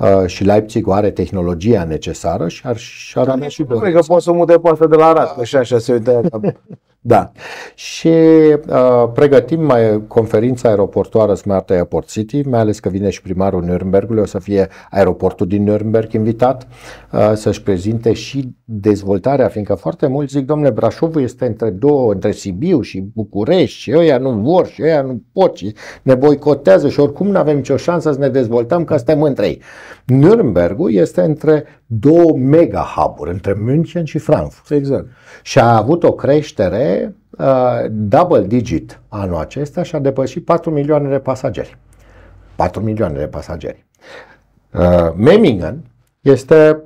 Uh, 0.00 0.26
și 0.26 0.44
Leipzig 0.44 0.88
are 0.88 1.10
tehnologia 1.10 1.84
necesară 1.84 2.48
și 2.48 2.66
ar, 2.66 2.76
și 2.76 3.18
ar 3.18 3.28
avea 3.28 3.48
și 3.48 3.64
Nu 3.68 3.78
cred 3.78 3.94
că 3.94 4.00
poți 4.06 4.24
să 4.24 4.32
mute 4.32 4.58
pe 4.58 4.68
asta 4.68 4.86
de 4.86 4.96
la 4.96 5.06
Arad, 5.06 5.34
că 5.36 5.44
și 5.44 5.56
așa 5.56 5.78
se 5.78 5.92
uită. 5.92 6.20
Da. 7.06 7.32
Și 7.74 8.08
uh, 8.08 9.10
pregătim 9.14 9.64
mai 9.64 10.02
conferința 10.06 10.68
aeroportoară 10.68 11.34
Smart 11.34 11.70
Airport 11.70 12.08
City, 12.08 12.42
mai 12.42 12.60
ales 12.60 12.80
că 12.80 12.88
vine 12.88 13.10
și 13.10 13.22
primarul 13.22 13.64
Nürnbergului, 13.64 14.20
o 14.20 14.24
să 14.24 14.38
fie 14.38 14.68
aeroportul 14.90 15.46
din 15.46 15.70
Nürnberg 15.70 16.10
invitat 16.10 16.66
uh, 17.12 17.32
să-și 17.34 17.62
prezinte 17.62 18.12
și 18.12 18.54
dezvoltarea, 18.64 19.48
fiindcă 19.48 19.74
foarte 19.74 20.06
mulți 20.06 20.36
zic, 20.36 20.46
domnule, 20.46 20.70
Brașovul 20.70 21.22
este 21.22 21.46
între 21.46 21.70
două, 21.70 22.12
între 22.12 22.30
Sibiu 22.30 22.80
și 22.80 23.00
București 23.14 23.78
și 23.78 23.92
ăia 23.96 24.18
nu 24.18 24.30
vor 24.30 24.66
și 24.66 24.82
ăia 24.82 25.02
nu 25.02 25.22
pot 25.32 25.56
și 25.56 25.74
ne 26.02 26.14
boicotează 26.14 26.88
și 26.88 27.00
oricum 27.00 27.26
nu 27.26 27.38
avem 27.38 27.56
nicio 27.56 27.76
șansă 27.76 28.12
să 28.12 28.18
ne 28.18 28.28
dezvoltăm 28.28 28.84
că 28.84 28.96
suntem 28.96 29.22
între 29.22 29.46
ei. 29.46 29.62
Nürnbergul 30.04 30.88
este 30.88 31.20
între 31.20 31.64
două 31.86 32.36
mega 32.36 32.86
hub-uri, 32.96 33.30
între 33.30 33.56
München 33.60 34.04
și 34.04 34.18
Frankfurt 34.18 34.70
Exact. 34.70 35.06
Și 35.42 35.58
a 35.58 35.76
avut 35.76 36.02
o 36.02 36.12
creștere 36.12 37.14
uh, 37.30 37.84
double 37.90 38.46
digit 38.46 39.00
anul 39.08 39.36
acesta 39.36 39.82
și 39.82 39.94
a 39.94 39.98
depășit 39.98 40.44
4 40.44 40.70
milioane 40.70 41.08
de 41.08 41.18
pasageri. 41.18 41.78
4 42.56 42.80
milioane 42.80 43.18
de 43.18 43.26
pasageri. 43.26 43.84
Uh, 44.72 45.12
Memmingen 45.16 45.84
este 46.20 46.82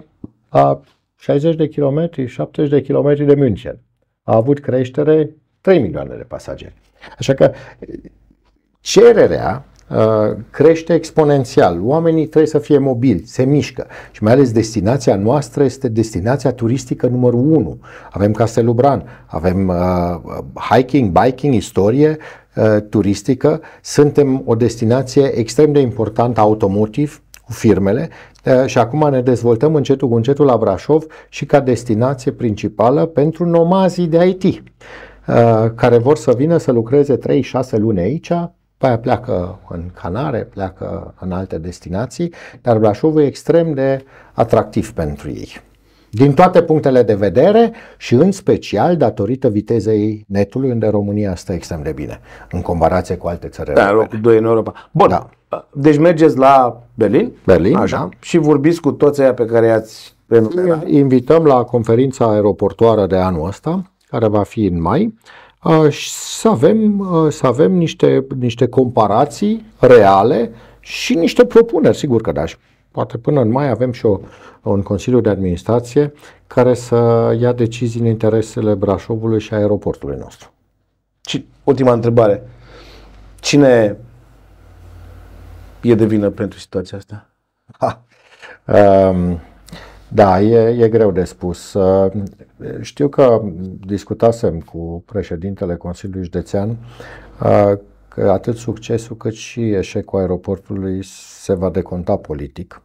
a 0.48 0.80
60 1.16 1.57
de 1.57 1.68
kilometri, 1.68 2.26
70 2.26 2.70
de 2.70 2.80
kilometri 2.80 3.24
de 3.24 3.34
München. 3.34 3.78
A 4.22 4.36
avut 4.36 4.61
creștere 4.61 5.30
3 5.61 5.78
milioane 5.78 6.14
de 6.16 6.22
pasageri. 6.22 6.74
Așa 7.18 7.34
că 7.34 7.53
cererea 8.80 9.64
uh, 9.66 9.69
crește 10.51 10.95
exponențial. 10.95 11.80
Oamenii 11.82 12.26
trebuie 12.26 12.51
să 12.51 12.59
fie 12.59 12.78
mobili, 12.78 13.22
se 13.26 13.45
mișcă 13.45 13.86
și 14.11 14.22
mai 14.22 14.32
ales 14.32 14.53
destinația 14.53 15.16
noastră 15.16 15.64
este 15.64 15.88
destinația 15.88 16.53
turistică 16.53 17.07
numărul 17.07 17.53
1. 17.53 17.78
Avem 18.11 18.32
Castelul 18.32 18.74
Bran, 18.74 19.05
avem 19.26 19.68
uh, 19.68 20.43
hiking, 20.70 21.18
biking, 21.24 21.55
istorie 21.55 22.16
uh, 22.55 22.76
turistică. 22.88 23.61
Suntem 23.82 24.43
o 24.45 24.55
destinație 24.55 25.38
extrem 25.38 25.72
de 25.72 25.80
importantă 25.80 26.41
automotiv 26.41 27.22
cu 27.45 27.53
firmele 27.53 28.09
uh, 28.45 28.66
și 28.66 28.78
acum 28.78 29.11
ne 29.11 29.20
dezvoltăm 29.20 29.74
încetul 29.74 30.09
cu 30.09 30.14
încetul 30.14 30.45
la 30.45 30.57
Brașov 30.57 31.05
și 31.28 31.47
ca 31.47 31.61
destinație 31.61 32.32
principală 32.32 33.07
pentru 33.07 33.45
nomazii 33.47 34.07
de 34.07 34.26
IT 34.26 34.43
uh, 34.43 34.55
care 35.74 35.99
vor 35.99 36.16
să 36.16 36.32
vină 36.36 36.57
să 36.57 36.72
lucreze 36.72 37.18
3-6 37.18 37.20
luni 37.70 38.01
aici, 38.01 38.32
pe 38.80 38.86
aia 38.86 38.98
pleacă 38.98 39.58
în 39.68 39.82
Canare, 40.00 40.38
pleacă 40.38 41.14
în 41.20 41.32
alte 41.32 41.58
destinații, 41.58 42.32
dar 42.62 42.78
Brașovul 42.78 43.22
e 43.22 43.26
extrem 43.26 43.72
de 43.72 44.04
atractiv 44.32 44.92
pentru 44.92 45.28
ei. 45.28 45.60
Din 46.10 46.34
toate 46.34 46.62
punctele 46.62 47.02
de 47.02 47.14
vedere 47.14 47.72
și 47.96 48.14
în 48.14 48.32
special 48.32 48.96
datorită 48.96 49.48
vitezei 49.48 50.24
netului, 50.28 50.70
unde 50.70 50.88
România 50.88 51.34
stă 51.34 51.52
extrem 51.52 51.82
de 51.82 51.92
bine, 51.92 52.20
în 52.50 52.62
comparație 52.62 53.16
cu 53.16 53.26
alte 53.26 53.48
țări 53.48 53.72
Da, 53.74 53.88
europene. 53.88 54.02
locul 54.02 54.20
2 54.20 54.38
în 54.38 54.44
Europa. 54.44 54.72
Bun. 54.90 55.08
Da. 55.08 55.28
Deci 55.72 55.98
mergeți 55.98 56.36
la 56.36 56.82
Berlin? 56.94 57.32
Berlin, 57.44 57.76
Așa. 57.76 57.96
da. 57.96 58.08
Și 58.20 58.38
vorbiți 58.38 58.80
cu 58.80 58.92
toți 58.92 59.20
aia 59.20 59.34
pe 59.34 59.44
care 59.44 59.66
i-ați 59.66 60.14
enumerat. 60.28 60.86
Invităm 60.86 61.44
la 61.44 61.62
conferința 61.62 62.30
aeroportoară 62.30 63.06
de 63.06 63.16
anul 63.16 63.46
ăsta, 63.46 63.82
care 64.08 64.28
va 64.28 64.42
fi 64.42 64.64
în 64.64 64.80
mai, 64.80 65.04
uh, 65.04 65.12
și 65.88 66.11
să 66.11 66.48
avem, 66.48 66.98
uh, 66.98 67.32
să 67.32 67.46
avem 67.46 67.72
niște, 67.72 68.26
niște 68.38 68.68
comparații 68.68 69.64
reale 69.78 70.50
și 70.80 71.14
niște 71.14 71.44
propuneri, 71.44 71.96
sigur 71.96 72.20
că 72.20 72.32
da. 72.32 72.46
Și 72.46 72.56
poate 72.90 73.18
până 73.18 73.40
în 73.40 73.50
mai 73.50 73.68
avem 73.68 73.92
și 73.92 74.06
o, 74.06 74.20
un 74.62 74.82
Consiliu 74.82 75.20
de 75.20 75.28
Administrație 75.28 76.12
care 76.46 76.74
să 76.74 76.96
ia 77.40 77.52
decizii 77.52 78.00
în 78.00 78.06
interesele 78.06 78.74
Brașovului 78.74 79.40
și 79.40 79.54
aeroportului 79.54 80.16
nostru. 80.16 80.52
Și 81.26 81.46
ultima 81.64 81.92
întrebare. 81.92 82.48
Cine 83.40 83.96
e 85.80 85.94
de 85.94 86.06
vină 86.06 86.30
pentru 86.30 86.58
situația 86.58 86.98
asta? 86.98 87.30
Ha. 87.78 88.02
Um, 88.66 89.40
da, 90.12 90.40
e, 90.40 90.84
e 90.84 90.88
greu 90.88 91.11
de 91.11 91.24
spus. 91.24 91.72
Uh, 91.72 92.12
Știu 92.80 93.08
că 93.08 93.42
discutasem 93.86 94.61
cu 94.61 95.02
președintele 95.06 95.76
Consiliului 95.76 96.24
Județean 96.24 96.68
uh, 96.68 97.72
că 98.08 98.30
atât 98.30 98.56
succesul 98.56 99.16
cât 99.16 99.34
și 99.34 99.70
eșecul 99.70 100.18
aeroportului 100.18 101.04
se 101.42 101.54
va 101.54 101.70
deconta 101.70 102.16
politic. 102.16 102.82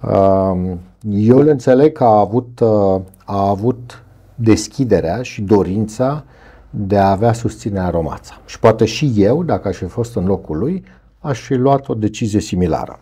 Um, 0.00 0.78
Eu 1.10 1.38
îl 1.38 1.48
înțeleg 1.48 1.92
că 1.92 2.04
a 2.04 2.18
avut, 2.18 2.60
uh, 2.60 3.00
a 3.24 3.48
avut 3.48 4.02
deschiderea 4.34 5.22
și 5.22 5.42
dorința 5.42 6.24
de 6.70 6.98
a 6.98 7.10
avea 7.10 7.32
susținerea 7.32 7.88
Romața. 7.88 8.40
Și 8.46 8.58
poate 8.58 8.84
și 8.84 9.12
eu, 9.16 9.42
dacă 9.42 9.68
aș 9.68 9.76
fi 9.76 9.84
fost 9.84 10.16
în 10.16 10.26
locul 10.26 10.58
lui, 10.58 10.84
aș 11.18 11.40
fi 11.40 11.54
luat 11.54 11.88
o 11.88 11.94
decizie 11.94 12.40
similară. 12.40 12.98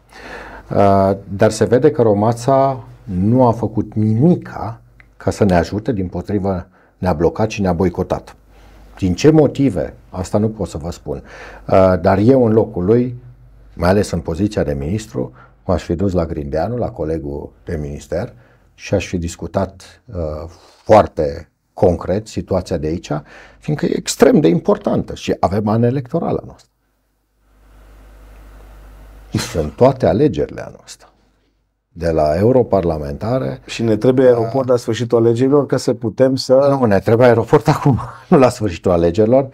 Uh, 0.71 1.17
Dar 1.37 1.51
se 1.51 1.65
vede 1.65 1.91
că 1.91 2.03
Romața 2.03 2.85
nu 3.15 3.47
a 3.47 3.53
făcut 3.53 3.95
nimica 3.95 4.81
ca 5.17 5.31
să 5.31 5.45
ne 5.45 5.55
ajute, 5.55 5.93
din 5.93 6.09
potrivă 6.09 6.69
ne-a 6.99 7.13
blocat 7.13 7.51
și 7.51 7.61
ne-a 7.61 7.73
boicotat. 7.73 8.37
Din 8.99 9.15
ce 9.15 9.31
motive? 9.31 9.95
Asta 10.11 10.39
nu 10.39 10.49
pot 10.49 10.69
să 10.69 10.79
vă 10.79 10.91
spun. 10.91 11.23
Uh, 11.69 12.01
Dar 12.01 12.19
eu 12.19 12.47
în 12.47 12.53
locul 12.53 12.85
lui, 12.85 13.15
mai 13.75 13.89
ales 13.89 14.11
în 14.11 14.21
poziția 14.21 14.63
de 14.63 14.75
ministru, 14.75 15.33
m-aș 15.65 15.83
fi 15.83 15.95
dus 15.95 16.13
la 16.13 16.27
Grindeanu, 16.27 16.77
la 16.77 16.91
colegul 16.91 17.53
de 17.65 17.77
minister 17.77 18.33
și 18.75 18.95
aș 18.95 19.07
fi 19.07 19.19
discutat 19.19 20.03
uh, 20.05 20.51
foarte 20.83 21.51
concret 21.73 22.27
situația 22.27 22.77
de 22.77 22.87
aici, 22.87 23.11
fiindcă 23.59 23.87
e 23.87 23.97
extrem 23.97 24.41
de 24.41 24.49
importantă 24.49 25.15
și 25.15 25.37
avem 25.41 25.69
an 25.69 25.83
electoral 25.83 26.37
anul 26.37 26.55
ăsta. 26.55 26.69
Sunt 29.39 29.73
toate 29.73 30.07
alegerile 30.07 30.61
anul 30.61 30.81
ăsta. 30.85 31.10
De 31.93 32.11
la 32.11 32.35
europarlamentare. 32.39 33.61
Și 33.67 33.83
ne 33.83 33.97
trebuie 33.97 34.27
aeroport 34.27 34.69
la 34.69 34.77
sfârșitul 34.77 35.19
alegerilor 35.19 35.67
ca 35.67 35.77
să 35.77 35.93
putem 35.95 36.37
să... 36.37 36.77
Nu, 36.81 36.85
ne 36.85 36.99
trebuie 36.99 37.27
aeroport 37.27 37.69
acum, 37.69 37.99
nu 38.29 38.39
la 38.39 38.49
sfârșitul 38.49 38.91
alegerilor. 38.91 39.49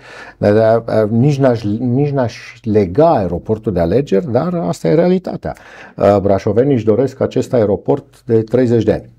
Nici 1.09 1.39
n-aș, 1.39 1.63
nici 1.79 2.11
n-aș 2.11 2.59
lega 2.63 3.17
aeroportul 3.17 3.73
de 3.73 3.81
alegeri, 3.81 4.31
dar 4.31 4.55
asta 4.55 4.89
e 4.89 4.95
realitatea. 4.95 5.55
Brașovenii 6.21 6.75
își 6.75 6.85
doresc 6.85 7.21
acest 7.21 7.53
aeroport 7.53 8.23
de 8.25 8.43
30 8.43 8.83
de 8.83 8.93
ani. 8.93 9.15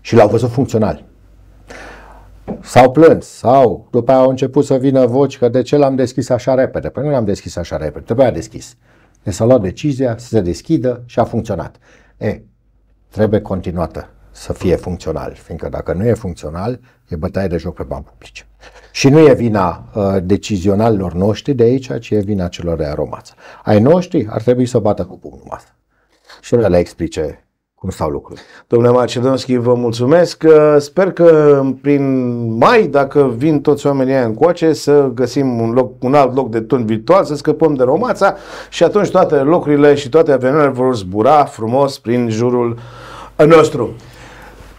Și 0.00 0.14
l-au 0.14 0.28
văzut 0.28 0.50
funcțional. 0.50 1.04
S-au 2.60 2.90
plâns, 2.90 3.26
sau 3.26 3.86
după 3.90 4.10
aia 4.10 4.20
au 4.20 4.28
început 4.28 4.64
să 4.64 4.74
vină 4.74 5.06
voci 5.06 5.38
că 5.38 5.48
de 5.48 5.62
ce 5.62 5.76
l-am 5.76 5.94
deschis 5.94 6.28
așa 6.28 6.54
repede. 6.54 6.88
Păi 6.88 7.04
nu 7.04 7.10
l-am 7.10 7.24
deschis 7.24 7.56
așa 7.56 7.76
repede, 7.76 8.04
trebuia 8.04 8.30
deschis. 8.30 8.76
Ne 9.22 9.32
s-a 9.32 9.44
luat 9.44 9.60
decizia 9.60 10.18
să 10.18 10.26
se 10.26 10.40
deschidă 10.40 11.02
și 11.06 11.18
a 11.18 11.24
funcționat. 11.24 11.76
E, 12.16 12.42
trebuie 13.08 13.40
continuată 13.40 14.08
să 14.30 14.52
fie 14.52 14.76
funcțional, 14.76 15.34
fiindcă 15.34 15.68
dacă 15.68 15.92
nu 15.92 16.06
e 16.06 16.14
funcțional, 16.14 16.80
e 17.08 17.16
bătaie 17.16 17.48
de 17.48 17.56
joc 17.56 17.74
pe 17.74 17.82
bani 17.82 18.04
publici. 18.04 18.46
Și 18.92 19.08
nu 19.08 19.18
e 19.18 19.34
vina 19.34 19.90
uh, 19.94 20.16
decizionalilor 20.22 21.12
noștri 21.12 21.54
de 21.54 21.62
aici, 21.62 21.98
ci 21.98 22.10
e 22.10 22.18
vina 22.18 22.48
celor 22.48 22.76
de 22.76 22.84
aromață. 22.84 23.34
Ai 23.64 23.80
noștri 23.80 24.26
ar 24.28 24.42
trebui 24.42 24.66
să 24.66 24.78
bată 24.78 25.04
cu 25.04 25.18
pumnul 25.18 25.46
masă 25.48 25.74
și 26.40 26.48
să 26.48 26.68
le 26.68 26.78
explice 26.78 27.44
cum 27.80 27.90
stau 27.90 28.08
lucrurile. 28.08 28.44
Domnule 28.66 28.92
Macedonski, 28.92 29.56
vă 29.56 29.74
mulțumesc. 29.74 30.44
Sper 30.78 31.12
că 31.12 31.62
prin 31.80 32.34
mai, 32.58 32.86
dacă 32.86 33.32
vin 33.36 33.60
toți 33.60 33.86
oamenii 33.86 34.12
aia 34.12 34.24
încoace, 34.24 34.72
să 34.72 35.10
găsim 35.14 35.60
un, 35.60 35.70
loc, 35.70 36.02
un 36.02 36.14
alt 36.14 36.34
loc 36.34 36.50
de 36.50 36.60
tun 36.60 36.84
virtual, 36.84 37.24
să 37.24 37.34
scăpăm 37.34 37.74
de 37.74 37.82
Romața 37.82 38.36
și 38.70 38.84
atunci 38.84 39.10
toate 39.10 39.34
locurile 39.34 39.94
și 39.94 40.08
toate 40.08 40.32
evenimentele 40.32 40.72
vor 40.72 40.96
zbura 40.96 41.44
frumos 41.44 41.98
prin 41.98 42.28
jurul 42.30 42.78
nostru. 43.46 43.94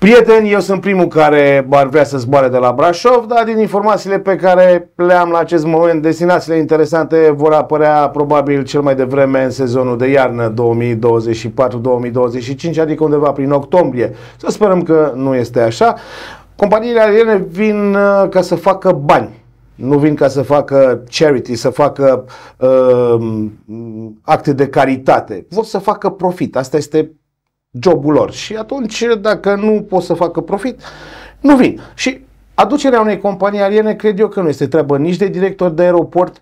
Prieteni, 0.02 0.52
eu 0.52 0.60
sunt 0.60 0.82
primul 0.82 1.08
care 1.08 1.68
ar 1.70 1.88
vrea 1.88 2.04
să 2.04 2.18
zboare 2.18 2.48
de 2.48 2.58
la 2.58 2.72
Brașov, 2.72 3.26
dar 3.26 3.44
din 3.44 3.58
informațiile 3.58 4.20
pe 4.20 4.36
care 4.36 4.92
le 4.96 5.14
am 5.14 5.30
la 5.30 5.38
acest 5.38 5.66
moment, 5.66 6.02
destinațiile 6.02 6.58
interesante 6.58 7.34
vor 7.36 7.54
apărea 7.54 8.10
probabil 8.10 8.64
cel 8.64 8.82
mai 8.82 8.96
devreme 8.96 9.44
în 9.44 9.50
sezonul 9.50 9.98
de 9.98 10.08
iarnă 10.08 10.54
2024-2025, 10.54 10.56
adică 12.80 13.04
undeva 13.04 13.32
prin 13.32 13.52
octombrie. 13.52 14.16
Să 14.38 14.48
sperăm 14.50 14.82
că 14.82 15.12
nu 15.16 15.36
este 15.36 15.60
așa. 15.60 15.96
Companiile 16.56 17.02
aeriene 17.02 17.46
vin 17.50 17.94
uh, 17.94 18.30
ca 18.30 18.42
să 18.42 18.56
facă 18.56 18.92
bani. 18.92 19.44
Nu 19.76 19.98
vin 19.98 20.16
ca 20.16 20.28
să 20.28 20.42
facă 20.42 21.04
charity, 21.10 21.56
să 21.56 21.70
facă 21.70 22.26
uh, 22.58 23.46
acte 24.22 24.54
de 24.54 24.68
caritate. 24.68 25.46
Vor 25.50 25.66
să 25.66 25.78
facă 25.78 26.10
profit. 26.10 26.56
Asta 26.56 26.78
este 26.78 27.12
jobul 27.80 28.14
lor. 28.14 28.32
Și 28.32 28.56
atunci, 28.56 29.04
dacă 29.22 29.56
nu 29.56 29.86
pot 29.90 30.04
să 30.04 30.14
facă 30.14 30.42
profit, 30.42 30.82
nu 31.40 31.56
vin. 31.56 31.82
Și 31.94 32.26
aducerea 32.54 33.02
unei 33.02 33.20
companii 33.20 33.62
aeriene, 33.62 33.94
cred 33.94 34.20
eu 34.20 34.28
că 34.28 34.42
nu 34.42 34.50
este 34.50 34.68
treabă 34.68 34.98
nici 34.98 35.18
de 35.18 35.28
director 35.28 35.70
de 35.70 35.82
aeroport, 35.82 36.42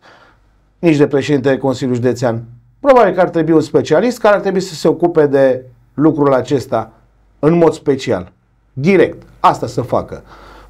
nici 0.79 0.97
de 0.97 1.07
președinte 1.07 1.49
de 1.49 1.57
Consiliul 1.57 1.95
Județean. 1.95 2.43
Probabil 2.79 3.13
că 3.13 3.19
ar 3.19 3.29
trebui 3.29 3.53
un 3.53 3.61
specialist 3.61 4.19
care 4.19 4.35
ar 4.35 4.41
trebui 4.41 4.59
să 4.59 4.73
se 4.73 4.87
ocupe 4.87 5.27
de 5.27 5.63
lucrul 5.93 6.33
acesta 6.33 6.91
în 7.39 7.57
mod 7.57 7.73
special. 7.73 8.31
Direct. 8.73 9.21
Asta 9.39 9.67
să 9.67 9.81
facă. 9.81 10.23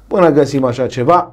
Până 0.06 0.30
găsim 0.30 0.64
așa 0.64 0.86
ceva, 0.86 1.32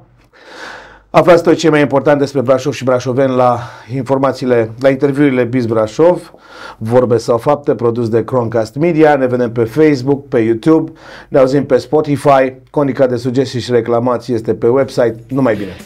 Aflați 1.10 1.42
tot 1.42 1.56
ce 1.56 1.70
mai 1.70 1.80
important 1.80 2.18
despre 2.18 2.40
Brașov 2.40 2.72
și 2.72 2.84
brașoveni 2.84 3.34
la 3.34 3.60
informațiile, 3.94 4.70
la 4.80 4.88
interviurile 4.88 5.44
Biz 5.44 5.66
Brașov, 5.66 6.32
vorbe 6.78 7.16
sau 7.16 7.38
fapte, 7.38 7.74
produs 7.74 8.08
de 8.08 8.24
Croncast 8.24 8.74
Media. 8.74 9.16
Ne 9.16 9.26
vedem 9.26 9.52
pe 9.52 9.64
Facebook, 9.64 10.28
pe 10.28 10.38
YouTube, 10.38 10.92
ne 11.28 11.38
auzim 11.38 11.64
pe 11.66 11.76
Spotify. 11.76 12.54
Conica 12.70 13.06
de 13.06 13.16
sugestii 13.16 13.60
și 13.60 13.70
reclamații 13.70 14.34
este 14.34 14.54
pe 14.54 14.66
website. 14.66 15.16
Numai 15.28 15.54
bine! 15.54 15.76